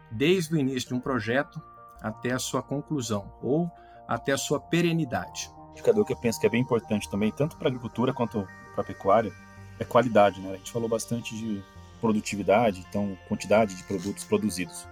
desde 0.09 0.55
o 0.55 0.57
início 0.57 0.91
de 0.91 0.95
um 0.95 1.01
projeto 1.01 1.61
até 2.01 2.33
a 2.33 2.39
sua 2.39 2.63
conclusão 2.63 3.33
ou 3.43 3.69
até 4.07 4.31
a 4.31 4.39
sua 4.39 4.61
perenidade. 4.61 5.51
Indicador 5.73 6.05
que 6.05 6.13
eu 6.13 6.17
penso 6.17 6.41
que 6.41 6.47
é 6.47 6.51
bem 6.51 6.61
importante 6.61 7.09
também, 7.09 7.31
tanto 7.31 7.57
para 7.57 7.69
a 7.69 7.71
agricultura 7.71 8.13
quanto 8.13 8.47
para 8.75 8.83
a 8.83 8.85
pecuária, 8.85 9.33
é 9.79 9.85
qualidade. 9.85 10.41
Né? 10.41 10.53
A 10.53 10.57
gente 10.57 10.73
falou 10.73 10.89
bastante 10.89 11.37
de 11.37 11.63
produtividade, 12.01 12.85
então 12.89 13.17
quantidade 13.29 13.77
de 13.77 13.85
produtos 13.85 14.25
produzidos. 14.25 14.89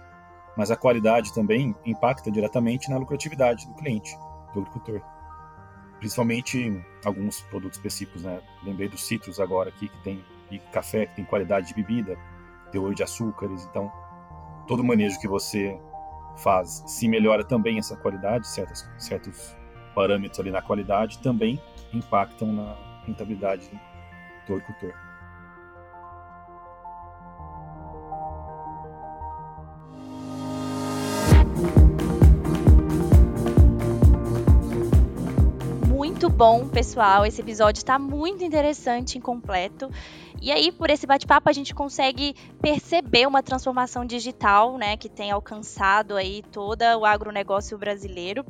Mas 0.55 0.71
a 0.71 0.75
qualidade 0.75 1.33
também 1.33 1.75
impacta 1.85 2.31
diretamente 2.31 2.89
na 2.89 2.97
lucratividade 2.97 3.67
do 3.67 3.73
cliente, 3.75 4.15
do 4.53 4.61
agricultor. 4.61 5.01
Principalmente 5.99 6.83
alguns 7.03 7.41
produtos 7.41 7.77
específicos, 7.77 8.23
né? 8.23 8.41
Lembrei 8.63 8.87
dos 8.87 9.05
citros 9.05 9.39
agora 9.39 9.69
aqui, 9.69 9.89
que 9.89 9.97
tem 10.03 10.23
e 10.51 10.59
café 10.59 11.05
que 11.05 11.15
tem 11.15 11.25
qualidade 11.25 11.67
de 11.67 11.73
bebida, 11.75 12.17
teor 12.71 12.93
de 12.93 13.03
açúcares, 13.03 13.63
então 13.65 13.91
todo 14.67 14.83
manejo 14.83 15.19
que 15.19 15.27
você 15.27 15.79
faz, 16.37 16.83
se 16.87 17.07
melhora 17.07 17.43
também 17.43 17.77
essa 17.77 17.95
qualidade, 17.95 18.47
certos, 18.47 18.87
certos 18.97 19.55
parâmetros 19.99 20.39
ali 20.39 20.49
na 20.49 20.61
qualidade 20.61 21.17
também 21.17 21.61
impactam 21.93 22.53
na 22.53 22.73
rentabilidade 23.05 23.69
do 24.47 24.53
agricultor. 24.53 24.93
Muito 35.85 36.29
bom, 36.29 36.65
pessoal. 36.69 37.25
Esse 37.25 37.41
episódio 37.41 37.79
está 37.79 37.99
muito 37.99 38.41
interessante 38.41 39.17
e 39.17 39.21
completo. 39.21 39.91
E 40.41 40.49
aí, 40.49 40.71
por 40.71 40.89
esse 40.89 41.05
bate-papo, 41.05 41.49
a 41.49 41.51
gente 41.51 41.75
consegue 41.75 42.33
perceber 42.61 43.27
uma 43.27 43.43
transformação 43.43 44.05
digital, 44.05 44.77
né, 44.77 44.95
que 44.95 45.09
tem 45.09 45.29
alcançado 45.29 46.15
aí 46.15 46.41
todo 46.53 46.83
o 46.83 47.05
agronegócio 47.05 47.77
brasileiro. 47.77 48.45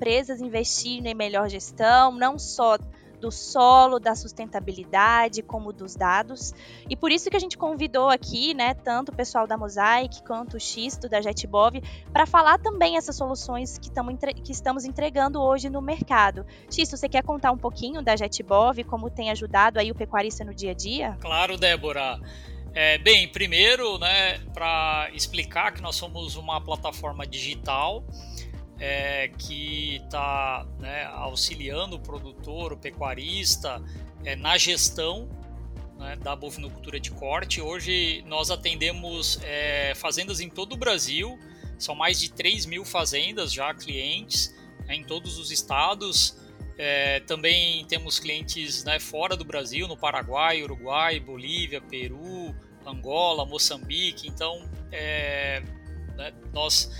Empresas 0.00 0.40
investindo 0.40 1.08
em 1.08 1.14
melhor 1.14 1.46
gestão, 1.50 2.10
não 2.10 2.38
só 2.38 2.78
do 3.20 3.30
solo, 3.30 4.00
da 4.00 4.14
sustentabilidade, 4.14 5.42
como 5.42 5.74
dos 5.74 5.94
dados. 5.94 6.54
E 6.88 6.96
por 6.96 7.12
isso 7.12 7.28
que 7.28 7.36
a 7.36 7.38
gente 7.38 7.58
convidou 7.58 8.08
aqui, 8.08 8.54
né, 8.54 8.72
tanto 8.72 9.10
o 9.10 9.14
pessoal 9.14 9.46
da 9.46 9.58
Mosaic 9.58 10.22
quanto 10.22 10.56
o 10.56 10.58
Xisto 10.58 11.06
da 11.06 11.20
JetBov, 11.20 11.82
para 12.10 12.24
falar 12.24 12.58
também 12.58 12.96
essas 12.96 13.14
soluções 13.14 13.76
que, 13.76 13.90
que 14.42 14.52
estamos 14.52 14.86
entregando 14.86 15.38
hoje 15.38 15.68
no 15.68 15.82
mercado. 15.82 16.46
Xisto, 16.70 16.96
você 16.96 17.06
quer 17.06 17.22
contar 17.22 17.52
um 17.52 17.58
pouquinho 17.58 18.00
da 18.00 18.16
JetBov, 18.16 18.82
como 18.84 19.10
tem 19.10 19.30
ajudado 19.30 19.78
aí 19.78 19.90
o 19.90 19.94
pecuarista 19.94 20.42
no 20.46 20.54
dia 20.54 20.70
a 20.70 20.74
dia? 20.74 21.18
Claro, 21.20 21.58
Débora. 21.58 22.18
É, 22.72 22.96
bem, 22.96 23.28
primeiro, 23.28 23.98
né, 23.98 24.38
para 24.54 25.10
explicar 25.12 25.72
que 25.72 25.82
nós 25.82 25.96
somos 25.96 26.36
uma 26.36 26.58
plataforma 26.58 27.26
digital 27.26 28.02
é, 28.80 29.28
que 29.28 29.96
está 29.96 30.66
né, 30.78 31.04
auxiliando 31.12 31.96
o 31.96 32.00
produtor, 32.00 32.72
o 32.72 32.76
pecuarista, 32.78 33.82
é, 34.24 34.34
na 34.34 34.56
gestão 34.56 35.28
né, 35.98 36.16
da 36.16 36.34
bovinocultura 36.34 36.98
de 36.98 37.10
corte. 37.10 37.60
Hoje 37.60 38.24
nós 38.26 38.50
atendemos 38.50 39.38
é, 39.42 39.92
fazendas 39.94 40.40
em 40.40 40.48
todo 40.48 40.72
o 40.72 40.76
Brasil, 40.76 41.38
são 41.78 41.94
mais 41.94 42.18
de 42.18 42.30
3 42.32 42.64
mil 42.66 42.84
fazendas 42.84 43.52
já 43.52 43.72
clientes 43.74 44.54
né, 44.86 44.94
em 44.94 45.04
todos 45.04 45.38
os 45.38 45.50
estados. 45.50 46.36
É, 46.78 47.20
também 47.20 47.84
temos 47.84 48.18
clientes 48.18 48.82
né, 48.84 48.98
fora 48.98 49.36
do 49.36 49.44
Brasil, 49.44 49.86
no 49.86 49.96
Paraguai, 49.96 50.62
Uruguai, 50.62 51.20
Bolívia, 51.20 51.82
Peru, 51.82 52.54
Angola, 52.86 53.44
Moçambique. 53.44 54.26
Então, 54.26 54.66
é, 54.90 55.62
né, 56.16 56.32
nós 56.54 56.90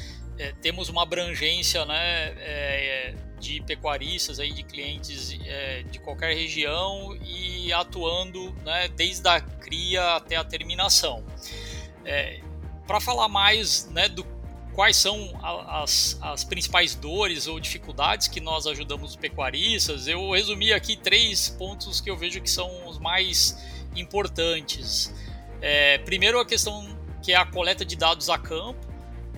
é, 0.40 0.54
temos 0.62 0.88
uma 0.88 1.02
abrangência 1.02 1.84
né, 1.84 2.34
é, 2.38 3.14
de 3.38 3.60
pecuaristas, 3.60 4.40
aí, 4.40 4.54
de 4.54 4.62
clientes 4.62 5.38
é, 5.44 5.82
de 5.82 5.98
qualquer 5.98 6.34
região 6.34 7.14
e 7.22 7.70
atuando 7.74 8.50
né, 8.64 8.88
desde 8.88 9.28
a 9.28 9.38
cria 9.38 10.16
até 10.16 10.36
a 10.36 10.44
terminação. 10.44 11.22
É, 12.06 12.40
Para 12.86 13.00
falar 13.00 13.28
mais 13.28 13.86
né, 13.90 14.08
do 14.08 14.24
quais 14.72 14.96
são 14.96 15.38
as, 15.42 16.18
as, 16.22 16.42
principais 16.42 16.94
dores 16.94 17.46
ou 17.46 17.60
dificuldades 17.60 18.26
que 18.26 18.40
nós 18.40 18.66
ajudamos 18.66 19.10
os 19.10 19.16
pecuaristas, 19.16 20.06
eu 20.06 20.30
resumi 20.30 20.72
aqui 20.72 20.96
três 20.96 21.50
pontos 21.50 22.00
que 22.00 22.08
eu 22.08 22.16
vejo 22.16 22.40
que 22.40 22.48
são 22.48 22.88
os 22.88 22.98
mais 22.98 23.62
importantes. 23.94 25.12
É, 25.60 25.98
primeiro, 25.98 26.40
a 26.40 26.46
questão 26.46 26.96
que 27.20 27.32
é 27.32 27.36
a 27.36 27.44
coleta 27.44 27.84
de 27.84 27.94
dados 27.94 28.30
a 28.30 28.38
campo, 28.38 28.89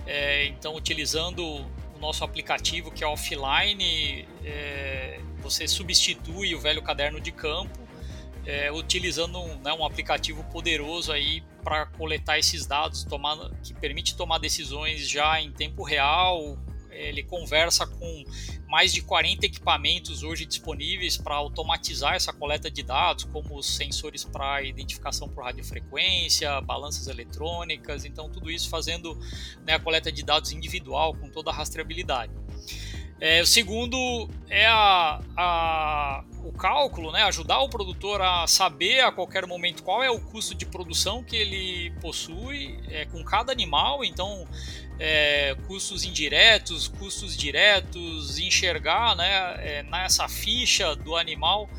é, 0.05 0.45
então 0.47 0.75
utilizando 0.75 1.43
o 1.43 1.99
nosso 1.99 2.23
aplicativo 2.23 2.91
que 2.91 3.03
é 3.03 3.07
offline, 3.07 4.27
é, 4.43 5.19
você 5.41 5.67
substitui 5.67 6.55
o 6.55 6.59
velho 6.59 6.81
caderno 6.81 7.19
de 7.19 7.31
campo 7.31 7.83
é, 8.45 8.71
utilizando 8.71 9.39
um, 9.39 9.55
né, 9.59 9.73
um, 9.73 9.85
aplicativo 9.85 10.43
poderoso 10.45 11.11
aí 11.11 11.43
para 11.63 11.85
coletar 11.85 12.37
esses 12.37 12.65
dados, 12.65 13.03
tomar, 13.03 13.37
que 13.63 13.73
permite 13.73 14.15
tomar 14.15 14.37
decisões 14.37 15.07
já 15.09 15.39
em 15.39 15.51
tempo 15.51 15.83
real. 15.83 16.57
Ele 16.91 17.23
conversa 17.23 17.87
com 17.87 18.23
mais 18.73 18.91
de 18.91 19.03
40 19.03 19.45
equipamentos 19.45 20.23
hoje 20.23 20.47
disponíveis 20.47 21.15
para 21.15 21.35
automatizar 21.35 22.15
essa 22.15 22.33
coleta 22.33 22.71
de 22.71 22.81
dados, 22.81 23.23
como 23.25 23.61
sensores 23.61 24.23
para 24.23 24.63
identificação 24.63 25.29
por 25.29 25.43
radiofrequência, 25.43 26.59
balanças 26.59 27.05
eletrônicas, 27.05 28.03
então 28.03 28.31
tudo 28.31 28.49
isso 28.49 28.67
fazendo 28.71 29.15
né, 29.63 29.73
a 29.75 29.79
coleta 29.79 30.11
de 30.11 30.23
dados 30.23 30.51
individual 30.51 31.13
com 31.13 31.29
toda 31.29 31.51
a 31.51 31.53
rastreabilidade. 31.53 32.33
É, 33.21 33.43
o 33.43 33.45
segundo 33.45 34.27
é 34.49 34.65
a, 34.65 35.21
a, 35.37 36.23
o 36.43 36.51
cálculo, 36.51 37.11
né? 37.11 37.23
ajudar 37.23 37.59
o 37.59 37.69
produtor 37.69 38.21
a 38.21 38.47
saber 38.47 39.01
a 39.01 39.11
qualquer 39.11 39.45
momento 39.45 39.83
qual 39.83 40.03
é 40.03 40.09
o 40.09 40.19
custo 40.19 40.55
de 40.55 40.65
produção 40.65 41.23
que 41.23 41.35
ele 41.35 41.91
possui 42.01 42.79
é, 42.89 43.05
com 43.05 43.23
cada 43.23 43.51
animal, 43.51 44.03
então 44.03 44.47
é, 44.99 45.55
custos 45.67 46.03
indiretos, 46.03 46.87
custos 46.87 47.35
diretos, 47.35 48.37
enxergar 48.37 49.15
né, 49.15 49.55
é, 49.59 49.83
nessa 49.83 50.27
ficha 50.27 50.95
do 50.95 51.15
animal 51.15 51.69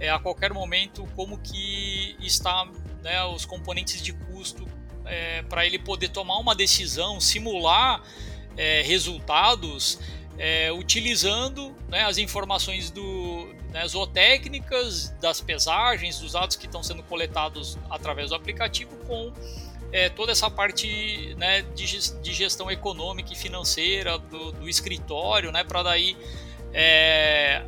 é, 0.00 0.10
a 0.10 0.18
qualquer 0.18 0.52
momento 0.52 1.06
como 1.14 1.38
que 1.38 2.16
está 2.20 2.66
né, 3.02 3.22
os 3.24 3.44
componentes 3.44 4.02
de 4.02 4.12
custo 4.12 4.66
é, 5.04 5.42
para 5.42 5.66
ele 5.66 5.78
poder 5.78 6.08
tomar 6.08 6.38
uma 6.38 6.54
decisão, 6.54 7.20
simular 7.20 8.02
resultados 8.84 9.98
é, 10.38 10.72
utilizando 10.72 11.74
né, 11.88 12.04
as 12.04 12.18
informações 12.18 12.90
do, 12.90 13.54
né, 13.70 13.86
zootécnicas, 13.86 15.10
das 15.20 15.40
pesagens, 15.40 16.18
dos 16.18 16.32
dados 16.32 16.56
que 16.56 16.66
estão 16.66 16.82
sendo 16.82 17.02
coletados 17.02 17.78
através 17.90 18.30
do 18.30 18.34
aplicativo 18.34 18.94
com 19.06 19.32
é, 19.92 20.08
toda 20.08 20.32
essa 20.32 20.50
parte 20.50 21.34
né, 21.36 21.62
de, 21.74 21.84
de, 22.20 22.32
gestão 22.32 22.70
econômica 22.70 23.32
e 23.32 23.36
financeira 23.36 24.18
do, 24.18 24.52
do 24.52 24.68
escritório, 24.68 25.52
né, 25.52 25.62
para 25.62 25.82
daí 25.82 26.16
é, 26.72 27.62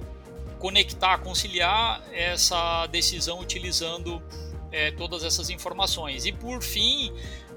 conectar, 0.58 1.18
conciliar 1.18 2.02
essa 2.12 2.86
decisão 2.86 3.40
utilizando 3.40 4.22
é, 4.72 4.90
todas 4.92 5.22
essas 5.22 5.50
informações. 5.50 6.24
E 6.24 6.32
por 6.32 6.62
fim, 6.62 7.12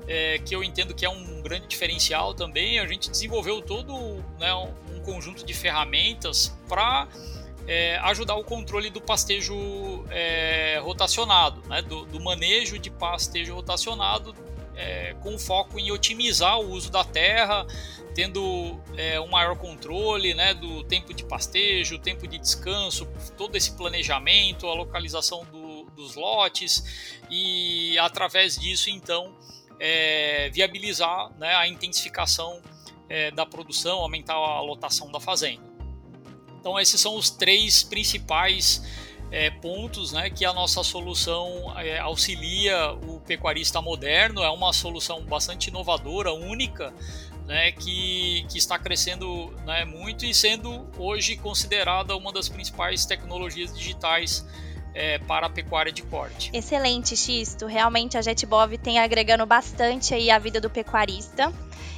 é, 0.08 0.38
que 0.40 0.54
eu 0.54 0.64
entendo 0.64 0.94
que 0.94 1.06
é 1.06 1.10
um 1.10 1.42
grande 1.42 1.68
diferencial 1.68 2.34
também, 2.34 2.80
a 2.80 2.86
gente 2.86 3.10
desenvolveu 3.10 3.62
todo 3.62 4.24
né, 4.38 4.54
um 4.54 5.00
conjunto 5.02 5.46
de 5.46 5.54
ferramentas 5.54 6.58
para 6.68 7.08
é, 7.68 7.98
ajudar 8.04 8.36
o 8.36 8.44
controle 8.44 8.90
do 8.90 9.02
pastejo 9.02 9.56
é, 10.10 10.80
rotacionado, 10.82 11.62
né, 11.68 11.82
do, 11.82 12.06
do, 12.06 12.20
manejo 12.20 12.80
de 12.80 12.90
pastejo 12.90 13.54
rotacionado, 13.54 14.34
é, 14.78 15.16
com 15.22 15.38
foco 15.40 15.80
em 15.80 15.92
otimizar 15.92 16.60
o 16.60 16.72
uso 16.72 16.92
da 16.92 17.04
terra, 17.04 17.66
tendo 18.14 18.80
é, 18.96 19.20
um 19.20 19.28
maior 19.28 19.58
controle 19.58 20.34
né, 20.34 20.54
do 20.54 20.84
tempo 20.84 21.14
de 21.14 21.24
pastejo, 21.26 22.00
tempo 22.00 22.28
de 22.28 22.38
descanso, 22.38 23.08
todo 23.36 23.56
esse 23.56 23.76
planejamento, 23.76 24.68
a 24.68 24.74
localização 24.74 25.44
do, 25.46 25.86
dos 25.96 26.16
lotes 26.16 27.20
e 27.30 27.98
através 27.98 28.58
disso 28.58 28.90
então 28.90 29.36
é, 29.80 30.50
viabilizar 30.52 31.32
né, 31.38 31.56
a 31.56 31.68
intensificação 31.68 32.62
é, 33.10 33.32
da 33.32 33.46
produção, 33.46 34.00
aumentar 34.00 34.36
a 34.36 34.62
lotação 34.62 35.12
da 35.12 35.20
fazenda. 35.20 35.66
Então 36.60 36.80
esses 36.80 37.00
são 37.00 37.16
os 37.16 37.30
três 37.30 37.84
principais 37.84 38.84
é, 39.32 39.50
pontos 39.50 40.12
né, 40.12 40.30
que 40.30 40.46
a 40.46 40.54
nossa 40.54 40.84
solução 40.84 41.74
é, 41.78 42.00
auxilia 42.00 42.92
o 42.94 43.20
pecuarista 43.20 43.82
moderno. 43.82 44.42
É 44.42 44.50
uma 44.50 44.72
solução 44.74 45.24
bastante 45.24 45.68
inovadora, 45.68 46.34
única, 46.34 46.94
né, 47.46 47.72
que, 47.72 48.46
que 48.50 48.58
está 48.58 48.78
crescendo 48.78 49.52
né, 49.66 49.86
muito 49.86 50.26
e 50.26 50.34
sendo 50.34 50.88
hoje 50.98 51.36
considerada 51.38 52.16
uma 52.16 52.32
das 52.32 52.50
principais 52.50 53.06
tecnologias 53.06 53.76
digitais 53.76 54.46
é, 54.98 55.20
para 55.20 55.46
a 55.46 55.50
pecuária 55.50 55.92
de 55.92 56.02
corte. 56.02 56.50
Excelente, 56.52 57.16
Xisto. 57.16 57.68
Realmente 57.68 58.18
a 58.18 58.22
JetBov 58.22 58.80
tem 58.80 58.98
agregando 58.98 59.46
bastante 59.46 60.16
aí 60.16 60.32
a 60.32 60.40
vida 60.40 60.60
do 60.60 60.72
pecuarista. 60.72 61.54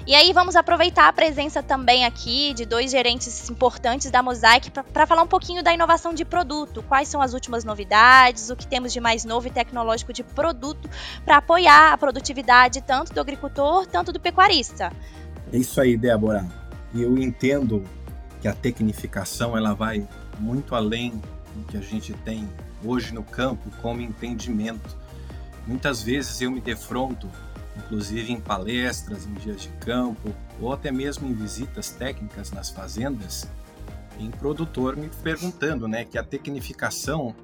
E 0.06 0.14
aí 0.14 0.34
vamos 0.34 0.56
aproveitar 0.58 1.08
a 1.08 1.14
presença 1.14 1.64
também 1.64 2.04
aqui 2.04 2.54
de 2.54 2.66
dois 2.66 2.91
gerentes 2.91 3.50
importantes 3.50 4.12
da 4.12 4.22
Mosaic 4.22 4.70
para 4.72 5.08
falar 5.08 5.22
um 5.22 5.28
pouquinho 5.28 5.64
da 5.64 5.74
inovação 5.74 6.14
de 6.14 6.26
produto. 6.26 6.84
Quais 6.84 7.08
são 7.08 7.22
as 7.22 7.34
últimas 7.34 7.64
novidades, 7.64 8.50
o 8.50 8.56
que 8.56 8.68
temos 8.68 8.91
de 8.91 9.00
mais 9.00 9.24
novo 9.24 9.47
e 9.47 9.52
tecnológico 9.52 10.12
de 10.12 10.24
produto 10.24 10.89
para 11.24 11.38
apoiar 11.38 11.93
a 11.93 11.97
produtividade 11.97 12.82
tanto 12.82 13.14
do 13.14 13.22
agricultor, 13.22 13.86
tanto 13.88 14.12
do 14.12 14.20
pecuarista. 14.20 14.91
É 15.54 15.58
isso 15.58 15.80
aí, 15.80 15.95
Débora. 15.95 16.45
E 16.93 17.02
eu 17.02 17.18
entendo 17.18 17.86
que 18.41 18.47
a 18.47 18.54
tecnificação 18.54 19.56
ela 19.56 19.74
vai 19.74 20.06
muito 20.38 20.76
além 20.76 21.12
do 21.56 21.66
que 21.66 21.78
a 21.78 21.82
gente 21.82 22.14
tem 22.14 22.50
hoje 22.84 23.13
no 23.13 23.23
campo 23.23 23.69
como 23.82 24.01
entendimento. 24.01 24.97
Muitas 25.67 26.01
vezes 26.01 26.41
eu 26.41 26.51
me 26.51 26.61
defronto, 26.61 27.30
inclusive 27.77 28.32
em 28.32 28.39
palestras, 28.39 29.25
em 29.25 29.34
dias 29.34 29.61
de 29.61 29.69
campo, 29.80 30.34
ou 30.59 30.73
até 30.73 30.91
mesmo 30.91 31.27
em 31.27 31.34
visitas 31.34 31.91
técnicas 31.91 32.51
nas 32.51 32.69
fazendas, 32.69 33.47
em 34.19 34.30
produtor 34.32 34.97
me 34.97 35.09
perguntando 35.23 35.88
né, 35.88 36.03
que 36.03 36.17
a 36.17 36.23
tecnificação 36.23 37.36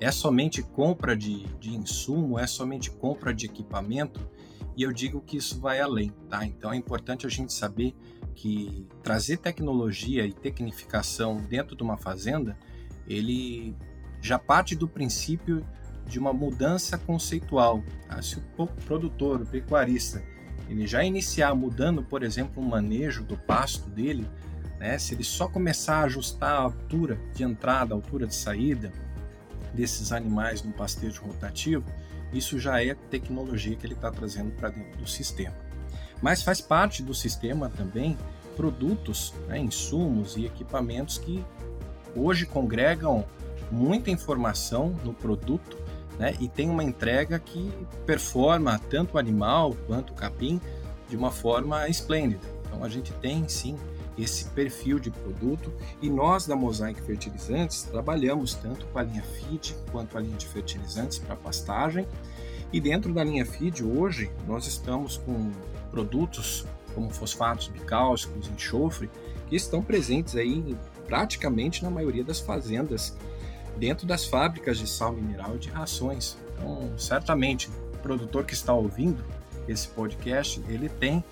é 0.00 0.10
somente 0.10 0.62
compra 0.62 1.16
de, 1.16 1.44
de 1.60 1.74
insumo, 1.74 2.38
é 2.38 2.46
somente 2.46 2.90
compra 2.90 3.32
de 3.32 3.46
equipamento, 3.46 4.20
e 4.76 4.82
eu 4.82 4.92
digo 4.92 5.20
que 5.20 5.36
isso 5.36 5.60
vai 5.60 5.80
além, 5.80 6.12
tá? 6.28 6.44
Então 6.44 6.72
é 6.72 6.76
importante 6.76 7.26
a 7.26 7.30
gente 7.30 7.52
saber 7.52 7.94
que 8.34 8.86
trazer 9.02 9.36
tecnologia 9.36 10.26
e 10.26 10.32
tecnificação 10.32 11.36
dentro 11.36 11.76
de 11.76 11.82
uma 11.82 11.96
fazenda, 11.96 12.58
ele 13.06 13.76
já 14.24 14.38
parte 14.38 14.74
do 14.74 14.88
princípio 14.88 15.62
de 16.06 16.18
uma 16.18 16.32
mudança 16.32 16.96
conceitual. 16.96 17.84
Tá? 18.08 18.22
Se 18.22 18.42
o 18.56 18.66
produtor, 18.66 19.42
o 19.42 19.46
pecuarista, 19.46 20.22
ele 20.66 20.86
já 20.86 21.04
iniciar 21.04 21.54
mudando, 21.54 22.02
por 22.02 22.22
exemplo, 22.22 22.62
o 22.62 22.66
manejo 22.66 23.22
do 23.22 23.36
pasto 23.36 23.90
dele, 23.90 24.26
né? 24.80 24.98
se 24.98 25.12
ele 25.14 25.22
só 25.22 25.46
começar 25.46 25.96
a 25.96 26.04
ajustar 26.04 26.52
a 26.52 26.62
altura 26.62 27.20
de 27.34 27.44
entrada, 27.44 27.92
a 27.92 27.98
altura 27.98 28.26
de 28.26 28.34
saída 28.34 28.90
desses 29.74 30.10
animais 30.10 30.62
no 30.62 30.72
pastejo 30.72 31.20
rotativo, 31.20 31.84
isso 32.32 32.58
já 32.58 32.82
é 32.82 32.94
tecnologia 32.94 33.76
que 33.76 33.86
ele 33.86 33.92
está 33.92 34.10
trazendo 34.10 34.52
para 34.52 34.70
dentro 34.70 34.98
do 35.00 35.06
sistema. 35.06 35.54
Mas 36.22 36.42
faz 36.42 36.62
parte 36.62 37.02
do 37.02 37.12
sistema 37.12 37.68
também 37.68 38.16
produtos, 38.56 39.34
né, 39.48 39.58
insumos 39.58 40.34
e 40.34 40.46
equipamentos 40.46 41.18
que 41.18 41.44
hoje 42.16 42.46
congregam 42.46 43.26
muita 43.70 44.10
informação 44.10 44.94
no 45.04 45.12
produto 45.12 45.76
né, 46.18 46.34
e 46.40 46.48
tem 46.48 46.70
uma 46.70 46.84
entrega 46.84 47.38
que 47.38 47.72
performa 48.06 48.80
tanto 48.90 49.14
o 49.14 49.18
animal 49.18 49.76
quanto 49.86 50.12
o 50.12 50.14
capim 50.14 50.60
de 51.08 51.16
uma 51.16 51.30
forma 51.30 51.88
esplêndida. 51.88 52.46
Então 52.66 52.84
a 52.84 52.88
gente 52.88 53.12
tem 53.14 53.48
sim 53.48 53.76
esse 54.16 54.44
perfil 54.46 54.98
de 55.00 55.10
produto 55.10 55.72
e 56.00 56.08
nós 56.08 56.46
da 56.46 56.54
Mosaic 56.54 57.00
Fertilizantes 57.02 57.82
trabalhamos 57.82 58.54
tanto 58.54 58.86
com 58.86 58.98
a 58.98 59.02
linha 59.02 59.22
feed 59.22 59.76
quanto 59.90 60.16
a 60.16 60.20
linha 60.20 60.36
de 60.36 60.46
fertilizantes 60.46 61.18
para 61.18 61.34
pastagem 61.34 62.06
e 62.72 62.80
dentro 62.80 63.12
da 63.12 63.24
linha 63.24 63.44
feed 63.44 63.84
hoje 63.84 64.30
nós 64.46 64.66
estamos 64.66 65.16
com 65.16 65.50
produtos 65.90 66.64
como 66.94 67.10
fosfatos 67.10 67.66
bicálcicos, 67.68 68.48
enxofre, 68.48 69.10
que 69.48 69.56
estão 69.56 69.82
presentes 69.82 70.36
aí 70.36 70.76
praticamente 71.06 71.82
na 71.82 71.90
maioria 71.90 72.24
das 72.24 72.38
fazendas 72.38 73.16
dentro 73.78 74.06
das 74.06 74.24
fábricas 74.24 74.78
de 74.78 74.86
sal 74.86 75.12
mineral 75.12 75.56
e 75.56 75.58
de 75.58 75.70
rações. 75.70 76.36
Então, 76.54 76.92
certamente, 76.96 77.68
o 77.94 77.98
produtor 77.98 78.44
que 78.44 78.54
está 78.54 78.72
ouvindo 78.72 79.24
esse 79.66 79.88
podcast, 79.88 80.62
ele 80.68 80.88
tem 80.88 81.24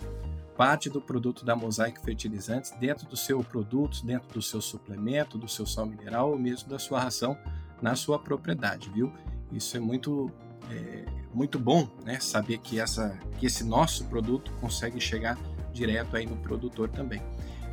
parte 0.57 0.90
do 0.90 1.01
produto 1.01 1.45
da 1.45 1.57
Mosaic 1.57 2.01
Fertilizantes 2.01 2.72
dentro 2.78 3.07
do 3.07 3.16
seu 3.16 3.43
produto, 3.43 4.05
dentro 4.05 4.28
do 4.32 4.43
seu 4.43 4.61
suplemento, 4.61 5.38
do 5.38 5.49
seu 5.49 5.66
sal 5.66 5.86
mineral 5.86 6.30
ou 6.30 6.38
mesmo 6.38 6.68
da 6.68 6.78
sua 6.78 7.01
ração 7.01 7.36
na 7.80 7.97
sua 7.97 8.18
propriedade, 8.18 8.88
viu? 8.90 9.12
Isso 9.51 9.76
é 9.76 9.80
muito 9.80 10.30
é, 10.70 11.05
muito 11.34 11.59
bom, 11.59 11.88
né? 12.05 12.20
Saber 12.20 12.59
que 12.59 12.78
essa 12.78 13.18
que 13.38 13.47
esse 13.47 13.64
nosso 13.64 14.05
produto 14.05 14.53
consegue 14.61 15.01
chegar 15.01 15.36
direto 15.72 16.16
aí 16.16 16.26
no 16.26 16.36
produtor 16.36 16.88
também. 16.88 17.22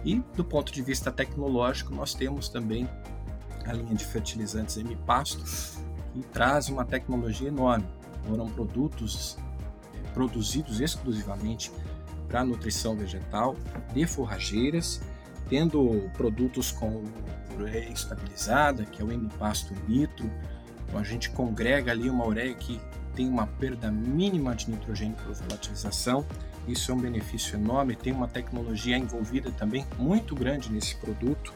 E 0.03 0.19
do 0.35 0.43
ponto 0.43 0.71
de 0.71 0.81
vista 0.81 1.11
tecnológico, 1.11 1.93
nós 1.93 2.13
temos 2.13 2.49
também 2.49 2.89
a 3.65 3.73
linha 3.73 3.95
de 3.95 4.05
fertilizantes 4.05 4.77
M 4.77 4.95
Pasto, 5.05 5.43
que 6.13 6.21
traz 6.31 6.69
uma 6.69 6.85
tecnologia 6.85 7.47
enorme. 7.47 7.85
Foram 8.27 8.47
produtos 8.49 9.37
é, 9.93 10.09
produzidos 10.11 10.81
exclusivamente 10.81 11.71
para 12.27 12.43
nutrição 12.43 12.95
vegetal 12.95 13.55
de 13.93 14.05
forrageiras, 14.05 15.01
tendo 15.49 16.09
produtos 16.13 16.71
com 16.71 17.03
ureia 17.57 17.89
estabilizada, 17.89 18.85
que 18.85 19.01
é 19.01 19.05
o 19.05 19.11
M-Pasto 19.11 19.73
Nitro. 19.87 20.29
Então 20.87 20.99
a 20.99 21.03
gente 21.03 21.29
congrega 21.31 21.91
ali 21.91 22.09
uma 22.09 22.25
ureia 22.25 22.53
que 22.53 22.79
tem 23.15 23.27
uma 23.27 23.47
perda 23.47 23.91
mínima 23.91 24.55
de 24.55 24.69
nitrogênio 24.69 25.15
por 25.17 25.33
volatilização. 25.33 26.25
Isso 26.67 26.91
é 26.91 26.93
um 26.93 26.99
benefício 26.99 27.55
enorme, 27.55 27.95
tem 27.95 28.13
uma 28.13 28.27
tecnologia 28.27 28.97
envolvida 28.97 29.51
também 29.51 29.85
muito 29.97 30.35
grande 30.35 30.71
nesse 30.71 30.95
produto. 30.95 31.53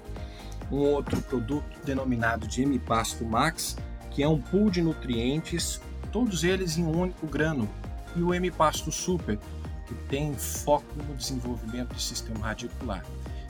Um 0.73 0.79
outro 0.79 1.21
produto 1.21 1.85
denominado 1.85 2.47
de 2.47 2.63
M-Pasto 2.63 3.23
Max, 3.23 3.77
que 4.09 4.23
é 4.23 4.27
um 4.27 4.41
pool 4.41 4.71
de 4.71 4.81
nutrientes, 4.81 5.79
todos 6.11 6.43
eles 6.43 6.79
em 6.79 6.83
um 6.83 6.99
único 6.99 7.27
grano. 7.27 7.69
E 8.15 8.23
o 8.23 8.33
M-Pasto 8.33 8.91
Super, 8.91 9.37
que 9.85 9.93
tem 10.09 10.33
foco 10.33 10.87
no 11.07 11.13
desenvolvimento 11.13 11.93
do 11.93 12.01
sistema 12.01 12.39
radicular. 12.47 13.05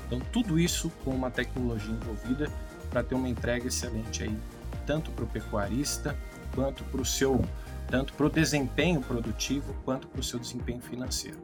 Então, 0.06 0.20
tudo 0.34 0.60
isso 0.60 0.92
com 1.06 1.12
uma 1.12 1.32
tecnologia 1.32 1.94
envolvida 1.94 2.52
para 2.90 3.02
ter 3.02 3.16
uma 3.16 3.30
entrega 3.30 3.70
excelente 3.70 4.24
aí, 4.24 4.38
tanto 4.86 5.10
para 5.12 5.24
o 5.24 5.28
pecuarista, 5.28 6.18
quanto 6.54 6.84
para 6.84 7.00
o 7.00 7.06
seu, 7.06 7.42
tanto 7.88 8.12
para 8.16 8.26
o 8.26 8.30
desempenho 8.30 9.00
produtivo, 9.00 9.74
quanto 9.86 10.10
para 10.10 10.20
o 10.20 10.24
seu 10.24 10.40
desempenho 10.40 10.82
financeiro. 10.82 11.38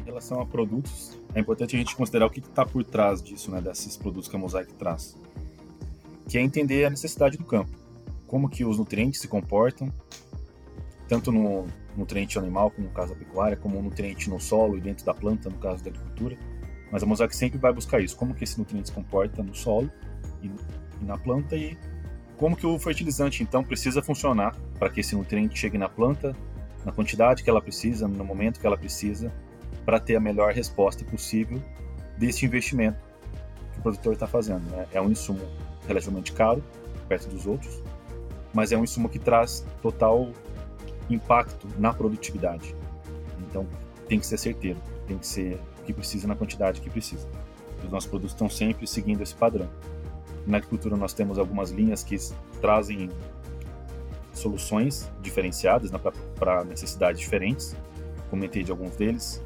Em 0.00 0.04
relação 0.04 0.40
a 0.40 0.46
produtos, 0.46 1.16
é 1.34 1.40
importante 1.40 1.76
a 1.76 1.78
gente 1.78 1.96
considerar 1.96 2.26
o 2.26 2.30
que 2.30 2.40
está 2.40 2.64
por 2.64 2.84
trás 2.84 3.22
disso, 3.22 3.50
né, 3.50 3.60
desses 3.60 3.96
produtos 3.96 4.28
que 4.28 4.36
a 4.36 4.38
Mosaic 4.38 4.72
traz, 4.74 5.16
que 6.28 6.38
é 6.38 6.40
entender 6.40 6.84
a 6.84 6.90
necessidade 6.90 7.36
do 7.36 7.44
campo, 7.44 7.70
como 8.26 8.48
que 8.48 8.64
os 8.64 8.78
nutrientes 8.78 9.20
se 9.20 9.28
comportam, 9.28 9.92
tanto 11.08 11.30
no, 11.30 11.66
nutriente 11.96 12.38
animal, 12.38 12.70
como 12.70 12.86
no 12.86 12.92
caso 12.92 13.12
da 13.12 13.18
pecuária, 13.18 13.56
como 13.56 13.78
um 13.78 13.82
nutriente 13.82 14.28
no 14.30 14.40
solo 14.40 14.76
e 14.76 14.80
dentro 14.80 15.04
da 15.04 15.14
planta, 15.14 15.50
no 15.50 15.58
caso 15.58 15.82
da 15.84 15.90
agricultura. 15.90 16.36
Mas 16.90 17.02
a 17.02 17.06
Mosaic 17.06 17.34
sempre 17.34 17.58
vai 17.58 17.72
buscar 17.72 18.00
isso, 18.00 18.16
como 18.16 18.34
que 18.34 18.44
esse 18.44 18.58
nutriente 18.58 18.88
se 18.88 18.94
comporta 18.94 19.42
no 19.42 19.54
solo 19.54 19.90
e, 20.42 20.46
e 20.46 21.04
na 21.04 21.16
planta 21.18 21.56
e 21.56 21.76
como 22.36 22.56
que 22.56 22.66
o 22.66 22.78
fertilizante 22.78 23.42
então 23.42 23.62
precisa 23.62 24.02
funcionar 24.02 24.56
para 24.78 24.90
que 24.90 25.00
esse 25.00 25.14
nutriente 25.14 25.58
chegue 25.58 25.78
na 25.78 25.88
planta 25.88 26.34
na 26.84 26.90
quantidade 26.90 27.42
que 27.44 27.50
ela 27.50 27.62
precisa, 27.62 28.08
no 28.08 28.24
momento 28.24 28.58
que 28.58 28.66
ela 28.66 28.76
precisa, 28.76 29.32
para 29.84 29.98
ter 29.98 30.16
a 30.16 30.20
melhor 30.20 30.52
resposta 30.52 31.04
possível 31.04 31.60
desse 32.16 32.46
investimento 32.46 32.98
que 33.72 33.78
o 33.78 33.82
produtor 33.82 34.12
está 34.14 34.26
fazendo. 34.26 34.62
Né? 34.70 34.86
É 34.92 35.00
um 35.00 35.10
insumo 35.10 35.40
relativamente 35.86 36.32
caro, 36.32 36.62
perto 37.08 37.28
dos 37.28 37.46
outros, 37.46 37.82
mas 38.54 38.72
é 38.72 38.76
um 38.76 38.84
insumo 38.84 39.08
que 39.08 39.18
traz 39.18 39.66
total 39.80 40.30
impacto 41.10 41.66
na 41.78 41.92
produtividade. 41.92 42.74
Então, 43.40 43.66
tem 44.08 44.18
que 44.18 44.26
ser 44.26 44.38
certeiro, 44.38 44.80
tem 45.06 45.18
que 45.18 45.26
ser 45.26 45.58
o 45.80 45.84
que 45.84 45.92
precisa 45.92 46.26
na 46.26 46.36
quantidade 46.36 46.80
que 46.80 46.90
precisa. 46.90 47.28
Os 47.84 47.90
nossos 47.90 48.08
produtos 48.08 48.34
estão 48.34 48.48
sempre 48.48 48.86
seguindo 48.86 49.22
esse 49.22 49.34
padrão. 49.34 49.68
Na 50.46 50.58
agricultura, 50.58 50.96
nós 50.96 51.12
temos 51.12 51.38
algumas 51.38 51.70
linhas 51.70 52.02
que 52.02 52.16
trazem 52.60 53.10
soluções 54.32 55.10
diferenciadas 55.20 55.90
né, 55.90 55.98
para 56.38 56.64
necessidades 56.64 57.20
diferentes. 57.20 57.76
Comentei 58.30 58.62
de 58.62 58.70
alguns 58.70 58.96
deles. 58.96 59.42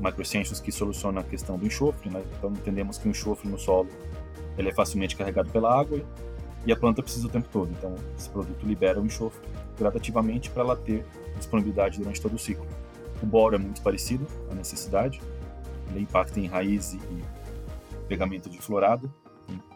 Microessentials 0.00 0.60
que 0.60 0.72
soluciona 0.72 1.20
a 1.20 1.24
questão 1.24 1.58
do 1.58 1.66
enxofre, 1.66 2.08
né? 2.10 2.22
então 2.38 2.50
entendemos 2.50 2.98
que 2.98 3.06
o 3.06 3.10
enxofre 3.10 3.48
no 3.48 3.58
solo 3.58 3.88
ele 4.56 4.70
é 4.70 4.74
facilmente 4.74 5.16
carregado 5.16 5.50
pela 5.50 5.78
água 5.78 6.02
e 6.66 6.72
a 6.72 6.76
planta 6.76 7.02
precisa 7.02 7.26
o 7.26 7.30
tempo 7.30 7.48
todo. 7.50 7.70
Então, 7.70 7.94
esse 8.16 8.28
produto 8.28 8.66
libera 8.66 9.00
o 9.00 9.06
enxofre 9.06 9.40
gradativamente 9.78 10.50
para 10.50 10.62
ela 10.62 10.76
ter 10.76 11.04
disponibilidade 11.36 11.98
durante 11.98 12.20
todo 12.20 12.34
o 12.34 12.38
ciclo. 12.38 12.66
O 13.22 13.26
boro 13.26 13.54
é 13.54 13.58
muito 13.58 13.80
parecido, 13.82 14.26
a 14.50 14.54
necessidade, 14.54 15.20
ele 15.90 16.00
impacta 16.00 16.38
em 16.38 16.46
raiz 16.46 16.94
e 16.94 17.00
pegamento 18.08 18.48
de 18.48 18.60
florado, 18.60 19.12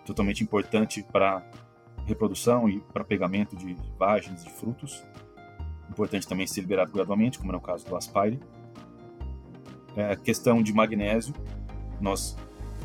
totalmente 0.04 0.42
importante 0.42 1.02
para 1.02 1.42
reprodução 2.06 2.68
e 2.68 2.80
para 2.80 3.04
pegamento 3.04 3.56
de 3.56 3.76
vagens 3.98 4.44
de 4.44 4.50
frutos. 4.50 5.02
Importante 5.88 6.26
também 6.26 6.46
ser 6.46 6.60
liberado 6.60 6.92
gradualmente, 6.92 7.38
como 7.38 7.52
é 7.52 7.56
o 7.56 7.60
caso 7.60 7.86
do 7.86 7.96
aspire. 7.96 8.40
É, 9.96 10.16
questão 10.16 10.62
de 10.62 10.72
magnésio, 10.72 11.34
nós 12.00 12.36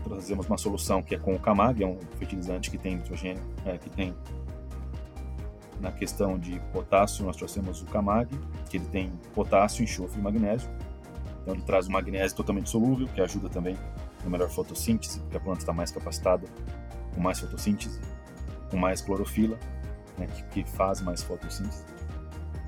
trazemos 0.03 0.47
uma 0.47 0.57
solução 0.57 1.01
que 1.01 1.15
é 1.15 1.17
com 1.17 1.33
o 1.33 1.39
Camag, 1.39 1.83
é 1.83 1.87
um 1.87 1.97
fertilizante 2.17 2.69
que 2.69 2.77
tem 2.77 2.95
nitrogênio, 2.95 3.43
é, 3.65 3.77
que 3.77 3.89
tem 3.89 4.15
na 5.79 5.91
questão 5.91 6.37
de 6.37 6.59
potássio, 6.73 7.25
nós 7.25 7.35
trouxemos 7.35 7.81
o 7.81 7.85
Camag, 7.85 8.29
que 8.69 8.77
ele 8.77 8.85
tem 8.85 9.11
potássio, 9.33 9.83
enxofre 9.83 10.19
e 10.19 10.23
magnésio. 10.23 10.69
Então 11.41 11.53
ele 11.53 11.63
traz 11.63 11.87
o 11.87 11.91
magnésio 11.91 12.35
totalmente 12.35 12.69
solúvel, 12.69 13.07
que 13.07 13.21
ajuda 13.21 13.49
também 13.49 13.77
na 14.23 14.29
melhor 14.29 14.49
fotossíntese, 14.49 15.19
porque 15.21 15.37
a 15.37 15.39
planta 15.39 15.59
está 15.59 15.73
mais 15.73 15.91
capacitada 15.91 16.45
com 17.15 17.21
mais 17.21 17.39
fotossíntese, 17.39 17.99
com 18.69 18.77
mais 18.77 19.01
clorofila, 19.01 19.57
né, 20.17 20.27
que, 20.27 20.63
que, 20.63 20.69
faz 20.69 21.01
mais 21.01 21.23
fotossíntese. 21.23 21.83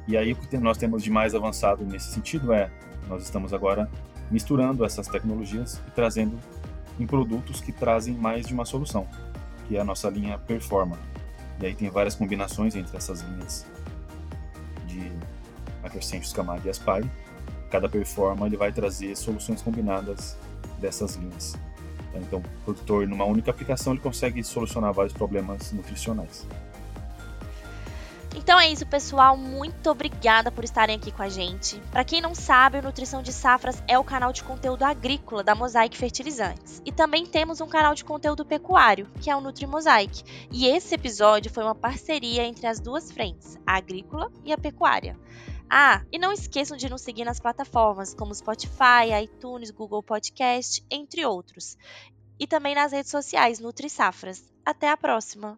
E 0.08 0.18
aí 0.18 0.32
o 0.32 0.36
que 0.36 0.58
nós 0.58 0.78
temos 0.78 1.04
de 1.04 1.12
mais 1.12 1.36
avançado 1.36 1.86
nesse 1.86 2.12
sentido 2.12 2.54
é, 2.54 2.72
nós 3.08 3.24
estamos 3.24 3.54
agora 3.54 3.90
misturando 4.32 4.84
essas 4.84 5.08
tecnologias 5.08 5.80
e 5.88 5.92
trazendo 5.92 6.40
em 7.00 7.06
produtos 7.06 7.62
que 7.62 7.72
trazem 7.72 8.16
mais 8.16 8.48
de 8.48 8.54
uma 8.54 8.66
solução, 8.66 9.08
que 9.68 9.78
é 9.78 9.82
a 9.82 9.84
nossa 9.84 10.10
linha 10.10 10.38
Performa, 10.38 10.98
e 11.62 11.68
aí 11.68 11.76
tem 11.76 11.90
várias 11.90 12.16
combinações 12.16 12.76
entre 12.76 12.98
essas 12.98 13.22
linhas 13.22 13.68
de 14.88 15.12
Microcentric, 15.84 16.34
Camag 16.34 16.66
e 16.66 16.70
Aspire. 16.72 17.08
Cada 17.70 17.88
performa 17.88 18.48
ele 18.48 18.58
vai 18.58 18.72
trazer 18.72 19.16
soluções 19.16 19.62
combinadas 19.62 20.36
dessas 20.80 21.16
linhas. 21.16 21.56
Então, 22.16 22.40
o 22.40 22.64
produtor, 22.66 23.08
numa 23.08 23.26
única 23.26 23.52
aplicação, 23.52 23.94
ele 23.94 24.02
consegue 24.02 24.44
solucionar 24.44 24.92
vários 24.92 25.14
problemas 25.14 25.72
nutricionais. 25.72 26.48
Então 28.36 28.60
é 28.60 28.70
isso, 28.70 28.86
pessoal. 28.86 29.36
Muito 29.36 29.90
obrigada 29.90 30.52
por 30.52 30.64
estarem 30.64 30.96
aqui 30.96 31.12
com 31.12 31.22
a 31.22 31.30
gente. 31.30 31.80
Para 31.92 32.04
quem 32.04 32.22
não 32.22 32.34
sabe, 32.34 32.78
o 32.78 32.82
Nutrição 32.82 33.22
de 33.22 33.32
Safras 33.34 33.84
é 33.88 34.00
o 34.00 34.04
canal 34.04 34.32
de 34.32 34.44
conteúdo 34.44 34.84
agrícola 34.84 35.44
da 35.44 35.54
Mosaic 35.54 35.98
Fertilizantes. 35.98 36.82
E 36.86 36.92
também 36.92 37.26
temos 37.26 37.60
um 37.60 37.68
canal 37.68 37.94
de 37.94 38.06
conteúdo 38.06 38.46
pecuário, 38.46 39.08
que 39.20 39.30
é 39.30 39.36
o 39.36 39.42
Nutri 39.42 39.68
Mosaic. 39.68 40.24
E 40.52 40.68
esse 40.68 40.96
episódio 40.96 41.52
foi 41.52 41.64
uma 41.64 41.76
parceria 41.76 42.44
entre 42.44 42.68
as 42.68 42.80
duas 42.80 43.12
frentes, 43.12 43.60
a 43.66 43.76
agrícola 43.76 44.32
e 44.46 44.54
a 44.54 44.58
pecuária. 44.58 45.18
Ah, 45.70 46.02
e 46.12 46.20
não 46.20 46.34
esqueçam 46.34 46.76
de 46.76 46.90
nos 46.90 47.02
seguir 47.02 47.24
nas 47.24 47.40
plataformas 47.40 48.14
como 48.14 48.36
Spotify, 48.36 49.24
iTunes, 49.24 49.72
Google 49.72 50.04
Podcast, 50.04 50.86
entre 50.92 51.26
outros. 51.26 51.78
E 52.40 52.46
também 52.46 52.76
nas 52.76 52.92
redes 52.92 53.12
sociais 53.12 53.60
Nutri 53.60 53.90
Safras. 53.90 54.44
Até 54.66 54.90
a 54.90 54.98
próxima! 54.98 55.58